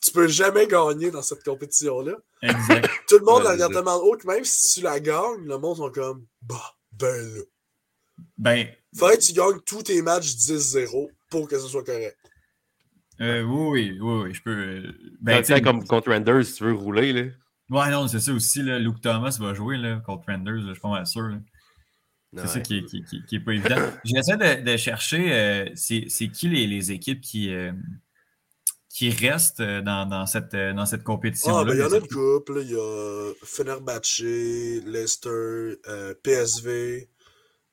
tu 0.01 0.11
peux 0.11 0.27
jamais 0.27 0.67
gagner 0.67 1.11
dans 1.11 1.21
cette 1.21 1.43
compétition-là. 1.43 2.13
Exact. 2.41 2.89
Tout 3.07 3.19
le 3.19 3.25
monde 3.25 3.43
ouais, 3.43 3.61
a 3.61 3.67
tellement 3.67 3.97
haut 3.97 4.15
que 4.15 4.25
même 4.27 4.45
si 4.45 4.75
tu 4.75 4.81
la 4.81 4.99
gagnes, 4.99 5.45
le 5.45 5.57
monde 5.57 5.77
sont 5.77 5.91
comme 5.91 6.25
bah, 6.41 6.75
ben 6.93 7.35
là. 7.35 7.41
Ben. 8.37 8.67
Faudrait 8.95 9.17
que 9.17 9.23
tu 9.23 9.33
gagnes 9.33 9.59
tous 9.65 9.83
tes 9.83 10.01
matchs 10.01 10.35
10-0 10.35 11.09
pour 11.29 11.47
que 11.47 11.59
ce 11.59 11.67
soit 11.67 11.83
correct. 11.83 12.17
Euh, 13.21 13.43
oui, 13.43 13.97
oui, 13.99 14.21
oui, 14.23 14.33
je 14.33 14.41
peux. 14.41 14.93
Ben, 15.19 15.43
tu 15.43 15.61
comme 15.61 15.85
contre 15.85 16.11
Renders, 16.11 16.45
si 16.45 16.53
tu 16.53 16.63
veux 16.63 16.73
rouler, 16.73 17.13
là. 17.13 17.21
Ouais, 17.69 17.91
non, 17.91 18.07
c'est 18.07 18.19
ça 18.19 18.33
aussi. 18.33 18.63
Là, 18.63 18.79
Luke 18.79 19.01
Thomas 19.01 19.37
va 19.39 19.53
jouer 19.53 19.77
là, 19.77 20.01
contre 20.05 20.25
Renders, 20.27 20.61
je 20.65 20.71
suis 20.71 20.81
pas 20.81 20.89
mal 20.89 21.05
sûr. 21.05 21.37
C'est 22.35 22.47
ça 22.47 22.59
qui 22.59 22.85
n'est 23.31 23.39
pas 23.39 23.53
évident. 23.53 23.91
J'essaie 24.03 24.37
de, 24.37 24.63
de, 24.63 24.77
chercher 24.77 25.33
euh, 25.33 25.69
c'est 25.75 26.27
qui 26.27 26.47
les, 26.47 26.67
les, 26.67 26.91
équipes 26.91 27.21
qui, 27.21 27.51
euh, 27.53 27.71
qui 28.87 29.09
restent 29.09 29.61
euh, 29.61 29.81
dans, 29.81 30.05
dans 30.05 30.27
cette, 30.27 30.55
dans 30.55 30.85
cette 30.85 31.03
compétition-là. 31.03 31.61
Ah, 31.61 31.65
ben, 31.65 31.73
il 31.73 31.79
y 31.79 31.83
en 31.83 31.91
a 31.91 31.97
une 31.97 32.07
couple. 32.07 32.61
Il 32.63 32.71
y 32.71 32.75
a 32.75 33.33
Fenerbahce, 33.43 34.21
Leicester, 34.21 35.75
PSV, 36.23 37.09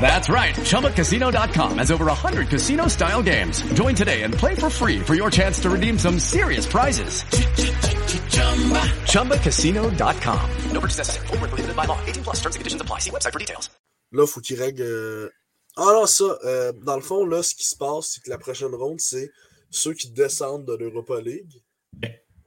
That's 0.00 0.30
right. 0.30 0.54
ChumbaCasino.com 0.54 1.78
has 1.78 1.90
over 1.90 2.06
100 2.06 2.48
casino-style 2.48 3.22
games. 3.22 3.62
Join 3.74 3.94
today 3.94 4.22
and 4.22 4.32
play 4.32 4.54
for 4.54 4.70
free 4.70 5.00
for 5.00 5.14
your 5.14 5.30
chance 5.30 5.60
to 5.60 5.68
redeem 5.68 5.98
some 5.98 6.18
serious 6.18 6.66
prizes. 6.66 7.24
ChumbaCasino.com. 9.12 10.50
No 10.72 10.80
purchase 10.80 10.98
necessary. 10.98 11.26
Full 11.26 11.36
prohibited 11.38 11.76
by 11.76 11.84
law. 11.84 11.98
18 12.06 12.22
plus 12.24 12.36
terms 12.36 12.56
and 12.56 12.60
conditions 12.60 12.80
apply. 12.80 13.00
See 13.00 13.10
website 13.10 13.32
for 13.32 13.38
details. 13.38 13.68
Là, 14.12 14.26
faut 14.26 14.40
qu'il 14.40 14.58
règle... 14.58 14.82
Euh... 14.82 15.28
Ah 15.76 15.92
non, 15.92 16.06
ça, 16.06 16.24
euh, 16.44 16.72
dans 16.72 16.96
le 16.96 17.02
fond, 17.02 17.26
là, 17.26 17.42
ce 17.42 17.54
qui 17.54 17.66
se 17.66 17.76
passe, 17.76 18.12
c'est 18.14 18.22
que 18.22 18.30
la 18.30 18.38
prochaine 18.38 18.74
ronde, 18.74 19.00
c'est 19.00 19.30
ceux 19.70 19.92
qui 19.92 20.10
descendent 20.10 20.64
de 20.64 20.74
l'Europa 20.74 21.20
League 21.20 21.62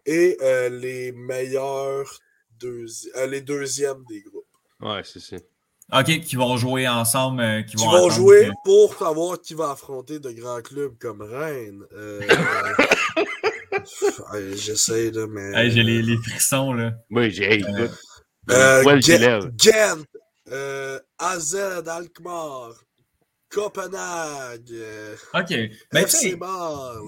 et 0.06 0.38
euh, 0.42 0.70
les 0.70 1.12
meilleurs 1.12 2.20
deuxi... 2.60 3.10
Euh, 3.16 3.28
les 3.28 3.42
deuxièmes 3.42 4.04
des 4.10 4.22
groupes. 4.22 4.46
Ouais, 4.82 5.02
c'est 5.04 5.20
ça. 5.20 5.38
OK, 5.94 6.22
qui 6.22 6.36
vont 6.36 6.58
jouer 6.58 6.88
ensemble. 6.88 7.42
Euh, 7.42 7.62
qui, 7.64 7.76
qui 7.76 7.86
vont, 7.86 7.92
vont 7.92 8.10
jouer 8.10 8.48
que... 8.48 8.54
pour 8.64 8.96
savoir 8.96 9.42
qui 9.42 9.54
va 9.54 9.72
affronter 9.72 10.20
de 10.20 10.32
grands 10.32 10.62
clubs 10.62 10.98
comme 10.98 11.22
Rennes. 11.22 11.84
Euh... 11.94 12.22
J'essaie, 14.56 15.12
de 15.12 15.26
mais. 15.26 15.52
Hey, 15.54 15.72
j'ai 15.72 15.84
les, 15.84 16.02
les, 16.02 16.18
frissons, 16.18 16.74
là. 16.74 16.94
Oui, 17.10 17.32
j'ai. 17.32 17.64
Euh, 17.66 17.88
euh, 18.50 19.00
Gent, 19.58 20.04
euh, 20.52 21.00
AZ 21.18 21.56
Alkmaar, 21.88 22.74
Copenhague. 23.50 24.74
OK. 25.34 25.54
Mais 25.94 26.02
FC 26.02 26.36
Bâle. 26.36 27.00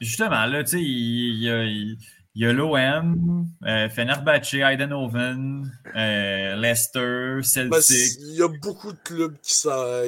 Justement, 0.00 0.46
là, 0.46 0.62
tu 0.62 0.70
sais, 0.70 0.80
il, 0.80 1.42
il, 1.42 1.44
il, 1.44 1.98
il 2.38 2.42
y 2.42 2.46
a 2.46 2.52
l'OM, 2.52 3.48
euh, 3.66 3.88
Fenerbahce, 3.88 4.54
Eindhoven, 4.54 5.68
euh, 5.96 6.54
Leicester, 6.54 7.40
Celtic. 7.42 7.70
Ben, 7.72 7.82
il 8.28 8.36
y 8.36 8.42
a 8.42 8.48
beaucoup 8.62 8.92
de 8.92 8.98
clubs 9.02 9.36
qui, 9.42 9.54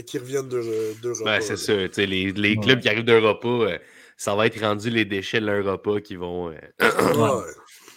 qui 0.06 0.18
reviennent 0.18 0.48
d'Europe. 0.48 1.24
Ben, 1.24 1.40
c'est 1.40 1.56
ça. 1.56 1.72
Les, 1.72 2.30
les 2.30 2.56
clubs 2.56 2.76
ouais. 2.76 2.82
qui 2.82 2.88
arrivent 2.88 3.04
d'Europe, 3.04 3.44
euh, 3.44 3.76
ça 4.16 4.36
va 4.36 4.46
être 4.46 4.60
rendu 4.60 4.90
les 4.90 5.04
déchets 5.04 5.40
de 5.40 5.46
l'Europa 5.46 6.00
qui 6.00 6.14
vont. 6.14 6.50
ouais. 6.50 6.56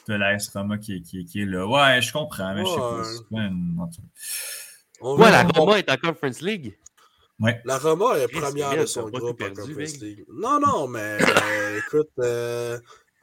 De 0.07 0.15
l'AS 0.15 0.49
Roma 0.51 0.79
qui, 0.79 1.03
qui, 1.03 1.25
qui, 1.25 1.41
est 1.41 1.45
là. 1.45 1.67
Ouais, 1.67 2.01
je 2.01 2.11
comprends, 2.11 2.55
mais 2.55 2.63
ouais. 2.63 2.67
je 2.67 3.03
sais 3.03 3.23
pas. 3.29 3.37
Une... 3.37 3.77
Ouais, 4.99 5.29
la 5.29 5.43
Roma 5.43 5.77
est 5.77 5.91
en 5.91 5.97
Conference 5.97 6.41
League. 6.41 6.75
Ouais. 7.39 7.61
La 7.65 7.77
Roma 7.77 8.17
est 8.17 8.27
première 8.27 8.77
de 8.77 8.87
son 8.87 9.09
groupe 9.11 9.39
en 9.43 9.49
Conference 9.49 9.99
League. 9.99 10.25
Non, 10.33 10.59
non, 10.59 10.87
mais 10.87 11.19
écoute. 11.85 12.09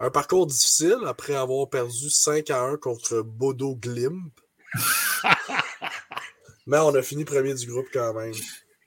Un 0.02 0.10
parcours 0.10 0.46
difficile 0.46 0.96
après 1.06 1.34
avoir 1.34 1.68
perdu 1.68 2.08
5 2.08 2.48
à 2.48 2.62
1 2.62 2.78
contre 2.78 3.20
Bodo 3.20 3.76
Glimp. 3.76 4.32
Mais 6.66 6.78
on 6.78 6.94
a 6.94 7.02
fini 7.02 7.26
premier 7.26 7.52
du 7.52 7.66
groupe 7.66 7.88
quand 7.92 8.14
même. 8.14 8.32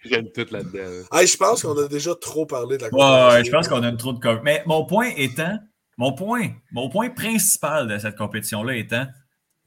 J'aime 0.03 0.31
tout 0.31 0.47
là-dedans. 0.49 1.05
Hey, 1.11 1.27
je 1.27 1.37
pense 1.37 1.61
qu'on 1.61 1.77
a 1.77 1.87
déjà 1.87 2.15
trop 2.15 2.47
parlé 2.47 2.77
de 2.77 2.83
la 2.83 2.89
compétition. 2.89 3.27
Ouais, 3.27 3.45
je 3.45 3.51
pense 3.51 3.67
qu'on 3.67 3.83
a 3.83 3.91
trop 3.91 4.13
de 4.13 4.41
Mais 4.43 4.63
mon 4.65 4.85
point 4.85 5.11
étant, 5.15 5.59
mon 5.97 6.13
point, 6.13 6.49
mon 6.71 6.89
point 6.89 7.11
principal 7.11 7.87
de 7.87 7.97
cette 7.99 8.17
compétition-là 8.17 8.75
étant, 8.75 9.05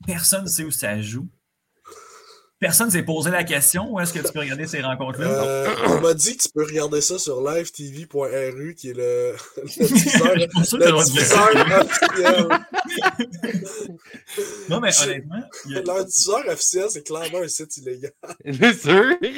personne 0.05 0.45
ne 0.45 0.49
sait 0.49 0.65
où 0.65 0.73
ça 0.73 1.01
joue. 1.01 1.29
Personne 2.59 2.87
ne 2.87 2.93
s'est 2.93 3.03
posé 3.03 3.31
la 3.31 3.45
question 3.45 3.93
où 3.93 4.01
est-ce 4.01 4.15
que 4.15 4.21
tu 4.21 4.33
peux 4.33 4.41
regarder 4.41 4.67
ces 4.67 4.81
rencontres-là? 4.81 5.29
Euh, 5.29 5.75
on 5.89 6.01
m'a 6.01 6.15
dit 6.15 6.39
que 6.39 6.45
tu 6.45 6.49
peux 6.55 6.65
regarder 6.65 7.03
ça 7.03 7.19
sur 7.19 7.47
livetv.ru, 7.47 8.75
qui 8.75 8.89
est 8.91 8.95
le, 8.95 9.35
le 9.57 10.47
non, 14.71 14.81
mais 14.81 14.91
honnêtement... 15.03 15.37
A... 15.37 15.83
Leur 15.83 16.07
diffuseur 16.07 16.49
officiel, 16.49 16.87
c'est 16.89 17.07
clairement 17.07 17.43
un 17.43 17.49
site 17.49 17.77
illégal. 17.77 18.13
C'est 18.45 18.81
sûr! 18.81 19.19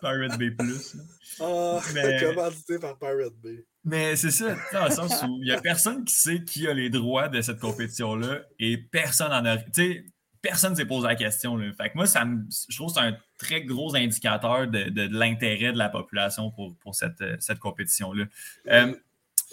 Pirate 0.00 0.38
Bay 0.38 0.50
Plus. 0.50 0.96
Ah, 1.40 1.80
mais... 1.94 2.20
commandité 2.20 2.78
par 2.78 2.98
Pirate 2.98 3.32
Bay. 3.42 3.64
Mais 3.84 4.16
c'est 4.16 4.30
ça, 4.30 4.56
dans 4.72 4.86
le 4.86 4.90
sens 4.90 5.22
où 5.22 5.36
il 5.40 5.44
n'y 5.44 5.52
a 5.52 5.60
personne 5.60 6.06
qui 6.06 6.14
sait 6.14 6.42
qui 6.42 6.66
a 6.66 6.72
les 6.72 6.88
droits 6.88 7.28
de 7.28 7.42
cette 7.42 7.60
compétition-là 7.60 8.40
et 8.58 8.78
personne 8.78 9.30
en 9.32 9.44
a... 9.44 9.58
Tu 9.58 9.70
sais, 9.74 10.06
personne 10.44 10.72
ne 10.72 10.76
s'est 10.76 10.84
posé 10.84 11.08
la 11.08 11.16
question. 11.16 11.56
Là. 11.56 11.72
Fait 11.72 11.88
que 11.88 11.96
moi, 11.96 12.06
ça 12.06 12.24
me, 12.26 12.44
je 12.68 12.76
trouve 12.76 12.88
que 12.88 13.00
c'est 13.00 13.06
un 13.06 13.16
très 13.38 13.62
gros 13.62 13.96
indicateur 13.96 14.68
de, 14.68 14.84
de, 14.90 15.06
de 15.06 15.18
l'intérêt 15.18 15.72
de 15.72 15.78
la 15.78 15.88
population 15.88 16.50
pour, 16.50 16.76
pour 16.76 16.94
cette, 16.94 17.22
cette 17.40 17.58
compétition-là. 17.58 18.26
Euh, 18.68 18.94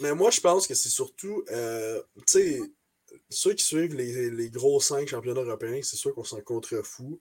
mais 0.01 0.13
moi, 0.13 0.29
je 0.31 0.41
pense 0.41 0.67
que 0.67 0.75
c'est 0.75 0.89
surtout, 0.89 1.43
euh, 1.51 2.01
tu 2.17 2.23
sais, 2.27 2.59
ceux 3.29 3.53
qui 3.53 3.63
suivent 3.63 3.95
les, 3.95 4.29
les, 4.29 4.49
gros 4.49 4.81
cinq 4.81 5.07
championnats 5.07 5.41
européens, 5.41 5.79
c'est 5.81 5.95
sûr 5.95 6.13
qu'on 6.13 6.25
s'en 6.25 6.41
contrefou. 6.41 7.19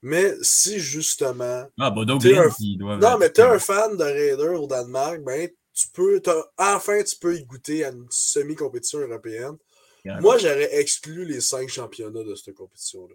Mais 0.00 0.32
si 0.40 0.80
justement. 0.80 1.66
Ah, 1.78 1.90
Bodo 1.90 2.14
un... 2.14 2.48
doit 2.78 2.96
Non, 2.96 3.18
mais 3.18 3.30
t'es 3.30 3.42
un 3.42 3.58
fan 3.58 3.96
de 3.96 4.04
Raider 4.04 4.56
au 4.56 4.66
Danemark, 4.66 5.20
ben, 5.22 5.48
tu 5.74 5.88
peux. 5.92 6.20
Enfin, 6.56 7.02
tu 7.02 7.16
peux 7.16 7.36
y 7.36 7.44
goûter 7.44 7.84
à 7.84 7.90
une 7.90 8.06
semi-compétition 8.10 9.00
européenne. 9.00 9.56
Moi, 10.04 10.38
j'aurais 10.38 10.74
exclu 10.80 11.24
les 11.24 11.40
cinq 11.40 11.68
championnats 11.68 12.24
de 12.24 12.34
cette 12.34 12.54
compétition-là. 12.54 13.14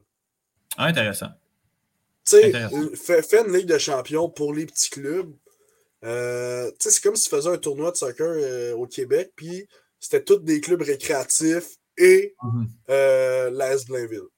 Ah, 0.78 0.86
intéressant. 0.86 1.30
Tu 2.26 2.38
sais, 2.38 2.52
fais, 2.96 3.22
fais, 3.22 3.46
une 3.46 3.54
Ligue 3.54 3.68
de 3.68 3.78
champions 3.78 4.30
pour 4.30 4.54
les 4.54 4.66
petits 4.66 4.90
clubs. 4.90 5.34
Euh, 6.04 6.70
tu 6.72 6.76
sais, 6.80 6.92
c'est 6.92 7.02
comme 7.02 7.16
si 7.16 7.30
tu 7.30 7.36
faisais 7.36 7.50
un 7.50 7.58
tournoi 7.58 7.92
de 7.92 7.98
soccer 7.98 8.28
euh, 8.28 8.74
au 8.76 8.86
Québec, 8.86 9.32
puis 9.36 9.68
c'était 10.00 10.24
tous 10.24 10.38
des 10.38 10.62
clubs 10.62 10.82
récréatifs 10.82 11.78
et 11.98 12.36
mm 12.44 12.50
-hmm. 12.50 12.68
euh, 12.90 13.50
l'AS 13.50 13.86
Blainville. 13.86 14.30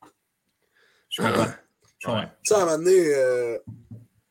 Je 1.09 1.21
comprends. 1.21 1.51
Tu 1.99 2.09
sais, 2.43 2.55
à 2.55 2.57
un 2.57 2.65
moment 2.65 2.77
donné, 2.77 3.13
euh, 3.13 3.57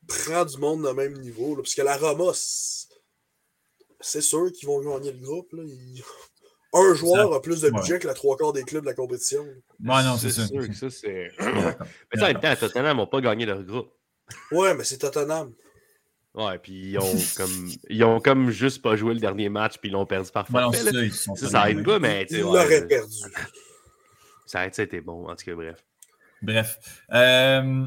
prends 0.07 0.45
du 0.45 0.57
monde 0.57 0.83
de 0.83 0.91
même 0.91 1.17
niveau, 1.19 1.55
là, 1.55 1.61
parce 1.61 1.75
que 1.75 1.83
la 1.83 1.97
Roma, 1.97 2.31
c'est 4.01 4.21
sûr 4.21 4.51
qu'ils 4.51 4.67
vont 4.67 4.81
gagner 4.81 5.11
le 5.11 5.19
groupe. 5.19 5.53
Là. 5.53 5.63
Ils 5.63 6.03
un 6.73 6.93
joueur 6.93 7.33
a 7.33 7.41
plus 7.41 7.61
de 7.61 7.69
budget 7.69 7.93
ouais. 7.93 7.99
que 7.99 8.07
la 8.07 8.13
trois 8.13 8.37
quarts 8.37 8.53
des 8.53 8.63
clubs 8.63 8.83
de 8.83 8.89
la 8.89 8.93
compétition. 8.93 9.43
Ouais, 9.43 10.03
non, 10.03 10.17
c'est 10.17 10.29
ça. 10.29 10.45
sûr 10.47 10.67
que 10.67 10.75
ça, 10.75 10.89
c'est. 10.89 11.31
mais 11.39 12.19
ça, 12.19 12.25
en 12.25 12.27
même 12.27 12.39
temps, 12.39 12.55
Tottenham 12.55 12.97
n'ont 12.97 13.07
pas 13.07 13.21
gagné 13.21 13.45
leur 13.45 13.63
groupe. 13.63 13.91
Ouais, 14.51 14.73
mais 14.75 14.83
c'est 14.83 14.99
Tottenham. 14.99 15.53
Ouais, 16.35 16.59
puis 16.59 16.91
ils 16.91 16.99
ont 16.99 17.15
comme 17.37 17.69
ils 17.89 18.03
ont 18.03 18.19
comme 18.19 18.51
juste 18.51 18.81
pas 18.81 18.95
joué 18.95 19.13
le 19.13 19.19
dernier 19.19 19.49
match, 19.49 19.77
puis 19.79 19.89
ils 19.89 19.93
l'ont 19.93 20.05
perdu 20.05 20.31
par 20.31 20.47
forfait. 20.47 20.83
Ouais, 20.83 21.09
ça, 21.09 21.35
ça, 21.35 21.49
ça 21.49 21.71
aide 21.71 21.83
pas, 21.83 21.99
mais. 21.99 22.27
Ils 22.29 22.41
l'auraient 22.41 22.87
perdu. 22.87 23.17
Ça 24.45 24.61
a 24.61 24.67
été 24.67 25.01
bon, 25.01 25.27
en 25.29 25.35
tout 25.35 25.45
cas, 25.45 25.55
bref. 25.55 25.83
Bref. 26.41 26.79
Euh, 27.11 27.85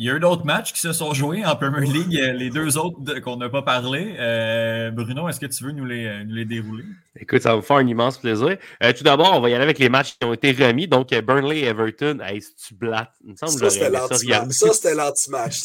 il 0.00 0.06
y 0.06 0.10
a 0.10 0.16
eu 0.16 0.20
d'autres 0.20 0.46
matchs 0.46 0.72
qui 0.72 0.80
se 0.80 0.94
sont 0.94 1.12
joués 1.12 1.44
en 1.44 1.54
Premier 1.56 1.86
League, 1.86 2.18
les 2.34 2.48
deux 2.48 2.78
autres 2.78 3.20
qu'on 3.20 3.36
n'a 3.36 3.50
pas 3.50 3.60
parlé. 3.60 4.16
Euh, 4.18 4.90
Bruno, 4.90 5.28
est-ce 5.28 5.38
que 5.38 5.44
tu 5.44 5.62
veux 5.62 5.72
nous 5.72 5.84
les, 5.84 6.24
nous 6.24 6.34
les, 6.34 6.46
dérouler? 6.46 6.84
Écoute, 7.14 7.42
ça 7.42 7.50
va 7.50 7.56
me 7.56 7.60
faire 7.60 7.76
un 7.76 7.86
immense 7.86 8.16
plaisir. 8.16 8.56
Euh, 8.82 8.92
tout 8.94 9.04
d'abord, 9.04 9.34
on 9.34 9.40
va 9.40 9.50
y 9.50 9.52
aller 9.52 9.62
avec 9.62 9.78
les 9.78 9.90
matchs 9.90 10.16
qui 10.18 10.24
ont 10.24 10.32
été 10.32 10.52
remis. 10.52 10.88
Donc, 10.88 11.12
Burnley 11.12 11.58
et 11.58 11.66
Everton, 11.66 12.18
hey, 12.22 12.40
tu 12.66 12.74
blattes. 12.74 13.12
Il 13.22 13.32
me 13.32 13.36
semble 13.36 13.52
ça, 13.52 13.68
c'était 13.68 13.90
l'anti-match. 13.90 14.50
Ça, 14.52 14.72
c'était 14.72 14.94
l'anti-match. 14.94 15.58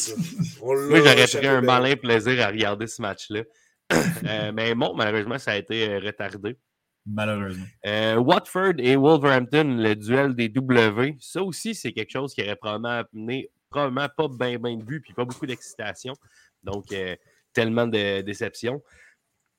Moi, 0.62 0.98
j'aurais 0.98 1.26
pris 1.26 1.46
un 1.46 1.62
malin 1.62 1.96
plaisir 1.96 2.44
à 2.44 2.48
regarder 2.48 2.88
ce 2.88 3.00
match-là. 3.00 3.40
euh, 3.94 4.52
mais 4.52 4.74
bon, 4.74 4.92
malheureusement, 4.94 5.38
ça 5.38 5.52
a 5.52 5.56
été 5.56 5.96
retardé. 5.96 6.58
Malheureusement. 7.06 7.64
Euh, 7.86 8.16
Watford 8.16 8.74
et 8.80 8.96
Wolverhampton, 8.96 9.78
le 9.78 9.94
duel 9.94 10.34
des 10.34 10.50
W. 10.50 11.16
Ça 11.20 11.42
aussi, 11.42 11.74
c'est 11.74 11.92
quelque 11.92 12.10
chose 12.10 12.34
qui 12.34 12.42
aurait 12.42 12.56
probablement 12.56 13.02
amené 13.14 13.50
probablement 13.70 14.08
pas 14.16 14.28
bien 14.28 14.58
ben 14.58 14.78
de 14.78 14.84
vues 14.84 15.00
puis 15.00 15.12
pas 15.12 15.24
beaucoup 15.24 15.46
d'excitation. 15.46 16.14
Donc, 16.62 16.92
euh, 16.92 17.16
tellement 17.52 17.86
de 17.86 18.20
déception. 18.22 18.82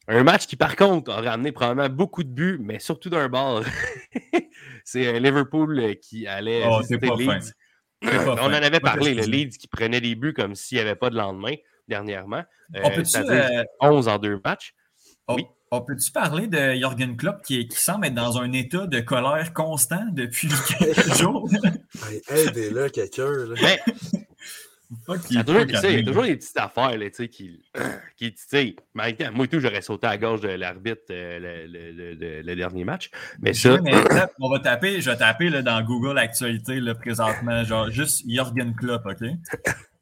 Un 0.08 0.24
match 0.24 0.48
qui, 0.48 0.56
par 0.56 0.76
contre, 0.76 1.12
aurait 1.12 1.28
amené 1.28 1.52
probablement 1.52 1.90
beaucoup 1.90 2.24
de 2.24 2.30
buts, 2.30 2.60
mais 2.62 2.80
surtout 2.80 3.10
d'un 3.10 3.28
bord. 3.28 3.64
c'est 4.86 5.08
un 5.08 5.20
Liverpool 5.20 5.96
qui 6.02 6.28
allait 6.28 6.64
Oh, 6.66 6.80
visiter 6.80 7.10
Leeds. 7.18 7.52
On 8.04 8.38
en 8.38 8.54
avait 8.54 8.80
parlé, 8.80 9.14
le 9.14 9.24
Leeds 9.24 9.58
qui 9.58 9.68
prenait 9.68 10.00
des 10.00 10.16
buts 10.16 10.34
comme 10.34 10.56
s'il 10.56 10.78
n'y 10.78 10.82
avait 10.82 10.96
pas 10.96 11.10
de 11.10 11.16
lendemain 11.18 11.56
dernièrement. 11.88 12.44
On 12.76 12.90
Euh, 12.90 12.96
peut-tu, 12.96 13.10
C'est-à-dire 13.10 13.60
euh, 13.60 13.64
11 13.82 14.08
en 14.08 14.18
deux 14.18 14.40
matchs. 14.46 14.74
On, 15.28 15.36
Oui. 15.36 15.46
on 15.72 15.82
peut-tu 15.82 16.12
parler 16.12 16.48
de 16.48 16.74
Jürgen 16.76 17.18
Klopp 17.18 17.42
qui, 17.44 17.68
qui 17.68 17.78
semble 17.78 18.06
être 18.08 18.14
dans 18.14 18.38
un 18.38 18.52
état 18.54 18.88
de 18.88 19.00
colère 19.00 19.54
constant 19.54 20.06
depuis 20.12 20.48
quelques 20.80 21.16
jours? 21.18 21.50
Hey, 22.10 22.22
Aidez-le, 22.48 22.90
quelqu'un. 22.90 23.32
Fuck, 25.06 25.20
il 25.30 25.36
y 25.36 25.40
a 25.40 25.44
toujours, 25.44 25.66
des 25.66 26.38
petites 26.38 26.58
affaires 26.58 26.98
là, 26.98 27.10
tu 27.10 27.16
sais, 27.16 27.28
qui, 27.28 27.62
qui 28.18 28.34
moi 28.94 29.10
et 29.10 29.48
tout, 29.50 29.60
j'aurais 29.60 29.82
sauté 29.82 30.08
à 30.08 30.12
la 30.12 30.18
gorge 30.18 30.40
de 30.40 30.48
l'arbitre 30.48 31.02
euh, 31.12 31.40
le, 31.40 31.68
le- 31.68 31.92
le- 31.92 32.14
le- 32.14 32.42
le 32.42 32.56
dernier 32.56 32.86
match. 32.86 33.12
Mais 33.42 33.54
ça, 33.54 33.74
Oui, 33.74 33.82
mais 33.84 33.92
là, 33.92 34.30
on 34.40 34.50
va 34.50 34.60
taper, 34.60 35.02
je 35.02 35.10
vais 35.10 35.18
taper 35.18 35.50
là, 35.50 35.62
dans 35.62 35.82
Google 35.84 36.18
Actualité 36.18 36.80
là, 36.80 36.96
présentement, 36.96 37.66
genre 37.66 37.92
juste 37.92 38.24
Jürgen 38.30 38.74
Klopp, 38.76 39.06
OK? 39.06 39.28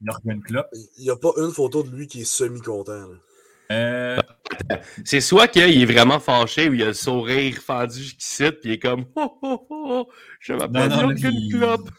Jürgen 0.03 0.41
Klopp. 0.43 0.67
Il 0.99 1.03
n'y 1.05 1.09
a 1.09 1.15
pas 1.15 1.31
une 1.37 1.51
photo 1.51 1.81
de 1.81 1.89
lui 1.95 2.05
qui 2.07 2.21
est 2.21 2.25
semi-content. 2.25 3.07
Euh, 3.71 4.17
c'est 5.05 5.21
soit 5.21 5.47
qu'il 5.47 5.63
est 5.81 5.85
vraiment 5.85 6.19
fâché 6.19 6.69
ou 6.69 6.73
il 6.73 6.83
a 6.83 6.87
le 6.87 6.93
sourire 6.93 7.55
fendu 7.57 7.97
jusqu'ici, 8.01 8.51
puis 8.51 8.59
il 8.69 8.71
est 8.73 8.79
comme 8.79 9.05
oh, 9.15 9.37
oh, 9.41 9.67
oh, 9.69 9.87
oh, 9.89 10.09
je 10.39 10.53
m'appelle 10.53 10.91
il- 11.17 11.51
Klopp. 11.51 11.89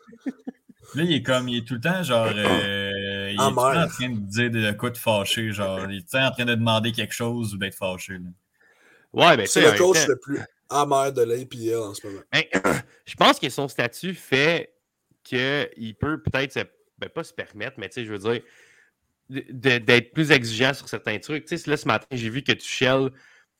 Là, 0.94 1.02
il 1.02 1.12
est 1.14 1.22
comme, 1.22 1.48
il 1.48 1.58
est 1.58 1.66
tout 1.66 1.74
le 1.74 1.80
temps, 1.80 2.02
genre, 2.04 2.28
euh, 2.34 3.30
il 3.30 3.34
est 3.34 3.36
tout 3.36 3.42
le 3.50 3.54
temps 3.54 3.64
Amer. 3.66 3.84
en 3.84 3.88
train 3.88 4.08
de 4.08 4.20
dire 4.20 4.50
de 4.50 4.70
quoi 4.72 4.90
de 4.90 4.96
fâché, 4.96 5.50
genre, 5.50 5.80
il 5.90 5.98
est 5.98 6.00
tout 6.02 6.06
le 6.14 6.18
temps 6.20 6.26
en 6.26 6.30
train 6.30 6.44
de 6.44 6.54
demander 6.54 6.92
quelque 6.92 7.12
chose 7.12 7.52
ou 7.54 7.58
d'être 7.58 7.74
fâché. 7.74 8.14
là. 8.14 8.20
Ouais, 9.12 9.36
ben 9.36 9.46
C'est 9.46 9.60
le 9.62 9.76
coach 9.76 9.96
temps- 9.98 10.08
le 10.08 10.16
plus 10.16 10.38
amer 10.70 11.12
de 11.12 11.22
l'APL 11.22 11.76
en 11.76 11.92
ce 11.94 12.06
moment. 12.06 12.20
Ben, 12.32 12.44
je 13.04 13.14
pense 13.16 13.40
que 13.40 13.48
son 13.48 13.66
statut 13.66 14.14
fait 14.14 14.72
qu'il 15.24 15.96
peut 16.00 16.22
peut-être, 16.22 16.70
ben, 16.98 17.08
pas 17.08 17.24
se 17.24 17.32
permettre, 17.32 17.74
mais 17.78 17.88
tu 17.88 17.94
sais, 17.94 18.04
je 18.06 18.12
veux 18.12 18.18
dire, 18.18 18.40
d'être 19.28 20.12
plus 20.12 20.30
exigeant 20.30 20.72
sur 20.74 20.88
certains 20.88 21.18
trucs. 21.18 21.44
Tu 21.46 21.58
sais, 21.58 21.70
là, 21.70 21.76
ce 21.76 21.86
matin, 21.86 22.06
j'ai 22.12 22.30
vu 22.30 22.42
que 22.42 22.52
Tuchel 22.52 23.10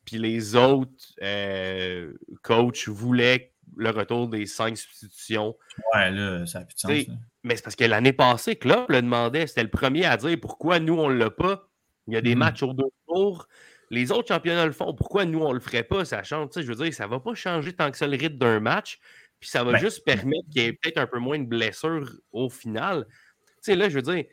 puis 0.05 0.17
les 0.17 0.55
autres 0.55 1.13
euh, 1.21 2.13
coachs 2.41 2.87
voulaient 2.87 3.53
le 3.75 3.89
retour 3.89 4.29
des 4.29 4.45
cinq 4.45 4.77
substitutions. 4.77 5.55
Ouais, 5.93 6.09
là, 6.11 6.45
ça 6.45 6.59
n'a 6.59 6.65
plus 6.65 6.75
de 6.75 6.79
sens. 6.79 6.91
Là. 6.91 7.13
Mais 7.43 7.55
c'est 7.57 7.63
parce 7.63 7.75
que 7.75 7.83
l'année 7.83 8.13
passée, 8.13 8.55
Klopp 8.55 8.89
le 8.89 9.01
demandait. 9.01 9.45
C'était 9.47 9.63
le 9.63 9.69
premier 9.69 10.05
à 10.05 10.15
dire 10.15 10.37
pourquoi 10.41 10.79
nous, 10.79 10.97
on 10.97 11.09
ne 11.09 11.15
l'a 11.15 11.29
pas. 11.29 11.67
Il 12.07 12.13
y 12.13 12.17
a 12.17 12.21
des 12.21 12.35
Mhm. 12.35 12.39
matchs 12.39 12.63
au 12.63 12.73
deux 12.73 12.85
tours. 13.07 13.47
Les 13.89 14.11
autres 14.13 14.29
championnats 14.29 14.65
le 14.65 14.71
font. 14.71 14.93
Pourquoi 14.93 15.25
nous, 15.25 15.39
on 15.41 15.49
ne 15.49 15.55
le 15.55 15.59
ferait 15.59 15.83
pas? 15.83 16.05
Ça 16.05 16.23
change. 16.23 16.49
Tu 16.49 16.53
sais, 16.59 16.61
je 16.65 16.71
veux 16.71 16.81
dire, 16.83 16.93
ça 16.93 17.05
ne 17.05 17.09
va 17.09 17.19
pas 17.19 17.33
changer 17.35 17.73
tant 17.73 17.91
que 17.91 17.97
ça 17.97 18.07
le 18.07 18.15
rythme 18.17 18.37
d'un 18.37 18.59
match. 18.61 18.99
Puis 19.39 19.49
ça 19.49 19.63
va 19.65 19.73
Ben, 19.73 19.79
juste 19.79 20.03
permettre 20.05 20.47
qu'il 20.51 20.61
y 20.61 20.65
ait 20.65 20.73
peut-être 20.73 20.97
un 20.97 21.07
peu 21.07 21.19
moins 21.19 21.37
de 21.37 21.45
blessures 21.45 22.09
au 22.31 22.49
final. 22.49 23.05
Tu 23.07 23.13
sais, 23.61 23.75
là, 23.75 23.89
je 23.89 23.99
veux 23.99 24.01
dire, 24.01 24.25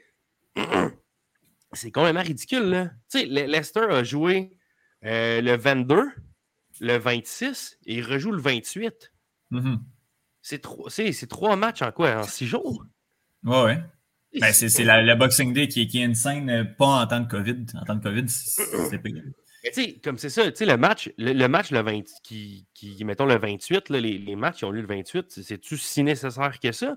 c'est 1.75 1.91
complètement 1.91 2.22
ridicule. 2.22 2.64
Là. 2.64 2.85
Tu 3.11 3.20
sais, 3.20 3.27
Le- 3.27 3.47
Leicester 3.47 3.87
a 3.91 4.03
joué 4.05 4.57
euh, 5.05 5.41
le 5.41 5.57
22, 5.57 6.03
le 6.81 6.97
26 6.99 7.79
et 7.87 7.97
il 7.97 8.05
rejoue 8.05 8.33
le 8.33 8.41
28. 8.41 9.12
Mhm. 9.51 9.81
C'est 10.43 10.61
trois, 10.61 10.91
c'est- 10.91 11.12
c'est 11.12 11.27
trois 11.27 11.57
matchs 11.57 11.83
en 11.83 11.93
quoi? 11.93 12.16
En 12.18 12.22
six 12.25 12.47
jours? 12.47 12.85
Ouais, 13.45 13.62
ouais. 13.62 13.85
Ben, 14.41 14.53
c'est 14.53 14.83
la, 14.83 15.01
la 15.01 15.14
Boxing 15.14 15.53
Day 15.53 15.68
qui, 15.68 15.83
est- 15.83 15.87
qui 15.87 16.01
est 16.01 16.05
une 16.05 16.14
scène 16.16 16.51
euh, 16.51 16.64
pas 16.64 16.87
en 17.03 17.07
temps 17.07 17.20
de 17.20 17.29
COVID. 17.29 17.66
En 17.81 17.85
temps 17.85 17.95
de 17.95 18.03
COVID, 18.03 18.29
c'est 18.29 18.99
pire. 18.99 19.22
Mais 19.62 19.70
tu 19.70 19.83
sais, 19.83 19.93
comme 20.03 20.18
c'est 20.18 20.29
ça, 20.29 20.51
tu 20.51 20.57
sais, 20.59 20.66
le 20.66 20.77
match, 20.77 21.11
le, 21.16 21.33
le 21.33 21.49
match 21.49 21.70
le 21.70 21.81
20, 21.81 22.03
qui, 22.22 22.66
qui, 22.75 23.03
mettons 23.05 23.25
le 23.27 23.39
28, 23.39 23.89
là, 23.91 24.01
les, 24.01 24.18
les 24.18 24.37
matchs 24.37 24.59
qui 24.59 24.64
ont 24.66 24.70
lieu 24.72 24.81
le 24.83 24.87
28, 24.89 25.27
c'est- 25.31 25.43
c'est-tu 25.43 25.79
si 25.79 26.03
nécessaire 26.03 26.59
que 26.61 26.72
ça? 26.72 26.97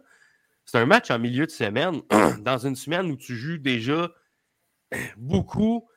C'est 0.65 0.77
un 0.79 0.85
match 0.85 1.11
en 1.11 1.19
milieu 1.19 1.45
de 1.45 1.51
semaine, 1.51 2.01
dans 2.43 2.57
une 2.57 2.75
semaine 2.75 3.09
où 3.11 3.15
tu 3.15 3.35
joues 3.37 3.57
déjà 3.59 4.11
beaucoup 5.17 5.87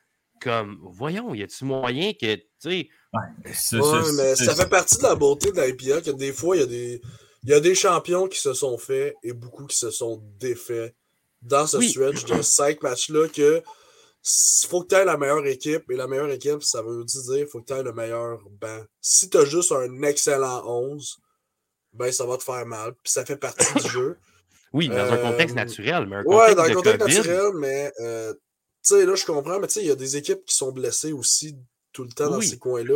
comme, 0.41 0.79
voyons, 0.91 1.33
y 1.35 1.43
a-tu 1.43 1.65
moyen 1.65 2.13
que, 2.13 2.35
tu 2.35 2.43
sais, 2.59 2.89
Ça, 3.53 3.77
Ouais, 3.77 4.11
mais 4.13 4.35
ça, 4.35 4.55
fait 4.55 4.69
partie 4.69 4.97
de 4.97 5.03
la 5.03 5.15
beauté 5.15 5.51
de 5.51 5.61
l'IPA 5.61 6.01
que 6.01 6.11
des 6.11 6.33
fois, 6.33 6.55
il 6.55 6.61
y, 6.61 6.63
a 6.63 6.67
des, 6.67 7.01
il 7.43 7.49
y 7.49 7.53
a 7.53 7.59
des 7.59 7.75
champions 7.75 8.27
qui 8.27 8.39
se 8.39 8.53
sont 8.53 8.77
faits 8.77 9.15
et 9.23 9.33
beaucoup 9.33 9.65
qui 9.67 9.77
se 9.77 9.91
sont 9.91 10.17
défaits 10.39 10.95
dans 11.43 11.67
ce 11.67 11.77
Oui. 11.77 11.89
stretch 11.91 12.25
de 12.25 12.41
cinq 12.41 12.81
matchs-là 12.81 13.27
que 13.27 13.61
il 14.23 14.67
faut 14.67 14.83
que 14.83 14.89
tu 14.89 14.95
aies 14.95 15.05
la 15.05 15.17
meilleure 15.17 15.45
équipe 15.47 15.89
et 15.89 15.95
la 15.95 16.07
meilleure 16.07 16.29
équipe, 16.29 16.61
ça 16.61 16.83
veut 16.83 17.03
dire 17.03 17.37
qu'il 17.37 17.47
faut 17.47 17.59
que 17.61 17.65
tu 17.65 17.73
aies 17.73 17.81
le 17.83 17.91
meilleur 17.91 18.39
banc. 18.51 18.83
Si 18.99 19.29
tu 19.29 19.37
as 19.37 19.45
juste 19.45 19.71
un 19.71 20.01
excellent 20.03 20.63
11, 20.65 21.17
ben 21.93 22.11
ça 22.11 22.25
va 22.27 22.37
te 22.37 22.43
faire 22.43 22.65
mal. 22.67 22.93
Puis 23.03 23.11
ça 23.11 23.25
fait 23.25 23.37
partie 23.37 23.73
du 23.81 23.89
jeu. 23.89 24.17
oui, 24.73 24.89
dans 24.89 24.95
un 24.95 25.17
Euh, 25.17 25.31
contexte 25.31 25.55
naturel, 25.55 26.05
mais 26.05 26.17
un 26.17 26.23
Ouais, 26.23 26.53
contexte 26.53 26.57
dans 26.57 26.63
de 26.63 26.69
le 26.69 26.75
contexte 26.75 26.99
COVID, 26.99 27.17
naturel, 27.17 27.51
mais 27.55 27.91
euh, 27.99 28.33
tu 28.83 28.95
sais, 28.95 29.05
là, 29.05 29.15
je 29.15 29.25
comprends, 29.25 29.59
mais 29.59 29.67
tu 29.67 29.73
sais, 29.73 29.81
il 29.81 29.87
y 29.87 29.91
a 29.91 29.95
des 29.95 30.17
équipes 30.17 30.43
qui 30.45 30.55
sont 30.55 30.71
blessées 30.71 31.11
aussi 31.13 31.55
tout 31.93 32.03
le 32.03 32.09
temps 32.11 32.29
dans 32.29 32.41
ces 32.41 32.57
coins-là. 32.57 32.95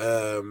Euh, 0.00 0.42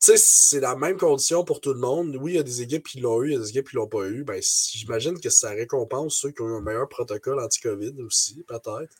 tu 0.00 0.12
sais, 0.12 0.16
c'est 0.16 0.60
la 0.60 0.76
même 0.76 0.96
condition 0.98 1.44
pour 1.44 1.60
tout 1.60 1.72
le 1.72 1.80
monde. 1.80 2.16
Oui, 2.20 2.32
il 2.32 2.36
y 2.36 2.38
a 2.38 2.42
des 2.42 2.62
équipes 2.62 2.86
qui 2.86 3.00
l'ont 3.00 3.22
eu, 3.22 3.30
il 3.30 3.32
y 3.34 3.36
a 3.36 3.40
des 3.40 3.48
équipes 3.50 3.68
qui 3.70 3.76
l'ont 3.76 3.88
pas 3.88 4.06
eu. 4.06 4.24
Ben, 4.24 4.40
j'imagine 4.42 5.18
que 5.18 5.30
ça 5.30 5.50
récompense 5.50 6.16
ceux 6.16 6.30
qui 6.30 6.42
ont 6.42 6.48
eu 6.48 6.56
un 6.56 6.60
meilleur 6.60 6.88
protocole 6.88 7.40
anti-COVID 7.40 7.94
aussi, 8.02 8.44
peut-être. 8.46 8.94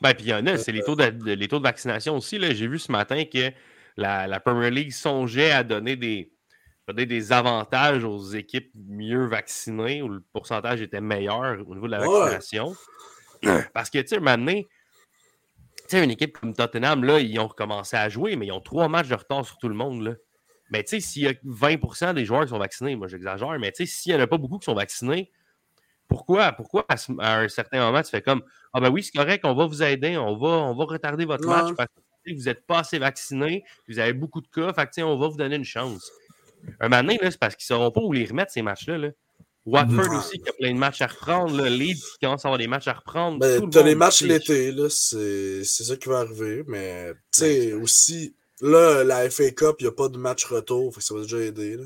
Ben, 0.00 0.14
puis 0.14 0.24
il 0.24 0.28
y 0.30 0.34
en 0.34 0.46
a, 0.46 0.56
c'est 0.58 0.70
Euh, 0.72 0.74
les 0.74 0.82
taux 0.82 0.96
de, 0.96 1.34
les 1.34 1.48
taux 1.48 1.58
de 1.58 1.64
vaccination 1.64 2.16
aussi. 2.16 2.38
là. 2.38 2.52
J'ai 2.52 2.66
vu 2.66 2.78
ce 2.78 2.90
matin 2.90 3.24
que 3.24 3.50
la, 3.96 4.26
la 4.26 4.40
Premier 4.40 4.70
League 4.70 4.92
songeait 4.92 5.50
à 5.50 5.62
donner 5.64 5.96
des, 5.96 6.32
donner 6.86 7.04
des 7.06 7.32
avantages 7.32 8.04
aux 8.04 8.22
équipes 8.30 8.70
mieux 8.74 9.26
vaccinées, 9.26 10.02
où 10.02 10.08
le 10.08 10.22
pourcentage 10.32 10.80
était 10.80 11.00
meilleur 11.00 11.58
au 11.68 11.74
niveau 11.74 11.86
de 11.86 11.92
la 11.92 12.08
Ouais. 12.08 12.38
Parce 13.74 13.90
que, 13.90 13.98
tu 13.98 14.08
sais, 14.08 14.20
maintenant, 14.20 14.52
tu 14.52 14.66
sais, 15.96 16.04
une 16.04 16.10
équipe 16.10 16.38
comme 16.38 16.54
Tottenham, 16.54 17.04
là, 17.04 17.18
ils 17.20 17.38
ont 17.40 17.46
recommencé 17.46 17.96
à 17.96 18.08
jouer, 18.08 18.36
mais 18.36 18.46
ils 18.46 18.52
ont 18.52 18.60
trois 18.60 18.88
matchs 18.88 19.08
de 19.08 19.14
retard 19.14 19.44
sur 19.46 19.56
tout 19.58 19.68
le 19.68 19.74
monde. 19.74 20.02
Là. 20.02 20.12
Mais 20.70 20.82
tu 20.84 20.90
sais, 20.90 21.00
s'il 21.00 21.22
y 21.22 21.28
a 21.28 21.32
20% 21.44 22.12
des 22.14 22.24
joueurs 22.26 22.42
qui 22.42 22.48
sont 22.50 22.58
vaccinés, 22.58 22.94
moi 22.96 23.08
j'exagère, 23.08 23.58
mais 23.58 23.72
tu 23.72 23.86
sais, 23.86 23.92
s'il 23.92 24.14
n'y 24.14 24.20
en 24.20 24.22
a 24.22 24.26
pas 24.26 24.36
beaucoup 24.36 24.58
qui 24.58 24.66
sont 24.66 24.74
vaccinés, 24.74 25.30
pourquoi, 26.08 26.52
pourquoi 26.52 26.84
à, 26.88 26.96
ce- 26.96 27.12
à 27.20 27.38
un 27.40 27.48
certain 27.48 27.80
moment 27.84 28.02
tu 28.02 28.10
fais 28.10 28.22
comme 28.22 28.42
Ah 28.72 28.80
ben 28.80 28.90
oui, 28.90 29.02
c'est 29.02 29.12
correct, 29.16 29.44
on 29.44 29.54
va 29.54 29.66
vous 29.66 29.82
aider, 29.82 30.16
on 30.18 30.36
va, 30.36 30.48
on 30.48 30.74
va 30.74 30.84
retarder 30.84 31.24
votre 31.24 31.46
Ouais. 31.48 31.54
match 31.54 31.74
parce 31.76 31.88
que 32.26 32.32
vous 32.34 32.42
n'êtes 32.44 32.66
pas 32.66 32.80
assez 32.80 32.98
vaccinés, 32.98 33.64
vous 33.88 33.98
avez 33.98 34.12
beaucoup 34.12 34.40
de 34.42 34.48
cas, 34.48 34.72
fait 34.74 34.82
que, 34.84 34.88
tu 34.90 34.94
sais, 34.96 35.02
on 35.02 35.16
va 35.18 35.28
vous 35.28 35.36
donner 35.36 35.56
une 35.56 35.64
chance. 35.64 36.10
Un 36.80 36.88
moment 36.88 37.02
donné, 37.02 37.18
c'est 37.22 37.38
parce 37.38 37.56
qu'ils 37.56 37.72
ne 37.72 37.78
sauront 37.78 37.90
pas 37.90 38.00
où 38.02 38.12
les 38.12 38.26
remettre 38.26 38.52
ces 38.52 38.62
matchs-là. 38.62 38.98
là. 38.98 39.08
Watford 39.70 40.08
Ouais. 40.10 40.16
aussi 40.16 40.38
qui 40.38 40.48
a 40.48 40.52
plein 40.52 40.72
de 40.74 40.78
matchs 40.78 41.00
à 41.02 41.06
reprendre, 41.06 41.56
là, 41.56 41.68
Leeds 41.68 41.94
qui 41.94 42.18
commence 42.26 42.44
à 42.44 42.48
avoir 42.48 42.58
des 42.58 42.66
matchs 42.66 42.88
à 42.88 42.94
reprendre. 42.94 43.38
Ben, 43.38 43.62
le 43.62 43.70
t'as 43.70 43.82
les 43.82 43.94
matchs 43.94 44.22
l'été, 44.22 44.72
c'est 44.90 45.64
ça 45.64 45.96
qui 45.96 46.08
va 46.08 46.20
arriver. 46.20 46.64
Mais, 46.66 47.12
tu 47.32 47.40
sais, 47.40 47.72
aussi, 47.74 48.34
là, 48.60 49.04
la 49.04 49.28
FA 49.30 49.50
Cup, 49.50 49.76
il 49.80 49.84
n'y 49.84 49.88
a 49.88 49.92
pas 49.92 50.08
de 50.08 50.16
match 50.18 50.44
retour, 50.46 50.92
fait 50.94 51.00
que 51.00 51.04
ça 51.06 51.14
va 51.14 51.22
déjà 51.22 51.38
aider. 51.38 51.76
Là. 51.76 51.84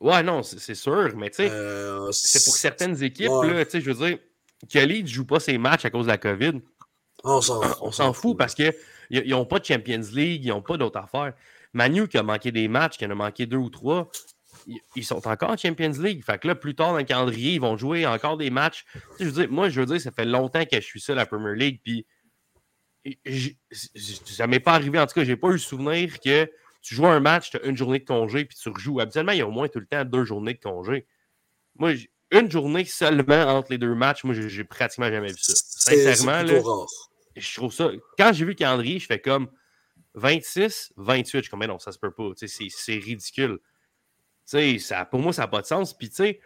Ouais, 0.00 0.22
non, 0.22 0.42
c'est 0.42 0.74
sûr, 0.74 1.12
mais 1.16 1.30
tu 1.30 1.36
sais, 1.36 1.50
Euh, 1.50 2.10
c'est 2.12 2.44
pour 2.44 2.54
certaines 2.54 3.02
équipes, 3.02 3.30
Ouais. 3.30 3.52
là, 3.64 3.64
je 3.72 3.78
veux 3.90 4.06
dire, 4.08 4.18
que 4.72 4.78
Leeds 4.78 5.02
ne 5.02 5.08
joue 5.08 5.24
pas 5.26 5.40
ses 5.40 5.58
matchs 5.58 5.84
à 5.84 5.90
cause 5.90 6.06
de 6.06 6.10
la 6.10 6.18
COVID. 6.18 6.60
On 7.24 7.40
s'en 7.40 7.60
fout. 7.62 7.78
On 7.80 7.90
s'en 7.92 8.12
fout 8.12 8.36
parce 8.36 8.54
qu'ils 8.54 8.72
n'ont 9.10 9.46
pas 9.46 9.58
de 9.58 9.64
Champions 9.64 10.02
League, 10.12 10.44
ils 10.44 10.48
n'ont 10.48 10.62
pas 10.62 10.76
d'autres 10.76 10.98
affaires. 10.98 11.32
Manu 11.72 12.08
qui 12.08 12.16
a 12.18 12.22
manqué 12.22 12.52
des 12.52 12.68
matchs, 12.68 12.96
qui 12.98 13.04
en 13.06 13.10
a 13.10 13.14
manqué 13.14 13.46
deux 13.46 13.56
ou 13.56 13.68
trois, 13.70 14.10
ils- 14.66 15.04
sont 15.04 15.26
encore 15.28 15.50
en 15.50 15.56
Champions 15.56 15.92
League. 15.98 16.24
Fait 16.24 16.38
que 16.38 16.48
là, 16.48 16.54
plus 16.54 16.74
tard 16.74 16.92
dans 16.92 16.98
le 16.98 17.04
calendrier, 17.04 17.54
ils 17.54 17.60
vont 17.60 17.76
jouer 17.76 18.06
encore 18.06 18.36
des 18.36 18.50
matchs. 18.50 18.84
Tu 18.92 18.98
sais, 18.98 19.04
je 19.20 19.24
veux 19.26 19.32
dire, 19.42 19.50
moi, 19.50 19.68
je 19.68 19.80
veux 19.80 19.86
dire, 19.86 20.00
ça 20.00 20.10
fait 20.10 20.24
longtemps 20.24 20.64
que 20.64 20.76
je 20.76 20.84
suis 20.86 21.00
ça, 21.00 21.14
la 21.14 21.26
Premier 21.26 21.54
League, 21.56 21.80
puis 21.82 22.06
j- 23.24 23.56
j- 23.70 24.20
ça 24.24 24.46
m'est 24.46 24.60
pas 24.60 24.74
arrivé, 24.74 24.98
en 24.98 25.06
tout 25.06 25.14
cas, 25.14 25.24
j'ai 25.24 25.36
pas 25.36 25.48
eu 25.48 25.52
le 25.52 25.58
souvenir 25.58 26.18
que 26.20 26.50
tu 26.82 26.94
joues 26.94 27.06
un 27.06 27.20
match, 27.20 27.50
tu 27.50 27.56
as 27.56 27.62
une 27.64 27.76
journée 27.76 27.98
de 28.00 28.04
congé, 28.04 28.44
puis 28.44 28.56
tu 28.56 28.68
rejoues. 28.68 29.00
Habituellement, 29.00 29.32
il 29.32 29.38
y 29.38 29.42
a 29.42 29.46
au 29.46 29.50
moins 29.52 29.68
tout 29.68 29.80
le 29.80 29.86
temps 29.86 30.04
deux 30.04 30.24
journées 30.24 30.54
de 30.54 30.60
congé. 30.60 31.06
Moi, 31.78 31.92
une 32.32 32.50
journée 32.50 32.84
seulement 32.84 33.44
entre 33.56 33.70
les 33.70 33.78
deux 33.78 33.94
matchs, 33.94 34.24
moi, 34.24 34.34
j'ai 34.34 34.64
pratiquement 34.64 35.08
jamais 35.08 35.28
vu 35.28 35.38
ça. 35.38 35.52
Sincèrement, 35.54 36.42
là, 36.42 36.60
rare. 36.62 36.86
je 37.36 37.54
trouve 37.54 37.72
ça. 37.72 37.90
Quand 38.18 38.32
j'ai 38.32 38.44
vu 38.44 38.50
le 38.52 38.56
calendrier, 38.56 38.98
je 38.98 39.06
fais 39.06 39.20
comme 39.20 39.48
26, 40.14 40.92
28. 40.96 41.38
Je 41.38 41.42
suis 41.42 41.50
comme, 41.50 41.60
mais 41.60 41.66
non, 41.66 41.78
ça 41.78 41.92
se 41.92 41.98
peut 41.98 42.10
pas. 42.10 42.30
C'est 42.36 42.94
ridicule. 42.94 43.58
Ça, 44.46 45.04
pour 45.04 45.20
moi, 45.20 45.32
ça 45.32 45.42
n'a 45.42 45.48
pas 45.48 45.60
de 45.60 45.66
sens. 45.66 45.92
Puis, 45.92 46.08
tu 46.08 46.14
sais, 46.16 46.40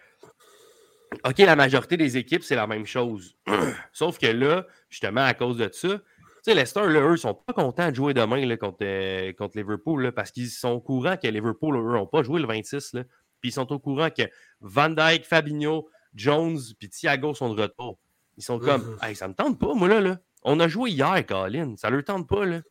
OK, 1.25 1.39
la 1.39 1.57
majorité 1.57 1.97
des 1.97 2.17
équipes, 2.17 2.43
c'est 2.43 2.55
la 2.57 2.67
même 2.67 2.87
chose. 2.87 3.37
Sauf 3.93 4.19
que 4.19 4.27
là, 4.27 4.67
justement, 4.89 5.23
à 5.25 5.35
cause 5.35 5.57
de 5.59 5.69
ça, 5.73 5.89
tu 5.99 5.99
sais, 6.43 6.55
Leicester, 6.55 6.87
là, 6.87 7.01
eux, 7.01 7.17
sont 7.17 7.35
pas 7.35 7.53
contents 7.53 7.91
de 7.91 7.95
jouer 7.95 8.15
demain 8.15 8.45
là, 8.47 8.57
contre, 8.57 8.79
euh, 8.83 9.33
contre 9.35 9.59
Liverpool 9.59 10.03
là, 10.05 10.13
parce 10.13 10.31
qu'ils 10.31 10.49
sont 10.49 10.71
au 10.71 10.81
courant 10.81 11.17
que 11.17 11.27
Liverpool, 11.29 11.77
eux, 11.77 11.93
n'ont 11.93 12.07
pas 12.07 12.23
joué 12.23 12.41
le 12.41 12.47
26. 12.47 12.95
Là, 12.95 13.03
puis 13.41 13.51
ils 13.51 13.53
sont 13.53 13.71
au 13.73 13.79
courant 13.79 14.09
que 14.11 14.23
Van 14.61 14.89
Dyke, 14.89 15.25
Fabinho, 15.27 15.89
Jones 16.15 16.59
puis 16.79 16.89
Thiago 16.89 17.35
sont 17.35 17.53
de 17.55 17.61
retour. 17.63 17.99
Ils 18.39 18.43
sont 18.45 18.59
comme, 18.59 18.83
Mhm. 18.83 18.99
hey, 19.03 19.15
ça 19.17 19.29
me 19.29 19.35
tente 19.35 19.59
pas, 19.61 19.75
moi, 19.75 19.89
là. 19.89 20.01
là. 20.01 20.19
On 20.43 20.59
a 20.61 20.69
joué 20.69 20.91
hier, 20.91 21.27
Colin. 21.27 21.75
Ça 21.77 21.91
leur 21.91 22.03
tente 22.05 22.27
pas, 22.27 22.47
là. 22.47 22.63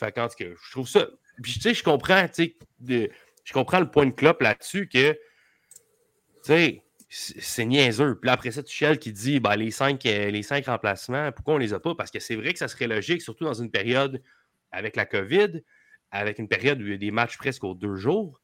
Fait 0.00 0.10
qu'en 0.10 0.26
tout 0.26 0.34
cas, 0.36 0.46
je 0.60 0.70
trouve 0.72 0.88
ça. 0.88 1.06
Puis, 1.40 1.52
tu 1.52 1.60
sais, 1.60 1.74
je 1.74 1.84
comprends, 1.84 2.26
tu 2.26 2.34
sais, 2.34 2.56
de- 2.80 3.10
je 3.48 3.54
comprends 3.54 3.80
le 3.80 3.90
point 3.90 4.04
de 4.04 4.10
clope 4.10 4.42
là-dessus 4.42 4.90
que, 4.90 5.12
tu 5.12 5.18
sais, 6.42 6.82
c'est 7.08 7.64
niaiseux. 7.64 8.18
Puis 8.20 8.28
après 8.28 8.50
ça, 8.50 8.62
Tuchel 8.62 8.98
qui 8.98 9.10
dit 9.10 9.40
ben, 9.40 9.56
les, 9.56 9.70
cinq, 9.70 10.04
euh, 10.04 10.30
les 10.30 10.42
cinq 10.42 10.66
remplacements, 10.66 11.32
pourquoi 11.32 11.54
on 11.54 11.56
les 11.56 11.72
a 11.72 11.80
pas? 11.80 11.94
Parce 11.94 12.10
que 12.10 12.20
c'est 12.20 12.36
vrai 12.36 12.52
que 12.52 12.58
ça 12.58 12.68
serait 12.68 12.88
logique, 12.88 13.22
surtout 13.22 13.44
dans 13.44 13.54
une 13.54 13.70
période 13.70 14.22
avec 14.70 14.96
la 14.96 15.06
COVID, 15.06 15.62
avec 16.10 16.38
une 16.38 16.46
période 16.46 16.78
où 16.82 16.84
il 16.84 16.90
y 16.90 16.94
a 16.94 16.98
des 16.98 17.10
matchs 17.10 17.38
presque 17.38 17.64
aux 17.64 17.72
deux 17.72 17.96
jours. 17.96 18.38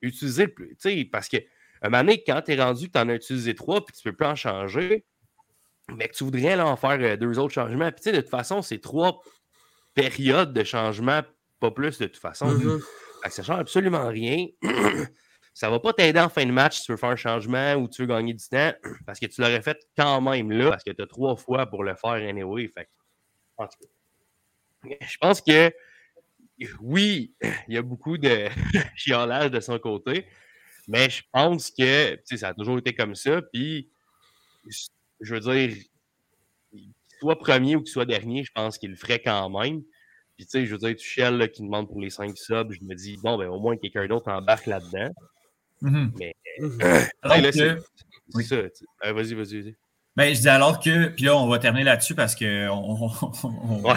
Utiliser 0.00 0.46
le 0.46 0.54
plus. 0.54 0.76
Tu 0.76 0.76
sais, 0.78 1.04
parce 1.04 1.28
que 1.28 1.36
un 1.82 1.90
moment 1.90 2.02
donné, 2.02 2.24
quand 2.26 2.40
tu 2.40 2.52
es 2.52 2.62
rendu 2.62 2.86
que 2.86 2.92
tu 2.92 2.98
en 2.98 3.08
as 3.10 3.16
utilisé 3.16 3.54
trois 3.54 3.84
puis 3.84 3.94
tu 3.94 4.08
ne 4.08 4.12
peux 4.12 4.16
plus 4.16 4.26
en 4.26 4.34
changer, 4.34 5.04
mais 5.94 6.08
que 6.08 6.14
tu 6.14 6.24
voudrais 6.24 6.56
là, 6.56 6.66
en 6.66 6.76
faire 6.76 6.98
euh, 7.00 7.18
deux 7.18 7.38
autres 7.38 7.52
changements. 7.52 7.92
Puis, 7.92 8.00
tu 8.00 8.02
sais, 8.04 8.12
de 8.12 8.22
toute 8.22 8.30
façon, 8.30 8.62
c'est 8.62 8.80
trois 8.80 9.20
périodes 9.92 10.54
de 10.54 10.64
changement, 10.64 11.20
pas 11.58 11.70
plus 11.70 11.98
de 11.98 12.06
toute 12.06 12.16
façon. 12.16 12.46
Mm-hmm. 12.46 12.82
Ça 13.28 13.42
ne 13.42 13.46
change 13.46 13.60
absolument 13.60 14.08
rien. 14.08 14.46
ça 15.54 15.66
ne 15.66 15.72
va 15.72 15.80
pas 15.80 15.92
t'aider 15.92 16.20
en 16.20 16.28
fin 16.28 16.46
de 16.46 16.52
match 16.52 16.78
si 16.78 16.84
tu 16.84 16.92
veux 16.92 16.98
faire 16.98 17.10
un 17.10 17.16
changement 17.16 17.74
ou 17.74 17.88
tu 17.88 18.02
veux 18.02 18.08
gagner 18.08 18.34
du 18.34 18.48
temps 18.48 18.72
parce 19.06 19.18
que 19.18 19.26
tu 19.26 19.40
l'aurais 19.40 19.62
fait 19.62 19.78
quand 19.96 20.20
même 20.20 20.50
là 20.50 20.70
parce 20.70 20.84
que 20.84 20.90
tu 20.90 21.02
as 21.02 21.06
trois 21.06 21.36
fois 21.36 21.66
pour 21.66 21.84
le 21.84 21.94
faire 21.94 22.12
anyway. 22.12 22.68
Fait 22.68 22.88
je 24.82 25.16
pense 25.18 25.40
que 25.40 25.72
oui, 26.80 27.34
il 27.68 27.74
y 27.74 27.76
a 27.76 27.82
beaucoup 27.82 28.18
de 28.18 28.48
chiolage 28.96 29.50
de 29.50 29.60
son 29.60 29.78
côté, 29.78 30.26
mais 30.88 31.08
je 31.10 31.22
pense 31.32 31.70
que 31.70 32.18
ça 32.24 32.48
a 32.48 32.54
toujours 32.54 32.78
été 32.78 32.94
comme 32.94 33.14
ça. 33.14 33.42
Puis, 33.52 33.90
je 35.20 35.34
veux 35.34 35.40
dire, 35.40 35.76
qu'il 36.70 36.92
soit 37.18 37.38
premier 37.38 37.76
ou 37.76 37.82
qu'il 37.82 37.92
soit 37.92 38.06
dernier, 38.06 38.44
je 38.44 38.52
pense 38.52 38.78
qu'il 38.78 38.90
le 38.90 38.96
ferait 38.96 39.20
quand 39.20 39.48
même. 39.50 39.82
Puis, 40.40 40.46
tu 40.46 40.52
sais, 40.52 40.64
je 40.64 40.72
veux 40.72 40.78
dire, 40.78 40.96
Tuchel 40.96 41.50
qui 41.50 41.60
demande 41.60 41.86
pour 41.86 42.00
les 42.00 42.08
cinq 42.08 42.34
subs, 42.34 42.72
je 42.72 42.82
me 42.82 42.94
dis, 42.94 43.18
bon, 43.22 43.36
ben, 43.36 43.50
au 43.50 43.60
moins 43.60 43.76
quelqu'un 43.76 44.06
d'autre 44.06 44.32
embarque 44.32 44.64
là-dedans. 44.64 45.10
Mais, 45.82 46.34
c'est 47.44 48.42
ça. 48.44 48.54
Euh, 48.54 49.12
vas-y, 49.12 49.34
vas-y, 49.34 49.60
vas-y. 49.60 49.76
Ben, 50.16 50.34
je 50.34 50.40
dis 50.40 50.48
alors 50.48 50.80
que, 50.80 51.08
puis 51.08 51.26
là, 51.26 51.36
on 51.36 51.46
va 51.46 51.58
terminer 51.58 51.84
là-dessus 51.84 52.14
parce 52.14 52.34
qu'on 52.34 53.10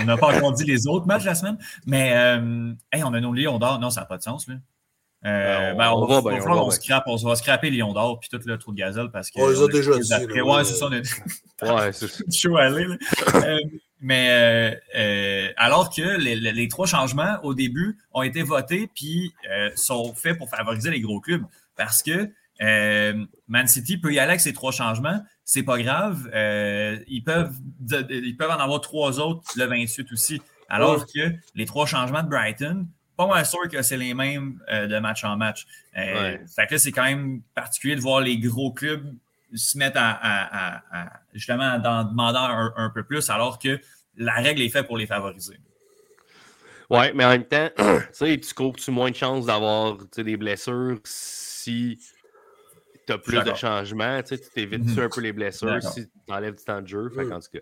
n'a 0.05 0.17
pas 0.17 0.35
encore 0.35 0.51
dit 0.51 0.65
les 0.65 0.85
autres 0.85 1.05
matchs 1.05 1.21
de 1.21 1.27
la 1.27 1.35
semaine. 1.35 1.57
Mais, 1.85 2.11
euh, 2.13 2.73
on 2.93 3.13
a 3.13 3.21
nos 3.21 3.31
Lions 3.31 3.57
d'or. 3.57 3.79
Non, 3.79 3.89
ça 3.89 4.01
n'a 4.01 4.05
pas 4.05 4.17
de 4.17 4.23
sens. 4.23 4.45
Là. 4.49 4.55
Euh, 5.25 5.73
ben, 5.75 5.91
on, 5.93 6.05
va, 6.05 6.21
ben, 6.21 6.41
on, 6.41 6.55
va, 6.55 6.63
on, 6.65 6.71
scrape, 6.71 7.05
on 7.07 7.15
va 7.15 7.35
scraper 7.37 7.69
Lions 7.69 7.93
d'or 7.93 8.19
puis 8.19 8.27
tout 8.29 8.41
le 8.45 8.57
trou 8.57 8.73
de 8.73 8.77
gazelle 8.77 9.11
parce 9.13 9.31
que. 9.31 9.39
On 9.39 9.47
les 9.47 9.61
a 9.61 9.67
déjà 9.69 9.97
dit. 9.97 10.41
ouais, 10.41 10.63
c'est 10.65 10.73
ça. 10.73 10.87
On 11.61 11.75
ouais, 11.75 11.93
c'est 11.93 12.09
ça. 12.09 12.23
chaud 12.29 12.57
à 12.57 12.63
aller. 12.63 12.85
Euh, 14.03 14.71
mais 14.75 14.77
euh, 14.95 15.53
alors 15.57 15.89
que 15.93 16.01
les, 16.01 16.67
trois 16.67 16.87
changements 16.87 17.37
au 17.43 17.53
début 17.53 17.97
ont 18.13 18.23
été 18.23 18.43
votés 18.43 18.89
puis 18.93 19.33
sont 19.75 20.13
faits 20.13 20.37
pour 20.37 20.49
favoriser 20.49 20.91
les 20.91 21.01
gros 21.01 21.19
clubs 21.19 21.43
parce 21.75 22.03
que 22.03 22.29
Man 22.59 23.67
City 23.67 23.97
peut 23.97 24.13
y 24.13 24.19
aller 24.19 24.31
avec 24.31 24.41
ces 24.41 24.53
trois 24.53 24.71
changements 24.71 25.21
c'est 25.45 25.63
pas 25.63 25.81
grave. 25.81 26.29
Euh, 26.33 26.97
ils, 27.07 27.23
peuvent, 27.23 27.55
ils 28.09 28.35
peuvent 28.37 28.51
en 28.51 28.59
avoir 28.59 28.81
trois 28.81 29.19
autres 29.19 29.43
le 29.55 29.65
28 29.65 30.11
aussi. 30.11 30.41
Alors 30.69 31.05
que 31.05 31.31
les 31.55 31.65
trois 31.65 31.85
changements 31.85 32.23
de 32.23 32.29
Brighton, 32.29 32.87
pas 33.17 33.27
mal 33.27 33.45
sûr 33.45 33.67
que 33.69 33.81
c'est 33.81 33.97
les 33.97 34.13
mêmes 34.13 34.59
euh, 34.71 34.87
de 34.87 34.97
match 34.99 35.23
en 35.23 35.37
match. 35.37 35.67
Euh, 35.97 36.37
fait 36.55 36.67
que 36.67 36.77
c'est 36.77 36.91
quand 36.91 37.03
même 37.03 37.41
particulier 37.53 37.95
de 37.95 38.01
voir 38.01 38.21
les 38.21 38.37
gros 38.37 38.71
clubs 38.71 39.13
se 39.55 39.77
mettre 39.77 39.97
à, 39.99 40.81
justement 41.33 41.79
en 41.83 42.03
demandant 42.03 42.71
un, 42.75 42.89
peu 42.89 43.03
plus, 43.03 43.29
alors 43.29 43.59
que 43.59 43.79
la 44.17 44.33
règle 44.33 44.61
est 44.61 44.69
faite 44.69 44.87
pour 44.87 44.97
les 44.97 45.07
favoriser. 45.07 45.57
Oui, 46.89 47.05
mais 47.15 47.25
en 47.25 47.29
même 47.29 47.45
temps, 47.45 47.69
tu 48.19 48.53
cours-tu 48.53 48.91
moins 48.91 49.09
de 49.09 49.15
chances 49.15 49.45
d'avoir 49.45 49.97
des 50.15 50.37
blessures 50.37 50.99
si 51.05 51.99
tu 53.05 53.13
as 53.13 53.17
plus 53.17 53.43
de 53.43 53.53
changements, 53.55 54.21
tu 54.23 54.37
t'évites 54.37 54.85
mhm. 54.85 55.03
un 55.03 55.09
peu 55.09 55.21
les 55.21 55.33
blessures 55.33 55.81
si 55.81 56.05
tu 56.05 56.33
enlèves 56.33 56.55
du 56.55 56.63
temps 56.63 56.81
de 56.81 56.87
jeu? 56.87 57.11
en 57.31 57.39
tout 57.39 57.47
cas, 57.51 57.59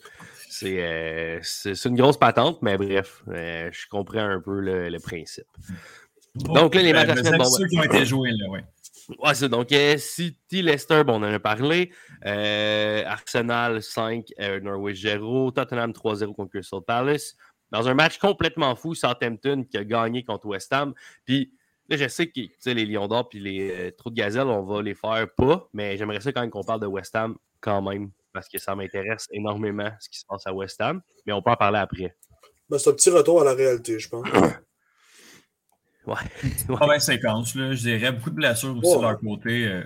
euh, 0.63 1.39
c'est 1.41 1.85
une 1.85 1.95
grosse 1.95 2.17
patente, 2.17 2.61
mais 2.61 2.77
bref, 2.77 3.23
euh, 3.29 3.69
je 3.71 3.87
comprends 3.89 4.19
un 4.19 4.39
peu 4.39 4.59
le, 4.59 4.99
principe. 4.99 5.47
donc 6.35 6.75
là, 6.75 6.81
les 6.81 6.93
matchs 6.93 7.09
à 7.09 7.15
semaine. 7.23 7.45
ceux 7.45 7.67
qui 7.67 7.79
ont 7.79 7.83
été 7.83 8.05
joués, 8.05 8.31
là, 8.31 8.45
oui. 8.49 8.59
Ouais, 9.19 9.33
c'est 9.33 9.49
donc 9.49 9.71
euh, 9.71 9.97
City, 9.97 10.61
Leicester, 10.61 11.03
bon, 11.03 11.21
on 11.21 11.27
en 11.27 11.33
a 11.33 11.39
parlé. 11.39 11.91
Arsenal 12.23 13.81
5, 13.81 14.27
Norwich 14.61 15.01
0, 15.01 15.51
Tottenham 15.51 15.91
3-0 15.91 16.33
contre 16.35 16.51
Crystal 16.51 16.81
Palace. 16.85 17.35
Dans 17.71 17.87
un 17.87 17.93
match 17.93 18.17
complètement 18.17 18.75
fou, 18.75 18.93
Southampton 18.95 19.63
qui 19.63 19.77
a 19.77 19.83
gagné 19.83 20.23
contre 20.23 20.47
West 20.47 20.73
Ham. 20.73 20.93
Puis 21.25 21.53
Là, 21.91 21.97
je 21.97 22.07
sais 22.07 22.27
que 22.27 22.39
les 22.69 22.85
Lions 22.85 23.09
d'Or 23.09 23.27
et 23.33 23.39
les 23.39 23.69
euh, 23.69 23.91
Trous 23.91 24.11
de 24.11 24.15
Gazelle, 24.15 24.47
on 24.47 24.63
va 24.63 24.81
les 24.81 24.95
faire 24.95 25.27
pas, 25.35 25.67
mais 25.73 25.97
j'aimerais 25.97 26.21
ça 26.21 26.31
quand 26.31 26.39
même 26.39 26.49
qu'on 26.49 26.63
parle 26.63 26.79
de 26.79 26.85
West 26.85 27.13
Ham 27.17 27.35
quand 27.59 27.81
même, 27.81 28.11
parce 28.31 28.47
que 28.47 28.57
ça 28.57 28.73
m'intéresse 28.75 29.27
énormément 29.29 29.89
ce 29.99 30.07
qui 30.07 30.17
se 30.17 30.25
passe 30.25 30.47
à 30.47 30.53
West 30.53 30.79
Ham, 30.79 31.01
mais 31.25 31.33
on 31.33 31.41
peut 31.41 31.51
en 31.51 31.57
parler 31.57 31.79
après. 31.79 32.15
Ben, 32.69 32.77
c'est 32.77 32.91
un 32.91 32.93
petit 32.93 33.09
retour 33.09 33.41
à 33.41 33.43
la 33.43 33.53
réalité, 33.53 33.99
je 33.99 34.07
pense. 34.07 34.25
ouais. 36.07 36.77
Bien 36.87 36.99
séquence, 36.99 37.55
là, 37.55 37.73
je 37.73 37.81
dirais. 37.81 38.11
Beaucoup 38.11 38.29
de 38.29 38.35
blessures 38.35 38.77
aussi 38.77 38.95
de 38.95 39.01
leur 39.01 39.19
côté. 39.19 39.65
Euh. 39.67 39.83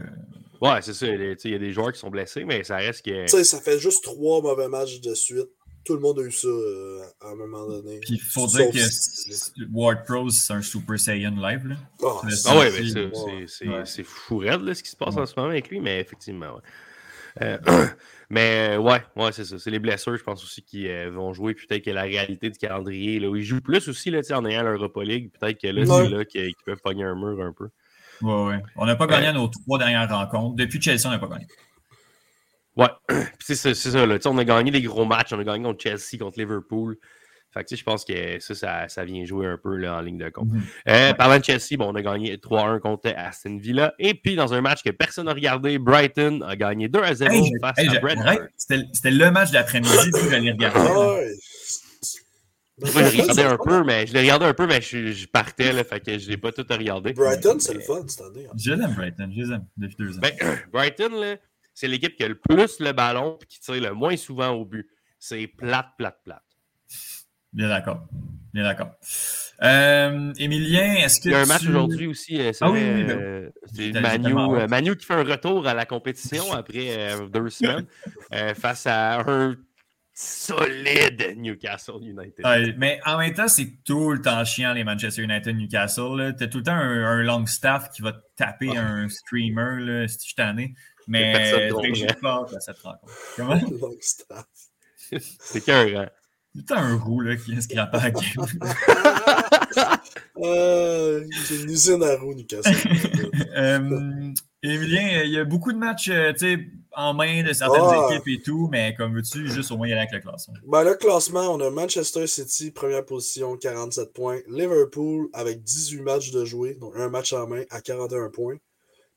Ouais, 0.61 0.81
c'est 0.81 0.93
ça. 0.93 1.07
Il 1.07 1.51
y 1.51 1.55
a 1.55 1.59
des 1.59 1.71
joueurs 1.71 1.91
qui 1.91 1.99
sont 1.99 2.09
blessés, 2.09 2.43
mais 2.45 2.63
ça 2.63 2.77
reste 2.77 3.05
que. 3.05 3.25
Tu 3.25 3.29
sais, 3.29 3.43
ça 3.43 3.59
fait 3.59 3.79
juste 3.79 4.03
trois 4.03 4.41
mauvais 4.41 4.67
matchs 4.67 5.01
de 5.01 5.13
suite 5.13 5.49
tout 5.85 5.93
le 5.93 5.99
monde 5.99 6.19
a 6.19 6.23
eu 6.23 6.31
ça 6.31 6.47
euh, 6.47 7.03
à 7.21 7.29
un 7.29 7.35
moment 7.35 7.67
donné. 7.67 7.99
Puis 7.99 8.15
il 8.15 8.19
faut 8.19 8.47
dire 8.47 8.71
que 8.71 8.79
Ward 9.71 10.03
Pros, 10.03 10.29
c'est 10.31 10.53
un 10.53 10.61
Super 10.61 10.99
Saiyan 10.99 11.35
live. 11.35 11.67
Là. 11.67 11.75
Oh, 12.01 12.21
ah 12.45 12.57
ouais, 12.57 12.71
c'est 13.85 14.03
fou 14.03 14.39
raide 14.39 14.73
ce 14.73 14.83
qui 14.83 14.89
se 14.89 14.95
passe 14.95 15.15
en 15.15 15.25
ce 15.25 15.35
moment 15.37 15.49
avec 15.49 15.69
lui, 15.69 15.79
mais 15.79 15.99
effectivement, 15.99 16.55
ouais. 16.55 16.61
Euh, 17.41 17.57
mais 18.29 18.77
ouais, 18.77 19.03
ouais 19.15 19.31
c'est 19.31 19.45
ça. 19.45 19.59
C'est 19.59 19.71
les 19.71 19.79
blessures, 19.79 20.17
je 20.17 20.23
pense 20.23 20.43
aussi, 20.43 20.63
qui 20.63 20.87
euh, 20.87 21.09
vont 21.11 21.33
jouer. 21.33 21.53
Peut-être 21.53 21.83
que 21.83 21.91
la 21.91 22.03
réalité 22.03 22.49
du 22.49 22.57
calendrier, 22.57 23.19
là, 23.19 23.29
où 23.29 23.35
ils 23.35 23.43
jouent 23.43 23.61
plus 23.61 23.87
aussi 23.87 24.09
là, 24.09 24.21
en 24.31 24.45
ayant 24.45 24.63
l'Europa 24.63 25.03
League. 25.03 25.31
Peut-être 25.39 25.61
que 25.61 25.67
là, 25.67 25.85
c'est 25.85 26.09
là 26.09 26.25
qu'ils 26.25 26.53
peuvent 26.65 26.81
pogner 26.83 27.03
un 27.03 27.15
mur 27.15 27.39
un 27.41 27.53
peu. 27.53 27.69
Ouais, 28.21 28.45
ouais. 28.47 28.63
On 28.75 28.85
n'a 28.85 28.95
pas 28.95 29.07
gagné 29.07 29.33
nos 29.33 29.47
trois 29.47 29.77
dernières 29.77 30.09
rencontres. 30.09 30.55
Depuis 30.55 30.81
Chelsea, 30.81 31.05
on 31.05 31.09
n'a 31.09 31.19
pas 31.19 31.27
gagné. 31.27 31.47
Ouais, 32.75 32.89
c'est 33.39 33.55
ça. 33.55 34.05
Là. 34.05 34.17
On 34.25 34.37
a 34.37 34.43
gagné 34.43 34.71
des 34.71 34.81
gros 34.81 35.05
matchs. 35.05 35.33
On 35.33 35.39
a 35.39 35.43
gagné 35.43 35.63
contre 35.63 35.81
Chelsea, 35.83 36.17
contre 36.19 36.39
Liverpool. 36.39 36.97
Fait 37.55 37.63
que, 37.63 37.73
je 37.73 37.83
pense 37.85 38.03
que 38.03 38.37
ça, 38.39 38.89
ça, 38.89 39.05
vient 39.05 39.23
jouer 39.23 39.47
un 39.47 39.57
peu 39.57 39.77
là, 39.77 39.95
en 39.95 40.01
ligne 40.01 40.17
de 40.17 40.27
compte. 40.27 40.49
Mm 40.49 40.59
-hmm. 40.59 40.89
euh, 40.89 41.13
parlant 41.13 41.39
de 41.39 41.45
Chelsea, 41.45 41.77
bon, 41.77 41.93
on 41.93 41.95
a 41.95 42.01
gagné 42.01 42.35
3-1 42.35 42.79
contre 42.79 43.13
Aston 43.15 43.57
Villa. 43.57 43.93
Et 43.97 44.13
puis, 44.13 44.35
dans 44.35 44.53
un 44.53 44.59
match 44.59 44.83
que 44.83 44.89
personne 44.89 45.27
n'a 45.27 45.33
regardé, 45.33 45.79
Brighton 45.79 46.41
a 46.41 46.57
gagné 46.57 46.89
2-0 46.89 47.31
hey, 47.31 47.51
face 47.61 47.77
hey, 47.77 47.95
à 47.95 47.99
Brentford. 48.01 48.47
C'était 48.57 49.11
le 49.11 49.31
match 49.31 49.51
de 49.51 49.55
l'après-midi 49.55 50.11
que 50.11 50.29
j'allais 50.29 50.51
regarder. 50.51 51.37
Moi, 52.77 52.89
je 52.91 53.21
regardais 53.21 53.43
un 53.43 53.57
peu, 53.57 53.83
mais 53.85 54.05
je 54.05 54.13
l'ai 54.13 54.19
regardé 54.19 54.45
un 54.47 54.53
peu, 54.53 54.67
mais 54.67 54.81
je, 54.81 55.13
je 55.13 55.27
partais, 55.27 55.71
là, 55.71 55.85
fait 55.85 56.01
que 56.01 56.19
je 56.19 56.29
l'ai 56.29 56.35
pas 56.35 56.51
tout 56.51 56.65
regardé. 56.69 57.13
Brighton, 57.13 57.57
c'est 57.59 57.73
le 57.73 57.79
fun 57.79 58.03
cette 58.05 58.19
année. 58.21 58.47
Je 58.57 58.73
l'aime, 58.73 58.93
Brighton, 58.95 59.31
je 59.33 59.43
l'aime 59.43 59.65
depuis 59.77 59.95
deux 59.97 60.17
ans. 60.17 60.21
Ben, 60.21 60.33
Brighton, 60.73 61.11
là, 61.21 61.37
c'est 61.73 61.87
l'équipe 61.87 62.15
qui 62.17 62.23
a 62.25 62.27
le 62.27 62.35
plus 62.35 62.81
le 62.81 62.91
ballon 62.91 63.37
et 63.41 63.45
qui 63.45 63.61
tire 63.61 63.81
le 63.81 63.93
moins 63.93 64.17
souvent 64.17 64.49
au 64.49 64.65
but. 64.65 64.89
C'est 65.19 65.47
plate, 65.47 65.91
plate, 65.97 66.19
plate. 66.25 66.43
Bien 67.55 67.69
d'accord. 67.69 68.05
Bien 68.53 68.63
d'accord. 68.63 68.91
Euh, 69.63 70.33
Emilien, 70.37 70.95
est-ce 70.95 71.21
que. 71.21 71.29
Il 71.29 71.31
y 71.31 71.35
a 71.35 71.41
un 71.41 71.45
match 71.45 71.65
aujourd'hui 71.65 72.07
aussi. 72.07 72.39
Euh, 72.39 72.51
ah, 72.59 72.69
oui, 72.69 72.79
oui, 72.79 73.05
euh, 73.09 73.49
c'est 73.73 73.93
Manu, 73.93 74.33
euh, 74.37 74.67
Manu 74.67 74.97
qui 74.97 75.05
fait 75.05 75.13
un 75.13 75.23
retour 75.23 75.65
à 75.65 75.73
la 75.73 75.85
compétition 75.85 76.51
après 76.53 77.15
deux 77.31 77.49
semaines 77.49 77.87
face 78.55 78.85
à 78.87 79.21
un 79.21 79.55
solide 80.13 81.35
Newcastle 81.37 82.01
United. 82.01 82.75
mais 82.77 82.99
en 83.05 83.17
même 83.17 83.33
temps, 83.33 83.47
c'est 83.47 83.83
tout 83.85 84.11
le 84.11 84.21
temps 84.21 84.43
chiant 84.43 84.73
les 84.73 84.83
Manchester 84.83 85.23
United 85.23 85.55
Newcastle. 85.55 86.35
Tu 86.37 86.43
as 86.43 86.47
tout 86.47 86.57
le 86.57 86.63
temps 86.63 86.73
un, 86.73 87.21
long 87.23 87.45
staff 87.45 87.89
qui 87.91 88.01
va 88.01 88.13
taper 88.35 88.75
un 88.77 89.07
streamer 89.07 89.79
là, 89.79 90.07
si 90.09 90.29
je 90.29 90.35
t'en 90.35 90.57
ai. 90.57 90.73
Mais 91.07 91.69
j'ai 91.93 92.07
peur 92.19 92.53
à 92.53 92.59
cette 92.59 92.79
rencontre. 92.79 93.13
Comment? 93.37 93.55
long 93.81 93.95
staff. 94.01 94.45
C'est 95.39 95.63
qu'un 95.63 96.09
C'est 96.55 96.73
un 96.73 96.97
roux 96.97 97.19
là, 97.19 97.35
qui 97.35 97.51
vient 97.51 97.61
se 97.61 97.67
grapper 97.67 97.97
à 97.97 98.11
euh, 100.37 101.25
J'ai 101.47 101.61
une 101.61 101.69
usine 101.69 102.03
à 102.03 102.15
roux, 102.15 102.33
Newcastle. 102.33 102.71
euh, 103.57 104.31
Emilien, 104.63 105.23
il 105.23 105.31
y 105.31 105.37
a 105.37 105.43
beaucoup 105.43 105.73
de 105.73 105.77
matchs 105.77 106.09
euh, 106.09 106.33
en 106.93 107.13
main 107.13 107.43
de 107.43 107.51
certaines 107.51 107.83
ah. 107.83 108.09
équipes 108.09 108.27
et 108.27 108.41
tout, 108.41 108.69
mais 108.71 108.95
comme 108.95 109.13
veux-tu, 109.15 109.47
juste 109.49 109.71
au 109.71 109.77
moins 109.77 109.87
y 109.87 109.91
aller 109.91 110.01
avec 110.01 110.13
le 110.13 110.21
classement. 110.21 110.53
Ben, 110.65 110.83
le 110.83 110.95
classement, 110.95 111.53
on 111.53 111.59
a 111.59 111.69
Manchester 111.69 112.25
City, 112.25 112.71
première 112.71 113.05
position, 113.05 113.57
47 113.57 114.13
points. 114.13 114.39
Liverpool 114.47 115.27
avec 115.33 115.61
18 115.61 116.01
matchs 116.01 116.31
de 116.31 116.45
jouer, 116.45 116.75
donc 116.75 116.93
un 116.95 117.09
match 117.09 117.33
en 117.33 117.47
main 117.47 117.63
à 117.69 117.81
41 117.81 118.29
points. 118.29 118.57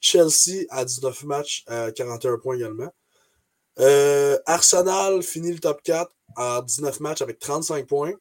Chelsea 0.01 0.64
à 0.70 0.84
19 0.84 1.24
matchs 1.24 1.64
à 1.66 1.93
41 1.93 2.39
points 2.39 2.57
également. 2.57 2.93
Euh, 3.78 4.36
Arsenal 4.47 5.22
finit 5.22 5.53
le 5.53 5.61
top 5.61 5.80
4 5.82 6.11
à 6.37 6.62
19 6.64 7.01
matchs 7.01 7.22
avec 7.22 7.39
35 7.39 7.87
points. 7.87 8.12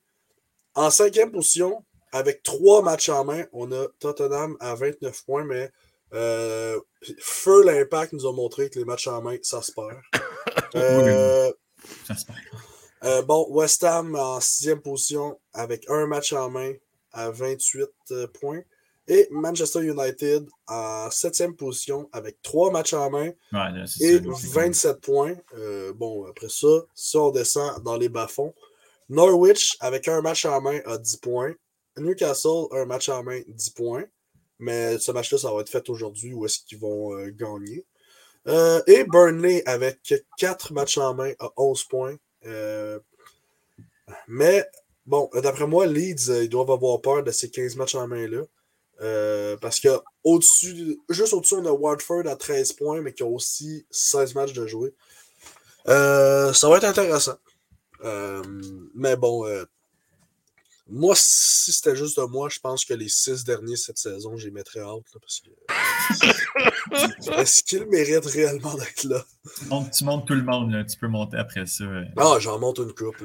En 0.76 0.90
cinquième 0.90 1.32
position, 1.32 1.84
avec 2.12 2.44
trois 2.44 2.82
matchs 2.82 3.10
en 3.10 3.26
main, 3.26 3.46
on 3.52 3.72
a 3.72 3.88
Tottenham 4.00 4.58
à 4.60 4.76
29 4.76 5.26
points, 5.26 5.44
mais 5.44 5.72
euh, 6.14 6.80
feu 7.20 7.64
l'impact 7.64 8.14
nous 8.14 8.28
a 8.28 8.34
montré 8.34 8.70
que 8.70 8.80
les 8.80 8.86
matchs 8.86 9.08
en 9.08 9.22
main, 9.22 9.38
ça 9.42 9.62
se 9.62 9.72
perd. 9.72 9.98
Euh, 10.76 11.52
ça 12.06 12.16
se 12.16 12.26
perd. 12.26 12.38
Euh, 13.04 13.22
bon, 13.22 13.46
West 13.50 13.84
Ham 13.84 14.16
en 14.16 14.40
sixième 14.40 14.82
position 14.82 15.40
avec 15.54 15.90
un 15.90 16.08
match 16.08 16.34
en 16.34 16.50
main 16.50 16.74
à 17.12 17.30
28 17.30 17.90
euh, 18.12 18.28
points. 18.28 18.62
Et 19.08 19.28
Manchester 19.32 19.84
United 19.84 20.48
en 20.68 21.10
septième 21.10 21.56
position 21.56 22.10
avec 22.12 22.42
trois 22.42 22.72
matchs 22.72 22.94
en 22.94 23.10
main 23.10 23.32
Ouais, 23.54 23.70
et 23.82 23.88
ça, 23.88 24.24
là, 24.26 24.34
c'est 24.36 24.50
27 24.50 25.00
points. 25.00 25.36
Euh, 25.58 25.94
bon, 25.94 26.26
après 26.26 26.50
ça, 26.50 26.68
si 26.94 27.16
on 27.16 27.32
descend 27.32 27.82
dans 27.84 27.96
les 27.96 28.10
bas-fonds, 28.10 28.54
Norwich 29.08 29.78
avec 29.80 30.10
un 30.10 30.22
match 30.22 30.46
en 30.46 30.60
main 30.60 30.80
à 30.86 30.98
10 30.98 31.18
points. 31.18 31.54
Newcastle, 31.98 32.68
un 32.72 32.86
match 32.86 33.08
en 33.08 33.24
main, 33.24 33.42
10 33.48 33.70
points. 33.70 34.04
Mais 34.60 34.98
ce 34.98 35.12
match-là, 35.12 35.38
ça 35.38 35.54
va 35.54 35.62
être 35.62 35.70
fait 35.70 35.90
aujourd'hui. 35.90 36.34
Où 36.34 36.46
est-ce 36.46 36.60
qu'ils 36.66 36.80
vont 36.80 37.16
euh, 37.16 37.30
gagner? 37.30 37.86
Euh, 38.48 38.82
et 38.88 39.06
Burnley 39.06 39.64
avec 39.66 40.14
4 40.38 40.74
matchs 40.74 40.98
en 40.98 41.14
main 41.14 41.32
à 41.40 41.50
11 41.56 41.84
points. 41.86 42.16
Mais 44.28 44.66
bon, 45.06 45.30
d'après 45.34 45.68
moi, 45.68 45.86
Leeds, 45.86 46.44
ils 46.44 46.50
doivent 46.50 46.72
avoir 46.72 47.02
peur 47.02 47.24
de 47.24 47.32
ces 47.32 47.50
15 47.50 47.76
matchs 47.78 47.96
en 47.96 48.08
main-là. 48.08 48.44
Euh, 49.02 49.58
parce 49.58 49.80
que 49.80 49.90
au-dessus, 50.24 51.00
juste 51.10 51.34
au-dessus, 51.34 51.56
on 51.56 51.66
a 51.66 51.72
Watford 51.72 52.28
à 52.28 52.36
13 52.36 52.74
points, 52.74 53.02
mais 53.02 53.14
qui 53.14 53.24
a 53.24 53.28
aussi 53.28 53.86
16 53.92 54.34
matchs 54.36 54.54
de 54.54 54.66
jouer. 54.66 54.94
Euh, 55.88 56.52
ça 56.54 56.68
va 56.70 56.78
être 56.78 56.84
intéressant. 56.86 57.38
Euh, 58.04 58.42
mais 58.96 59.16
bon, 59.16 59.46
euh, 59.46 59.66
moi, 60.90 61.14
si 61.16 61.72
c'était 61.72 61.96
juste 61.96 62.18
de 62.18 62.24
moi, 62.26 62.50
je 62.50 62.60
pense 62.60 62.86
que 62.86 62.94
les 62.94 63.10
6 63.10 63.44
derniers 63.44 63.76
cette 63.76 63.98
saison, 63.98 64.36
j'y 64.38 64.52
mettrais 64.52 64.82
out. 64.82 65.04
là, 65.14 65.20
parce 65.20 65.42
que... 65.42 65.50
Est-ce 67.42 67.64
qu'ils 67.64 67.86
méritent 67.88 68.26
réellement 68.26 68.74
d'être 68.76 69.04
là? 69.04 69.24
Tu 69.60 69.66
montes, 69.66 69.92
tu 69.92 70.04
montes 70.06 70.28
tout 70.28 70.34
le 70.36 70.44
monde, 70.44 70.72
là. 70.72 70.84
tu 70.86 70.98
peux 70.98 71.08
monter 71.08 71.38
après 71.38 71.66
ça. 71.66 71.84
euh. 71.84 72.04
Ah, 72.18 72.38
j'en 72.40 72.58
monte 72.60 72.80
une 72.80 72.94
coupe. 72.94 73.18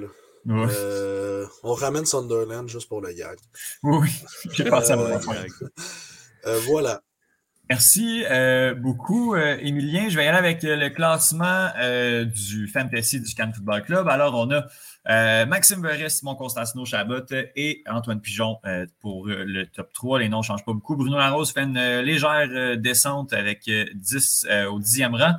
Ouais. 0.46 0.66
Euh, 0.70 1.46
on 1.62 1.74
ramène 1.74 2.04
Sunderland 2.04 2.68
juste 2.68 2.88
pour 2.88 3.00
le 3.00 3.12
gag. 3.12 3.38
Oui, 3.82 4.08
j'ai 4.52 4.64
pensé 4.64 4.92
à 4.92 4.94
Euh, 4.98 5.08
mon 5.08 5.14
affaire. 5.16 5.44
Euh, 6.46 6.58
voilà. 6.66 7.02
Merci 7.70 8.24
euh, 8.28 8.74
beaucoup, 8.74 9.34
euh, 9.34 9.56
Émilien. 9.60 10.08
Je 10.08 10.16
vais 10.16 10.24
y 10.24 10.28
aller 10.28 10.36
avec 10.36 10.64
euh, 10.64 10.76
le 10.76 10.90
classement 10.90 11.68
euh, 11.78 12.24
du 12.24 12.68
Fantasy 12.68 13.20
du 13.20 13.34
Cannes 13.34 13.54
Football 13.54 13.82
Club. 13.84 14.08
Alors, 14.08 14.34
on 14.34 14.50
a 14.50 14.66
euh, 15.08 15.46
Maxime 15.46 15.82
Verret, 15.82 16.10
Simon 16.10 16.36
Constantino 16.36 16.84
Chabot 16.84 17.24
et 17.56 17.82
Antoine 17.88 18.20
Pigeon 18.20 18.58
euh, 18.64 18.86
pour 19.00 19.26
euh, 19.26 19.44
le 19.44 19.66
top 19.66 19.92
3. 19.92 20.20
Les 20.20 20.28
noms 20.28 20.38
ne 20.38 20.44
changent 20.44 20.64
pas 20.64 20.72
beaucoup. 20.72 20.94
Bruno 20.94 21.18
Larose 21.18 21.52
fait 21.52 21.64
une 21.64 21.76
euh, 21.76 22.02
légère 22.02 22.48
euh, 22.50 22.76
descente 22.76 23.32
avec 23.32 23.66
euh, 23.66 23.84
10 23.94 24.46
euh, 24.48 24.70
au 24.70 24.80
10e 24.80 25.16
rang. 25.16 25.34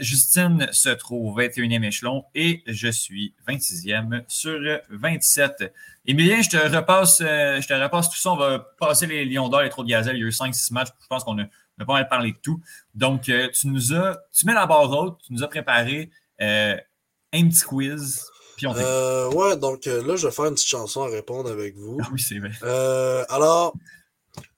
Justine 0.00 0.66
se 0.72 0.88
trouve 0.88 1.38
21e 1.38 1.84
échelon 1.84 2.24
et 2.34 2.62
je 2.66 2.88
suis 2.88 3.32
26e 3.48 4.24
sur 4.26 4.58
euh, 4.58 4.78
27. 4.90 5.72
Émilien, 6.06 6.42
je 6.42 6.50
te 6.50 6.56
repasse, 6.56 7.18
je 7.20 7.66
te 7.66 7.74
repasse 7.74 8.10
tout 8.10 8.18
ça. 8.18 8.32
On 8.32 8.36
va 8.36 8.58
passer 8.78 9.06
les 9.06 9.24
Lions 9.24 9.48
d'or, 9.48 9.62
les 9.62 9.70
Trous 9.70 9.84
de 9.84 9.88
Gazelle. 9.88 10.16
Il 10.16 10.20
y 10.20 10.24
a 10.24 10.26
eu 10.26 10.30
5-6 10.30 10.72
matchs. 10.72 10.88
Je 11.00 11.06
pense 11.06 11.22
qu'on 11.22 11.38
a, 11.38 11.42
on 11.42 11.82
a 11.82 11.84
pas 11.84 11.92
mal 11.92 12.08
parlé 12.08 12.32
de 12.32 12.38
tout. 12.38 12.60
Donc, 12.94 13.22
tu 13.22 13.66
nous 13.68 13.92
as, 13.92 14.16
tu 14.32 14.46
mets 14.46 14.54
la 14.54 14.66
barre 14.66 14.90
haute, 14.90 15.18
tu 15.26 15.32
nous 15.32 15.42
as 15.42 15.48
préparé 15.48 16.10
un 16.38 16.78
petit 17.32 17.62
quiz. 17.62 18.24
Puis 18.56 18.66
on 18.66 18.72
t'écoute. 18.72 18.86
Euh, 18.88 19.30
ouais, 19.32 19.56
donc 19.56 19.86
euh, 19.86 20.02
là, 20.06 20.16
je 20.16 20.26
vais 20.26 20.32
faire 20.32 20.46
une 20.46 20.54
petite 20.54 20.68
chanson 20.68 21.02
à 21.02 21.08
répondre 21.08 21.50
avec 21.50 21.76
vous. 21.76 21.98
Ah 22.02 22.08
oui, 22.12 22.20
c'est 22.20 22.38
vrai. 22.38 22.50
Euh, 22.62 23.24
alors, 23.28 23.74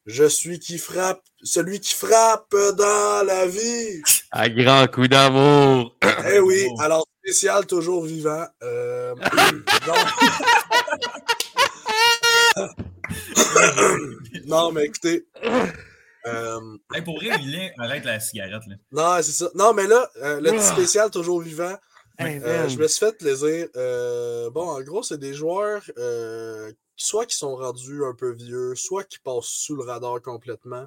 je 0.07 0.25
suis 0.25 0.59
qui 0.61 0.79
frappe, 0.79 1.21
celui 1.43 1.81
qui 1.81 1.95
frappe 1.95 2.55
dans 2.77 3.27
la 3.27 3.47
vie. 3.47 4.01
À 4.31 4.49
grand 4.49 4.87
coup 4.91 5.09
d'amour. 5.09 5.97
Eh 6.33 6.39
oui, 6.41 6.67
alors 6.79 7.07
spécial, 7.25 7.67
toujours 7.67 8.05
vivant. 8.05 8.47
Euh, 8.63 9.15
donc- 9.87 9.99
non, 14.47 14.73
mais 14.73 14.85
écoutez. 14.87 15.27
euh, 16.27 16.61
Hey, 16.95 17.03
pour 17.03 17.17
vrai, 17.19 17.29
Émilien, 17.35 17.69
arrête 17.79 18.05
la 18.05 18.21
cigarette. 18.21 18.63
Là. 18.67 18.77
non, 18.93 19.23
c'est 19.23 19.33
ça. 19.33 19.49
Non, 19.55 19.73
mais 19.75 19.87
là, 19.87 20.09
euh, 20.23 20.41
le 20.41 20.53
petit 20.53 20.65
spécial, 20.65 21.11
toujours 21.11 21.41
vivant. 21.41 21.75
Hey, 22.19 22.41
Euh, 22.43 22.69
je 22.69 22.79
me 22.79 22.89
suis 22.89 22.99
fait 23.07 23.17
plaisir. 23.17 23.69
Euh, 23.77 24.51
bon, 24.51 24.69
en 24.69 24.81
gros, 24.83 25.03
c'est 25.03 25.19
des 25.19 25.35
joueurs 25.35 25.83
euh, 25.99 26.73
soit 26.97 27.27
qui 27.27 27.37
sont 27.37 27.55
rendus 27.55 28.05
un 28.05 28.15
peu 28.15 28.33
vieux, 28.33 28.75
soit 28.75 29.05
qui 29.05 29.19
passent 29.21 29.47
sous 29.47 29.77
le 29.77 29.85
radar 29.85 30.21
complètement. 30.21 30.87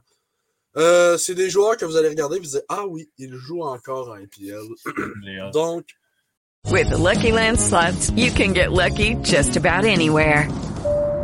Euh, 0.77 1.17
c'est 1.17 1.36
des 1.36 1.49
joueurs 1.49 1.77
que 1.77 1.86
vous 1.86 1.95
allez 1.97 2.09
regarder 2.09 2.38
et 2.38 2.39
vous 2.39 2.45
dire 2.47 2.61
Ah 2.69 2.86
oui, 2.88 3.09
ils 3.17 3.36
jouent 3.36 3.63
encore 3.63 4.09
en 4.09 4.17
IPL. 4.17 4.67
Donc, 5.53 5.86
With 6.69 6.89
the 6.89 6.97
Lucky 6.97 7.32
Land 7.32 7.59
slots, 7.59 8.11
you 8.15 8.32
can 8.32 8.53
get 8.53 8.71
lucky 8.71 9.15
just 9.23 9.57
about 9.57 9.84
anywhere. 9.84 10.47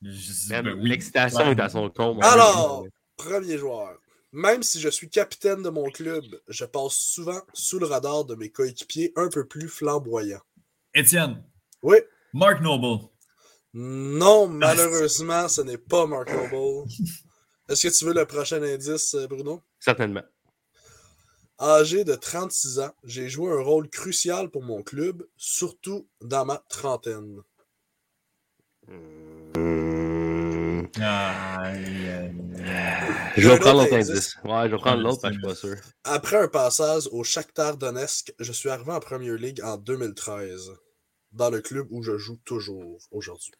L'excitation 0.00 1.50
est 1.50 1.60
à 1.60 1.68
son 1.68 1.90
comble. 1.90 2.24
Alors, 2.24 2.86
premier 3.16 3.58
joueur. 3.58 3.98
Même 4.32 4.62
si 4.62 4.80
je 4.80 4.88
suis 4.88 5.08
capitaine 5.08 5.62
de 5.62 5.70
mon 5.70 5.90
club, 5.90 6.24
je 6.48 6.64
passe 6.64 6.94
souvent 6.94 7.40
sous 7.54 7.78
le 7.78 7.86
radar 7.86 8.24
de 8.24 8.34
mes 8.34 8.50
coéquipiers 8.50 9.12
un 9.16 9.28
peu 9.28 9.46
plus 9.46 9.68
flamboyants. 9.68 10.42
Étienne. 10.94 11.42
Oui. 11.82 11.96
Mark 12.34 12.60
Noble. 12.60 13.08
Non, 13.72 14.48
malheureusement, 14.48 15.48
ce 15.48 15.62
n'est 15.62 15.78
pas 15.78 16.06
Mark 16.06 16.30
Noble. 16.30 16.88
Est-ce 17.68 17.88
que 17.88 17.92
tu 17.92 18.04
veux 18.04 18.14
le 18.14 18.26
prochain 18.26 18.62
indice, 18.62 19.14
euh, 19.14 19.26
Bruno? 19.26 19.62
Certainement. 19.78 20.22
Âgé 21.60 22.04
de 22.04 22.14
36 22.14 22.78
ans, 22.78 22.92
j'ai 23.04 23.28
joué 23.28 23.50
un 23.52 23.62
rôle 23.62 23.88
crucial 23.88 24.48
pour 24.48 24.62
mon 24.62 24.82
club, 24.82 25.26
surtout 25.36 26.08
dans 26.20 26.44
ma 26.44 26.58
trentaine. 26.68 27.42
Aïe. 31.00 32.32
Je 33.36 33.48
vais 33.48 33.58
prendre 33.58 33.82
autre 33.82 33.94
l'autre 33.94 34.10
indice. 34.10 34.36
Ouais, 34.44 34.64
je 34.64 34.70
vais 34.72 34.78
prendre 34.78 35.02
l'autre 35.02 35.20
parce 35.22 35.36
que 35.36 35.40
je 35.42 35.54
suis 35.54 35.70
pas 35.70 35.76
sûr. 35.76 35.76
Après 36.04 36.36
un 36.36 36.48
passage 36.48 37.08
au 37.12 37.22
Shakhtar 37.22 37.76
Donetsk, 37.76 38.34
je 38.38 38.52
suis 38.52 38.68
arrivé 38.68 38.90
en 38.90 39.00
Premier 39.00 39.36
League 39.36 39.60
en 39.62 39.76
2013, 39.76 40.72
dans 41.32 41.50
le 41.50 41.60
club 41.60 41.86
où 41.90 42.02
je 42.02 42.16
joue 42.18 42.38
toujours 42.44 42.98
aujourd'hui. 43.10 43.52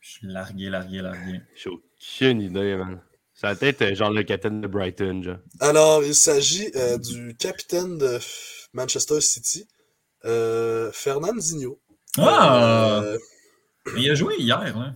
Je 0.00 0.10
suis 0.10 0.26
largué, 0.26 0.68
largué, 0.68 1.00
largué. 1.00 1.40
J'ai 1.54 1.70
aucune 1.70 2.40
idée, 2.40 2.76
man. 2.76 3.00
Ça 3.34 3.54
va 3.54 3.66
être 3.66 3.82
euh, 3.82 3.94
genre 3.94 4.10
le 4.10 4.22
capitaine 4.22 4.60
de 4.60 4.66
Brighton, 4.66 5.22
genre. 5.22 5.38
Alors, 5.60 6.04
il 6.04 6.14
s'agit 6.14 6.70
euh, 6.76 6.98
du 6.98 7.34
capitaine 7.36 7.98
de 7.98 8.18
Manchester 8.72 9.20
City, 9.20 9.64
euh, 9.64 9.81
Fernandinho. 10.92 11.80
Ah! 12.18 13.00
Euh, 13.04 13.18
Mais 13.94 14.02
il 14.02 14.10
a 14.10 14.14
joué 14.14 14.36
hier, 14.38 14.60
là. 14.60 14.94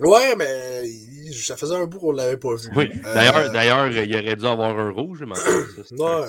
ouais, 0.00 0.36
mais 0.36 0.82
il- 0.88 1.34
ça 1.34 1.56
faisait 1.56 1.74
un 1.76 1.86
bout 1.86 1.98
qu'on 1.98 2.12
ne 2.12 2.18
l'avait 2.18 2.36
pas 2.36 2.54
vu. 2.56 2.68
Oui. 2.76 2.90
Euh, 3.06 3.14
D'ailleurs, 3.14 3.52
d'ailleurs, 3.52 3.86
il 3.88 4.14
aurait 4.16 4.36
dû 4.36 4.44
avoir 4.46 4.78
un 4.78 4.90
rouge, 4.90 5.24
mais 5.26 5.34
ça, 5.34 5.50
c'est 5.88 5.98
Ouais. 6.00 6.28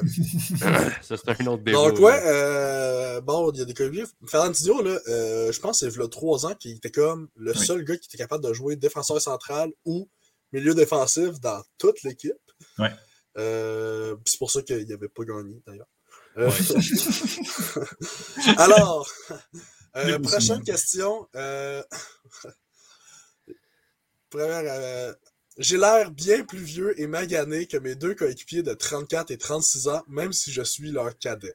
un- 0.61 0.89
ça, 1.01 1.17
c'est 1.17 1.41
un 1.41 1.47
autre 1.47 1.63
débat. 1.63 1.77
Donc, 1.89 1.99
ouais, 1.99 2.21
euh, 2.25 3.19
bon, 3.21 3.51
il 3.51 3.59
y 3.59 3.61
a 3.61 3.65
des 3.65 3.73
coéquipiers. 3.73 4.05
Fernandinho, 4.27 4.81
là, 4.81 4.97
euh, 5.09 5.51
je 5.51 5.59
pense 5.59 5.81
que 5.81 5.89
c'est 5.89 5.95
il 5.95 6.01
y 6.01 6.05
a 6.05 6.07
trois 6.07 6.45
ans 6.45 6.53
qu'il 6.55 6.71
était 6.77 6.91
comme 6.91 7.27
le 7.35 7.51
Oui. 7.51 7.65
seul 7.65 7.83
gars 7.83 7.97
qui 7.97 8.07
était 8.07 8.17
capable 8.17 8.43
de 8.45 8.53
jouer 8.53 8.75
défenseur 8.75 9.19
central 9.21 9.71
ou 9.85 10.07
milieu 10.53 10.73
défensif 10.75 11.39
dans 11.41 11.61
toute 11.77 12.01
l'équipe. 12.03 12.31
Ouais. 12.79 12.91
Euh, 13.37 14.15
c'est 14.25 14.37
pour 14.37 14.51
ça 14.51 14.61
qu'il 14.61 14.87
n'avait 14.87 15.09
pas 15.09 15.23
gagné, 15.25 15.61
d'ailleurs. 15.67 15.87
Euh, 16.37 16.49
Alors, 18.57 19.09
euh, 19.95 20.19
prochaine 20.19 20.63
question. 20.63 21.27
euh, 21.35 21.83
Première, 24.29 25.15
J'ai 25.59 25.77
l'air 25.77 26.09
bien 26.09 26.43
plus 26.43 26.63
vieux 26.63 26.99
et 26.99 27.05
magané 27.05 27.67
que 27.67 27.77
mes 27.77 27.93
deux 27.95 28.15
coéquipiers 28.15 28.63
de 28.63 28.73
34 28.73 29.29
et 29.31 29.37
36 29.37 29.87
ans, 29.89 30.03
même 30.07 30.33
si 30.33 30.51
je 30.51 30.63
suis 30.63 30.91
leur 30.91 31.15
cadet. 31.19 31.53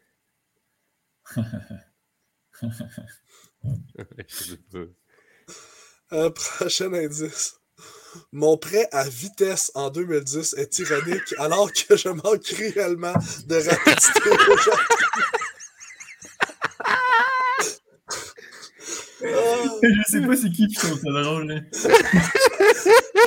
Prochain 6.35 6.93
indice. 6.93 7.58
Mon 8.33 8.57
prêt 8.57 8.89
à 8.93 9.09
vitesse 9.09 9.71
en 9.75 9.91
2010 9.91 10.55
est 10.59 10.79
ironique 10.79 11.35
alors 11.39 11.71
que 11.73 11.97
je 11.97 12.09
manque 12.09 12.43
cruellement 12.43 13.15
de 13.47 13.55
rapidité 13.57 14.31
aujourd'hui. 14.31 14.85
Je 19.21 20.03
sais 20.07 20.21
pas 20.21 20.37
c'est 20.37 20.51
qui 20.51 20.67
qui 20.69 20.75
trouve 20.75 21.01
ça 21.01 21.11
drôle. 21.23 21.47
là. 21.49 21.61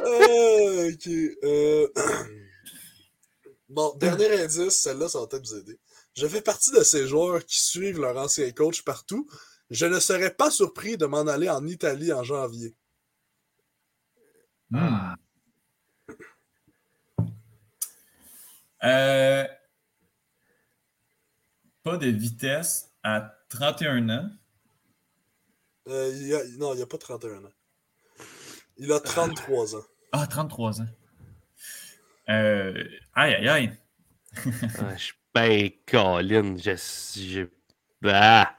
Ah, 0.04 0.88
ok. 0.92 1.08
euh, 1.44 1.88
Bon, 3.70 3.96
dernier 3.98 4.42
indice, 4.44 4.82
celle-là, 4.82 5.08
ça 5.08 5.20
va 5.22 5.28
peut-être 5.28 5.48
vous 5.48 5.56
aider. 5.56 5.80
Je 6.14 6.28
fais 6.28 6.42
partie 6.42 6.72
de 6.72 6.84
ces 6.84 7.08
joueurs 7.08 7.46
qui 7.46 7.58
suivent 7.62 8.02
leur 8.02 8.18
ancien 8.18 8.52
coach 8.52 8.82
partout. 8.82 9.28
Je 9.70 9.86
ne 9.86 10.00
serais 10.02 10.34
pas 10.34 10.52
surpris 10.52 10.98
de 10.98 11.06
m'en 11.06 11.22
aller 11.22 11.50
en 11.50 11.66
Italie 11.66 12.12
en 12.12 12.22
janvier. 12.24 12.76
Hmm. 14.72 15.14
Euh, 18.84 19.46
pas 21.84 21.98
de 21.98 22.08
vitesse 22.08 22.92
à 23.04 23.36
31 23.50 24.10
ans. 24.10 24.30
Euh, 25.88 26.12
il 26.14 26.28
y 26.28 26.34
a- 26.36 26.44
non, 26.58 26.74
il 26.74 26.78
n'y 26.78 26.84
a 26.84 26.88
pas 26.88 26.98
31 26.98 27.44
ans. 27.44 27.52
Il 28.78 28.92
a 28.92 29.00
33 29.00 29.76
ans. 29.76 29.84
Ah, 30.12 30.26
33 30.28 30.82
ans. 30.82 30.88
Euh, 32.30 32.84
aïe, 33.14 33.34
aïe, 33.36 33.48
aïe. 33.50 33.78
Ah, 34.80 34.96
je 34.96 35.12
ben, 35.34 35.70
Colin, 35.88 36.56
je. 36.58 36.76
je... 37.20 37.48
Ah! 38.06 38.58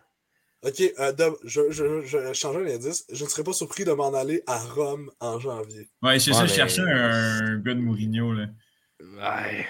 Ok, 0.65 0.81
euh, 1.01 1.13
de- 1.13 1.37
je, 1.45 1.71
je, 1.71 2.03
je 2.03 2.33
change 2.33 2.57
un 2.57 2.67
indice. 2.67 3.05
Je 3.13 3.25
ne 3.25 3.29
serais 3.29 3.43
pas 3.43 3.53
surpris 3.53 3.85
de 3.85 3.93
m'en 3.93 4.15
aller 4.15 4.43
à 4.47 4.59
Rome 4.59 5.11
en 5.21 5.41
janvier. 5.41 5.89
Ouais, 6.03 6.19
c'est 6.21 6.31
Ouais, 6.31 6.37
ça, 6.37 6.47
je 6.47 6.55
cherchais 6.55 6.83
un 6.83 7.57
gars 7.59 7.75
de 7.75 7.81
Mourinho. 7.81 8.33
Là. 8.33 8.47
Ouais. 9.01 9.67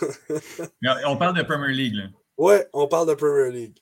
On 1.06 1.16
parle 1.18 1.36
de 1.36 1.42
Premier 1.42 1.72
League. 1.72 1.94
Là. 1.96 2.04
Ouais, 2.38 2.66
on 2.72 2.88
parle 2.88 3.08
de 3.08 3.14
Premier 3.14 3.50
League. 3.52 3.78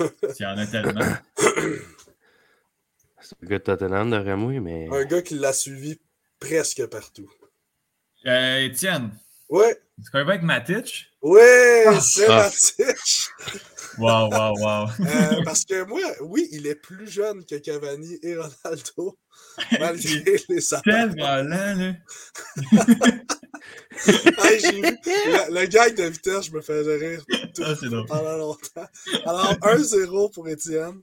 Il 0.00 0.42
y 0.42 0.46
en 0.46 0.56
a 0.56 0.66
tellement. 0.66 1.00
C'est 3.20 3.36
le 3.42 3.48
gars 3.48 3.58
de 3.58 3.64
Tottenham 3.64 4.10
de 4.10 4.16
Remouille, 4.16 4.60
mais. 4.60 4.88
Un 4.90 5.04
gars 5.04 5.20
qui 5.22 5.34
l'a 5.34 5.52
suivi 5.52 6.00
presque 6.40 6.86
partout. 6.86 7.30
Euh, 8.26 8.60
Étienne, 8.64 9.10
Ouais, 9.50 9.78
tu 10.02 10.10
connais 10.10 10.24
pas 10.24 10.30
avec 10.32 10.42
Matic? 10.42 11.10
ouais, 11.22 11.84
c'est 12.00 12.26
Ah. 12.28 12.44
Matic. 12.44 13.28
Wow, 13.98 14.30
wow, 14.30 14.54
wow. 14.58 14.88
Euh, 15.00 15.42
parce 15.44 15.64
que 15.64 15.84
moi, 15.84 16.00
oui, 16.22 16.48
il 16.52 16.66
est 16.66 16.74
plus 16.74 17.08
jeune 17.08 17.44
que 17.44 17.56
Cavani 17.56 18.18
et 18.22 18.36
Ronaldo, 18.36 19.18
malgré 19.80 20.36
les 20.48 20.60
sapins. 20.60 21.08
Tellement 21.08 21.36
lent, 21.42 21.74
là. 21.78 21.92
Hey, 24.38 24.60
j'ai 24.60 24.72
vu 24.72 24.82
le, 24.82 25.60
le 25.60 25.66
gag 25.66 25.96
de 25.96 26.04
vitesse, 26.04 26.46
je 26.46 26.52
me 26.52 26.60
faisais 26.60 26.96
rire 26.96 27.24
tout, 27.54 27.62
Ah, 27.64 27.74
pendant 28.06 28.36
longtemps. 28.36 28.86
Alors, 29.26 29.52
1-0 29.62 30.32
pour 30.32 30.48
Étienne. 30.48 31.02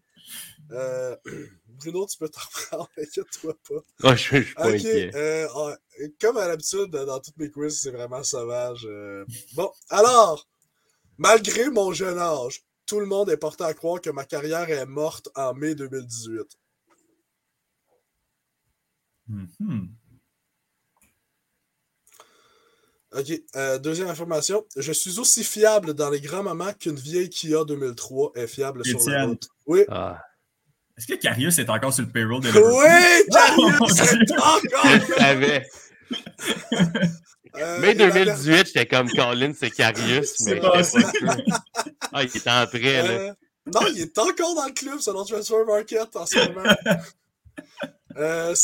Euh, 0.72 1.16
Bruno, 1.68 2.08
tu 2.08 2.18
peux 2.18 2.30
t'en 2.30 2.40
prendre, 2.52 2.90
inquiète-toi 2.98 3.54
pas. 3.68 3.76
Ah, 4.04 4.16
je 4.16 4.38
je 4.38 4.42
suis 4.44 4.54
pas 4.56 4.70
inquiet. 4.70 5.12
euh, 5.16 5.48
ah, 5.56 5.76
comme 6.22 6.38
à 6.38 6.48
l'habitude, 6.48 6.90
dans 6.92 7.20
toutes 7.20 7.38
mes 7.38 7.52
quiz, 7.52 7.78
c'est 7.82 7.92
vraiment 7.92 8.24
sauvage. 8.24 8.88
euh. 8.90 9.26
Bon, 9.54 9.70
alors, 9.90 10.48
malgré 11.18 11.70
mon 11.70 11.92
jeune 11.92 12.18
âge, 12.18 12.62
tout 12.86 13.00
le 13.00 13.06
monde 13.06 13.30
est 13.30 13.38
porté 13.38 13.64
à 13.64 13.74
croire 13.74 14.02
que 14.02 14.10
ma 14.10 14.26
carrière 14.26 14.70
est 14.70 14.86
morte 14.86 15.30
en 15.36 15.54
mai 15.54 15.76
2018. 15.76 16.42
Mhm. 19.28 19.90
Ok, 23.14 23.32
euh, 23.56 23.80
deuxième 23.80 24.10
information. 24.10 24.66
Je 24.76 24.92
suis 24.92 25.20
aussi 25.20 25.44
fiable 25.44 25.94
dans 25.94 26.10
les 26.10 26.20
grands 26.20 26.44
moments 26.44 26.74
qu'une 26.74 26.98
vieille 26.98 27.30
Kia 27.30 27.64
2003 27.64 28.34
est 28.36 28.48
fiable 28.48 28.84
sur 28.86 29.00
la 29.10 29.26
route. 29.26 29.48
Oui. 29.66 29.86
Ah. 29.90 30.22
Est-ce 30.98 31.08
que 31.08 31.14
Karius 31.16 31.58
est 31.60 31.70
encore 31.70 31.94
sur 31.94 32.04
le 32.06 32.10
payroll 32.12 32.42
de 32.42 32.48
Liverpool? 32.50 32.72
Oui, 32.74 32.88
Oh, 33.82 33.88
est 33.90 34.26
Dieu. 34.26 34.36
encore 34.38 34.86
Je 34.86 35.14
savais. 35.14 35.66
Euh, 37.58 37.80
la 37.80 37.94
2018, 37.94 38.68
j'étais 38.68 38.86
comme 38.86 39.10
Colin, 39.10 39.54
c'est 39.58 39.72
Carius, 39.72 40.42
mais 40.42 40.60
pas. 40.60 40.82
Ah, 42.18 42.24
il 42.24 42.28
était 42.28 42.50
en 42.50 42.66
prêt, 42.66 43.04
là. 43.04 43.10
Euh, 43.10 43.34
non, 43.66 43.82
il 43.94 44.04
est 44.04 44.18
encore 44.18 44.56
dans 44.56 44.66
le 44.68 44.72
club 44.72 45.00
selon 45.00 45.26
Transfer 45.26 45.66
Market 45.68 46.16
en 46.16 46.26
ce 46.26 46.50
moment. 46.50 46.64
Euh, 48.18 48.56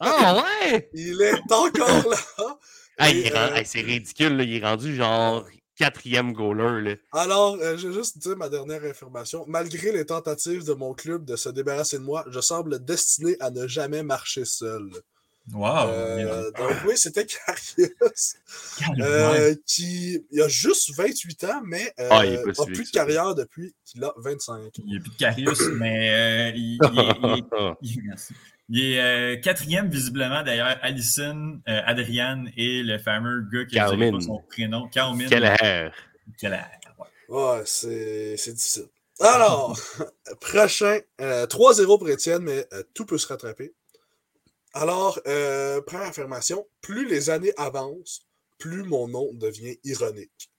Ah 0.00 0.42
ouais! 0.42 0.90
il 0.92 1.22
est 1.22 1.52
encore 1.52 2.08
là. 2.10 2.58
Ah, 2.98 3.10
est 3.10 3.32
euh, 3.32 3.54
hey, 3.54 3.64
c'est 3.64 3.80
ridicule, 3.80 4.36
là. 4.36 4.42
Il 4.42 4.56
est 4.56 4.66
rendu 4.66 4.96
genre 4.96 5.46
quatrième 5.76 6.32
goaler, 6.32 6.90
là. 6.90 6.96
Alors, 7.12 7.56
euh, 7.60 7.76
je 7.76 7.86
vais 7.86 7.94
juste 7.94 8.18
dire 8.18 8.36
ma 8.36 8.48
dernière 8.48 8.82
information. 8.82 9.44
Malgré 9.46 9.92
les 9.92 10.04
tentatives 10.04 10.64
de 10.64 10.72
mon 10.72 10.94
club 10.94 11.24
de 11.24 11.36
se 11.36 11.48
débarrasser 11.48 11.98
de 11.98 12.02
moi, 12.02 12.24
je 12.28 12.40
semble 12.40 12.84
destiné 12.84 13.36
à 13.38 13.52
ne 13.52 13.68
jamais 13.68 14.02
marcher 14.02 14.44
seul. 14.44 14.90
Wow. 15.52 15.88
Euh, 15.88 16.50
donc 16.52 16.70
oui, 16.86 16.96
c'était 16.96 17.26
Carius, 17.46 18.36
euh, 19.00 19.54
qui 19.66 20.24
il 20.30 20.40
a 20.40 20.48
juste 20.48 20.94
28 20.96 21.44
ans, 21.44 21.62
mais 21.64 21.92
euh, 21.98 22.08
Ah, 22.10 22.24
il 22.24 22.36
a 22.36 22.54
si 22.54 22.64
plus 22.66 22.84
de 22.84 22.90
carrière 22.90 23.34
depuis 23.34 23.74
qu'il 23.84 24.04
a 24.04 24.12
25. 24.18 24.70
Il 24.78 24.84
n'y 24.86 24.96
a 24.96 25.00
plus 25.00 25.10
de 25.10 25.16
Karius, 25.16 25.60
mais 25.78 26.10
euh, 26.10 26.52
il, 26.54 26.78
il 26.92 26.98
est, 27.00 27.16
il 27.22 27.38
est- 27.38 27.74
il- 27.82 28.02
merci. 28.04 28.34
Il 28.68 28.80
est, 28.80 29.00
euh, 29.00 29.36
quatrième, 29.40 29.90
visiblement, 29.90 30.42
d'ailleurs, 30.44 30.78
Allison, 30.80 31.60
euh, 31.68 31.80
Adrian 31.84 32.44
et 32.56 32.82
le 32.84 32.98
fameux 32.98 33.42
gars 33.52 33.64
qui 33.66 33.74
ne 33.74 33.80
Kalmin. 33.80 34.12
pas 34.12 34.20
son 34.20 34.38
prénom. 34.48 34.88
Kalmin. 34.88 35.28
Kelleher. 35.28 35.90
Kelleher, 36.38 36.60
ouais. 36.98 37.06
Ouais, 37.36 37.62
c'est 37.66 38.36
c'est 38.36 38.52
difficile. 38.52 38.84
Alors, 39.20 39.78
prochain, 40.40 40.98
euh, 41.20 41.46
3-0 41.46 41.98
pour 41.98 42.08
Étienne, 42.08 42.42
mais 42.42 42.66
euh, 42.72 42.82
tout 42.94 43.04
peut 43.04 43.18
se 43.18 43.26
rattraper. 43.26 43.74
Alors, 44.74 45.20
euh, 45.26 45.80
première 45.82 46.08
affirmation, 46.08 46.66
plus 46.80 47.06
les 47.06 47.30
années 47.30 47.52
avancent, 47.56 48.26
plus 48.58 48.82
mon 48.84 49.08
nom 49.08 49.30
devient 49.34 49.78
ironique. 49.84 50.50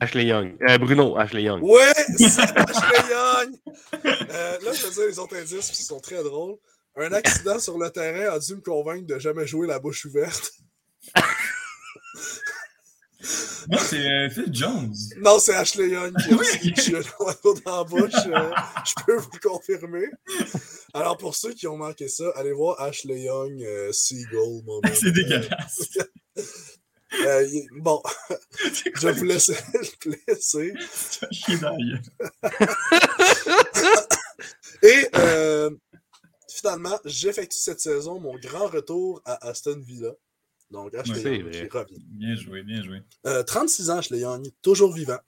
Ashley 0.00 0.26
Young. 0.26 0.56
Euh, 0.68 0.78
Bruno, 0.78 1.16
Ashley 1.16 1.42
Young. 1.42 1.62
Ouais, 1.62 1.92
c'est 2.18 2.40
Ashley 2.56 3.10
Young! 3.10 3.56
Euh, 4.04 4.58
là, 4.60 4.72
je 4.72 4.86
vais 4.86 4.90
dire 4.90 5.06
les 5.08 5.18
autres 5.18 5.36
indices 5.36 5.70
qui 5.70 5.82
sont 5.82 6.00
très 6.00 6.22
drôles. 6.22 6.56
Un 6.96 7.12
accident 7.12 7.58
sur 7.58 7.76
le 7.78 7.90
terrain 7.90 8.32
a 8.34 8.38
dû 8.38 8.54
me 8.54 8.60
convaincre 8.60 9.06
de 9.06 9.18
jamais 9.18 9.46
jouer 9.46 9.66
la 9.66 9.78
bouche 9.78 10.04
ouverte. 10.04 10.52
Non, 13.70 13.78
c'est 13.78 13.96
euh, 13.96 14.30
Phil 14.30 14.48
Jones. 14.52 14.94
Non, 15.18 15.38
c'est 15.38 15.54
Ashley 15.54 15.88
Young 15.88 16.14
qui 16.16 16.32
a 16.32 16.36
aussi 16.36 16.92
dans 17.64 17.76
la 17.76 17.84
bouche. 17.84 18.12
euh, 18.26 18.50
je 18.84 19.04
peux 19.04 19.16
vous 19.16 19.30
le 19.32 19.48
confirmer. 19.48 20.06
Alors, 20.92 21.16
pour 21.16 21.34
ceux 21.34 21.52
qui 21.52 21.66
ont 21.66 21.76
manqué 21.76 22.08
ça, 22.08 22.30
allez 22.36 22.52
voir 22.52 22.80
Ashley 22.80 23.22
Young 23.22 23.62
euh, 23.62 23.92
Seagull. 23.92 24.62
C'est 24.94 25.12
dégueulasse. 25.12 25.98
Euh, 27.24 27.46
bon, 27.76 28.02
je 28.96 29.08
vous 29.08 29.24
laisser 29.24 29.54
le 29.72 30.16
plaisir. 30.24 30.74
Ça 30.92 31.28
chie 31.30 31.56
dans 31.60 31.70
la 31.70 31.76
gueule. 31.76 32.02
Et 34.82 35.08
euh, 35.14 35.70
finalement, 36.50 36.98
j'effectue 37.04 37.56
cette 37.56 37.78
saison 37.78 38.18
mon 38.18 38.36
grand 38.36 38.66
retour 38.66 39.22
à 39.24 39.46
Aston 39.46 39.80
Villa. 39.80 40.10
Donc, 40.74 40.92
vrai. 40.92 41.04
qui 41.04 41.68
revient. 41.68 42.04
Bien 42.10 42.34
joué, 42.34 42.62
bien 42.64 42.82
joué. 42.82 43.00
Euh, 43.26 43.44
36 43.44 43.90
ans, 43.90 43.98
Ashley 43.98 44.18
Young, 44.18 44.46
toujours 44.60 44.92
vivant. 44.92 45.18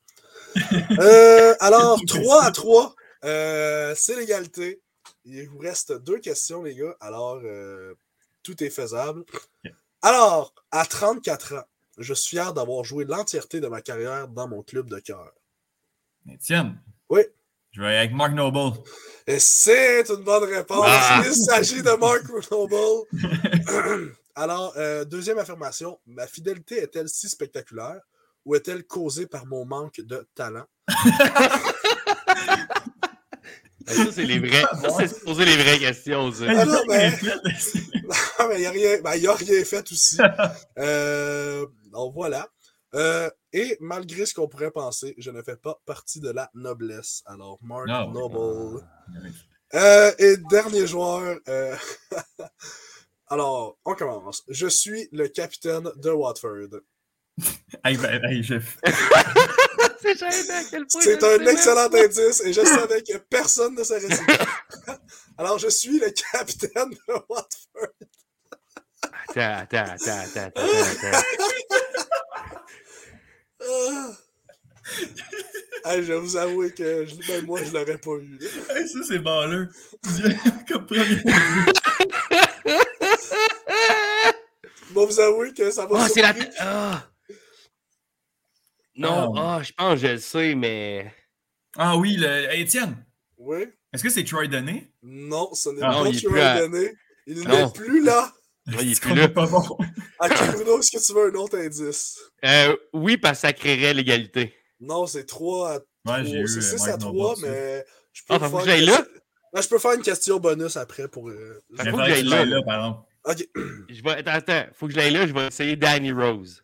Euh, 0.99 1.55
alors, 1.61 2.01
3 2.07 2.45
à 2.45 2.51
3, 2.51 2.95
euh, 3.25 3.93
c'est 3.95 4.17
l'égalité. 4.17 4.81
Il 5.27 5.47
vous 5.51 5.59
reste 5.59 5.93
deux 5.93 6.19
questions, 6.19 6.63
les 6.63 6.75
gars. 6.75 6.97
Alors, 6.99 7.41
euh, 7.45 7.95
tout 8.43 8.65
est 8.65 8.71
faisable. 8.71 9.25
Alors, 10.01 10.55
à 10.71 10.87
34 10.87 11.55
ans, 11.57 11.65
je 11.99 12.15
suis 12.15 12.37
fier 12.37 12.55
d'avoir 12.55 12.85
joué 12.85 13.05
l'entièreté 13.05 13.61
de 13.61 13.69
ma 13.69 13.83
carrière 13.83 14.29
dans 14.29 14.49
mon 14.49 14.63
club 14.63 14.89
de 14.89 14.99
cœur. 14.99 15.31
Étienne? 16.33 16.81
Oui. 17.11 17.21
Je 17.73 17.83
vais 17.83 17.99
avec 17.99 18.13
Mark 18.13 18.33
Noble. 18.33 18.79
Et 19.27 19.39
c'est 19.39 20.09
une 20.09 20.25
bonne 20.25 20.45
réponse. 20.45 20.87
Ah. 20.89 21.23
Il 21.27 21.35
s'agit 21.35 21.83
de 21.83 21.91
Mark 21.99 22.25
Noble. 22.51 24.15
Alors, 24.37 24.75
euh, 24.77 25.05
deuxième 25.05 25.39
affirmation. 25.39 25.99
Ma 26.07 26.27
fidélité 26.27 26.77
est-elle 26.83 27.09
si 27.09 27.29
spectaculaire 27.29 28.01
ou 28.45 28.55
est-elle 28.55 28.85
causée 28.87 29.27
par 29.27 29.47
mon 29.47 29.65
manque 29.65 30.01
de 30.01 30.29
talent? 30.35 30.67
Ça, 33.89 34.03
c'est 34.13 34.25
les 34.25 34.39
vrais. 34.41 34.63
Ça, 34.83 34.89
c'est 34.99 35.09
se 35.09 35.21
poser 35.25 35.45
les 35.45 35.57
vraies 35.57 35.79
questions, 35.79 36.33
ça. 36.33 36.45
Ah 36.49 36.65
non, 36.65 36.83
mais... 36.89 37.13
Non, 38.39 38.49
mais 38.49 38.57
il 38.57 38.61
n'y 38.61 38.67
a, 38.67 38.71
rien- 38.71 39.01
ben, 39.03 39.15
il 39.15 39.27
a 39.27 39.35
rien 39.35 39.65
fait 39.65 39.91
aussi. 39.91 40.19
Euh, 40.79 41.67
donc 41.93 42.13
voilà. 42.15 42.47
Euh, 42.95 43.31
et 43.53 43.77
malgré 43.81 44.27
ce 44.27 44.35
qu'on 44.35 44.49
pourrait 44.49 44.71
penser, 44.71 45.15
je 45.19 45.31
ne 45.31 45.41
fais 45.43 45.57
pas 45.57 45.81
partie 45.87 46.21
de 46.21 46.31
la 46.31 46.51
noblesse. 46.55 47.23
Alors, 47.27 47.59
Mark 47.63 47.87
Ah. 47.89 48.07
Noble. 48.13 48.85
Euh, 49.75 50.13
et 50.19 50.37
dernier 50.51 50.87
joueur. 50.87 51.39
Alors, 53.29 53.79
on 53.85 53.95
commence. 53.95 54.45
Je 54.49 54.67
suis 54.69 55.09
le 55.13 55.29
capitaine 55.29 55.89
de 55.97 56.11
Watford. 56.11 56.81
Hey, 57.85 57.97
ben, 57.99 58.21
hey, 58.25 58.43
je... 58.43 58.55
C'est 60.03 61.23
un 61.25 61.47
excellent 61.47 61.93
indice 61.93 62.41
et 62.43 62.53
je 62.53 62.61
savais 62.65 63.03
que 63.03 63.19
personne 63.19 63.75
ne 63.75 63.85
saurait 63.85 64.09
ça. 64.09 64.23
Alors, 65.37 65.59
je 65.59 65.69
suis 65.69 65.99
le 65.99 66.11
capitaine 66.33 66.91
de 66.91 67.13
Watford. 67.29 67.93
Attends, 69.29 69.59
attends, 69.61 69.93
attends, 69.93 70.21
attends, 70.21 70.63
attends, 70.63 71.09
attends. 71.11 71.27
Ah. 73.69 74.11
Hey, 75.85 76.03
je 76.05 76.13
vais 76.13 76.19
vous 76.19 76.37
avouer 76.37 76.73
que 76.73 77.05
je- 77.07 77.33
même 77.33 77.45
moi, 77.47 77.61
je 77.63 77.71
l'aurais 77.73 77.99
pas 77.99 78.13
eu. 78.13 78.39
Hey, 78.71 78.89
ça, 78.89 78.99
c'est 79.07 79.19
balleux. 79.19 79.69
Comme 80.69 80.87
premier. 80.87 81.23
Je 84.89 84.95
vais 84.95 85.07
vous 85.07 85.21
avouer 85.21 85.53
que 85.53 85.71
ça 85.71 85.87
va 85.87 85.99
Ah, 86.05 86.09
c'est 86.09 86.23
la. 86.23 86.35
Ah. 86.61 87.07
Non, 88.97 89.35
Ah. 89.37 89.61
je 89.63 89.73
pense 89.73 90.01
que 90.01 90.07
je 90.07 90.13
le 90.13 90.19
sais, 90.19 90.55
mais. 90.55 91.13
Ah 91.77 91.97
oui, 91.97 92.17
le... 92.17 92.55
Étienne, 92.55 92.97
Oui? 93.37 93.67
est-ce 93.93 94.03
que 94.03 94.09
c'est 94.09 94.25
Troy 94.25 94.47
Donné? 94.47 94.91
Non, 95.03 95.53
ce 95.53 95.69
n'est 95.69 95.83
Ah, 95.83 95.93
pas 95.93 96.05
non, 96.05 96.13
Troy 96.13 96.41
à- 96.41 96.59
Donné. 96.61 96.93
Il 97.27 97.47
n'est 97.47 97.71
plus 97.75 98.03
là. 98.03 98.33
Non, 98.67 98.79
il 98.81 98.93
est 98.93 99.01
plus 99.01 99.15
là. 99.15 99.29
pas 99.29 99.47
bon. 99.47 99.63
Ok, 100.21 100.51
Bruno, 100.55 100.79
est-ce 100.81 100.97
que 100.97 101.05
tu 101.07 101.13
veux 101.13 101.31
un 101.31 101.35
autre 101.35 101.59
indice? 101.59 102.19
Euh, 102.45 102.75
oui, 102.95 103.19
parce 103.19 103.39
que 103.43 103.49
ça 103.49 103.53
créerait 103.53 103.93
l'égalité. 103.93 104.55
Non, 104.81 105.07
c'est 105.07 105.27
3 105.27 105.73
à 105.73 105.81
3. 106.05 106.19
Ouais, 106.19 106.25
j'ai 106.25 106.39
eu, 106.39 106.49
c'est 106.49 106.59
euh, 106.59 106.79
6 106.79 106.81
Mike 106.81 106.95
à 106.95 106.99
3, 106.99 107.13
Noble, 107.13 107.41
ça. 107.43 107.47
mais 107.49 107.85
je 108.13 108.23
peux, 108.27 108.35
Ah, 108.35 108.39
que 108.51 108.65
j'aille 108.65 108.87
là? 108.87 109.05
Ben, 109.57 109.63
je 109.63 109.69
peux 109.71 109.79
faire 109.79 109.93
une 109.93 110.03
question 110.03 110.39
bonus 110.39 110.77
après 110.77 111.09
pour. 111.09 111.31
euh, 111.31 111.65
faut 111.79 111.83
que 111.83 112.21
que 112.21 112.29
là. 112.29 112.45
là, 112.45 112.63
par 112.63 112.75
exemple. 112.75 113.09
Ok. 113.25 113.49
Je 113.89 114.03
vais... 114.03 114.11
Attends, 114.11 114.31
attends. 114.33 114.67
Faut 114.75 114.87
que 114.87 114.93
je 114.93 114.99
l'aille 114.99 115.15
là, 115.15 115.27
je 115.27 115.33
vais 115.33 115.47
essayer 115.47 115.77
Danny 115.77 116.13
Rose. 116.13 116.63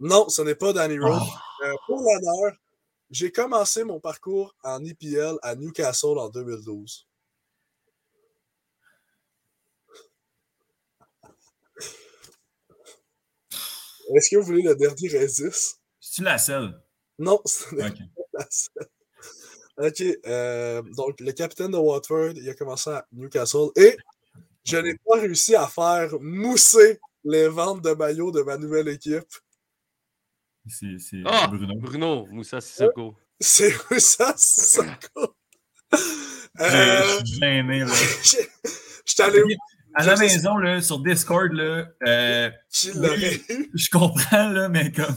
Non, 0.00 0.28
ce 0.28 0.42
n'est 0.42 0.56
pas 0.56 0.72
Danny 0.72 0.98
Rose. 0.98 1.22
Oh. 1.22 1.64
Euh, 1.64 1.72
pour 1.86 2.00
l'honneur, 2.00 2.56
j'ai 3.08 3.30
commencé 3.30 3.84
mon 3.84 4.00
parcours 4.00 4.56
en 4.64 4.84
EPL 4.84 5.38
à 5.42 5.54
Newcastle 5.54 6.18
en 6.18 6.28
2012. 6.28 7.06
Est-ce 14.16 14.30
que 14.30 14.36
vous 14.38 14.42
voulez 14.42 14.62
le 14.62 14.74
dernier 14.74 15.22
indice? 15.22 15.78
C'est-tu 16.00 16.22
la 16.24 16.38
seule? 16.38 16.82
Non, 17.16 17.40
ce 17.44 17.72
n'est 17.76 17.90
pas 17.90 18.22
la 18.32 18.46
seule. 18.50 18.88
Ok, 19.76 20.02
euh, 20.26 20.82
donc 20.96 21.20
le 21.20 21.32
capitaine 21.32 21.72
de 21.72 21.76
Watford, 21.76 22.32
il 22.36 22.48
a 22.48 22.54
commencé 22.54 22.90
à 22.90 23.04
Newcastle 23.12 23.70
et 23.76 23.96
je 24.64 24.76
n'ai 24.76 24.94
pas 25.04 25.20
réussi 25.20 25.56
à 25.56 25.66
faire 25.66 26.10
mousser 26.20 27.00
les 27.24 27.48
ventes 27.48 27.82
de 27.82 27.90
maillots 27.90 28.30
de 28.30 28.42
ma 28.42 28.56
nouvelle 28.56 28.88
équipe. 28.88 29.24
C'est 30.66 30.96
Ah! 31.26 31.48
Bruno. 31.48 31.74
Bruno, 31.76 32.26
Moussa 32.30 32.60
Sissoko. 32.60 33.16
C'est 33.40 33.74
ça, 33.98 34.34
Sissoko. 34.36 35.36
Je 35.92 35.98
Euh, 36.60 37.18
je 37.20 37.24
suis 37.26 37.40
gêné, 37.40 37.80
là. 37.80 37.86
J'étais 39.04 39.22
allé 39.22 39.42
où? 39.42 39.48
À 39.96 40.04
la 40.04 40.16
maison, 40.16 40.56
là, 40.56 40.80
sur 40.80 40.98
Discord, 41.00 41.52
là, 41.52 41.86
euh, 42.06 42.50
oui, 42.96 43.70
je 43.74 43.88
comprends, 43.90 44.48
là, 44.50 44.68
mais 44.68 44.90
comme. 44.90 45.14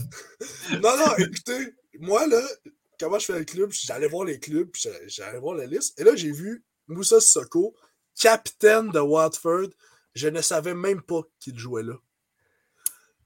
Non, 0.72 0.98
non, 0.98 1.16
écoutez, 1.18 1.74
moi, 2.00 2.28
là, 2.28 2.42
comment 3.00 3.20
je 3.20 3.26
fais 3.26 3.40
le 3.40 3.46
club, 3.46 3.72
j'allais 3.72 4.08
voir 4.08 4.26
les 4.26 4.40
clubs, 4.40 4.70
j'allais- 5.08 5.40
voir 5.40 5.56
la 5.56 5.66
liste, 5.66 6.00
et 6.00 6.04
là, 6.04 6.16
j'ai 6.16 6.32
vu 6.32 6.64
Moussa 6.88 7.20
Sissoko, 7.20 7.76
capitaine 8.20 8.90
de 8.92 9.00
Watford. 9.00 9.70
Je 10.16 10.28
ne 10.30 10.42
savais 10.42 10.74
même 10.74 11.02
pas 11.02 11.22
qu'il 11.40 11.58
jouait 11.60 11.84
là. 11.84 11.94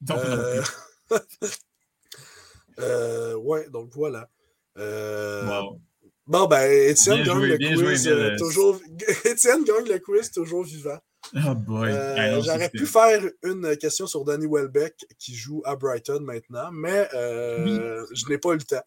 Donc, 0.01 0.17
Euh, 0.25 0.61
euh, 2.79 3.35
ouais, 3.35 3.69
donc 3.69 3.91
voilà. 3.93 4.29
Euh, 4.77 5.47
Wow. 5.47 5.79
Bon, 6.27 6.47
ben, 6.47 6.69
Étienne 6.89 7.23
gagne 7.23 7.39
le 7.43 7.57
quiz 7.57 8.07
joué, 8.07 8.35
toujours. 8.37 8.79
Étienne 9.25 9.63
gagne 9.63 9.87
le 9.87 9.99
quiz 9.99 10.31
toujours 10.31 10.63
vivant. 10.63 10.97
Oh 11.35 11.55
boy. 11.55 11.89
Euh, 11.91 12.15
Ah 12.17 12.39
J'aurais 12.41 12.69
pu 12.69 12.85
faire 12.85 13.21
une 13.43 13.75
question 13.77 14.07
sur 14.07 14.23
Danny 14.23 14.47
Welbeck 14.49 14.95
qui 15.19 15.35
joue 15.35 15.61
à 15.65 15.75
Brighton 15.75 16.21
maintenant, 16.21 16.71
mais 16.71 17.07
euh, 17.13 18.05
je 18.13 18.27
n'ai 18.29 18.37
pas 18.37 18.49
eu 18.51 18.57
le 18.57 18.63
temps. 18.63 18.83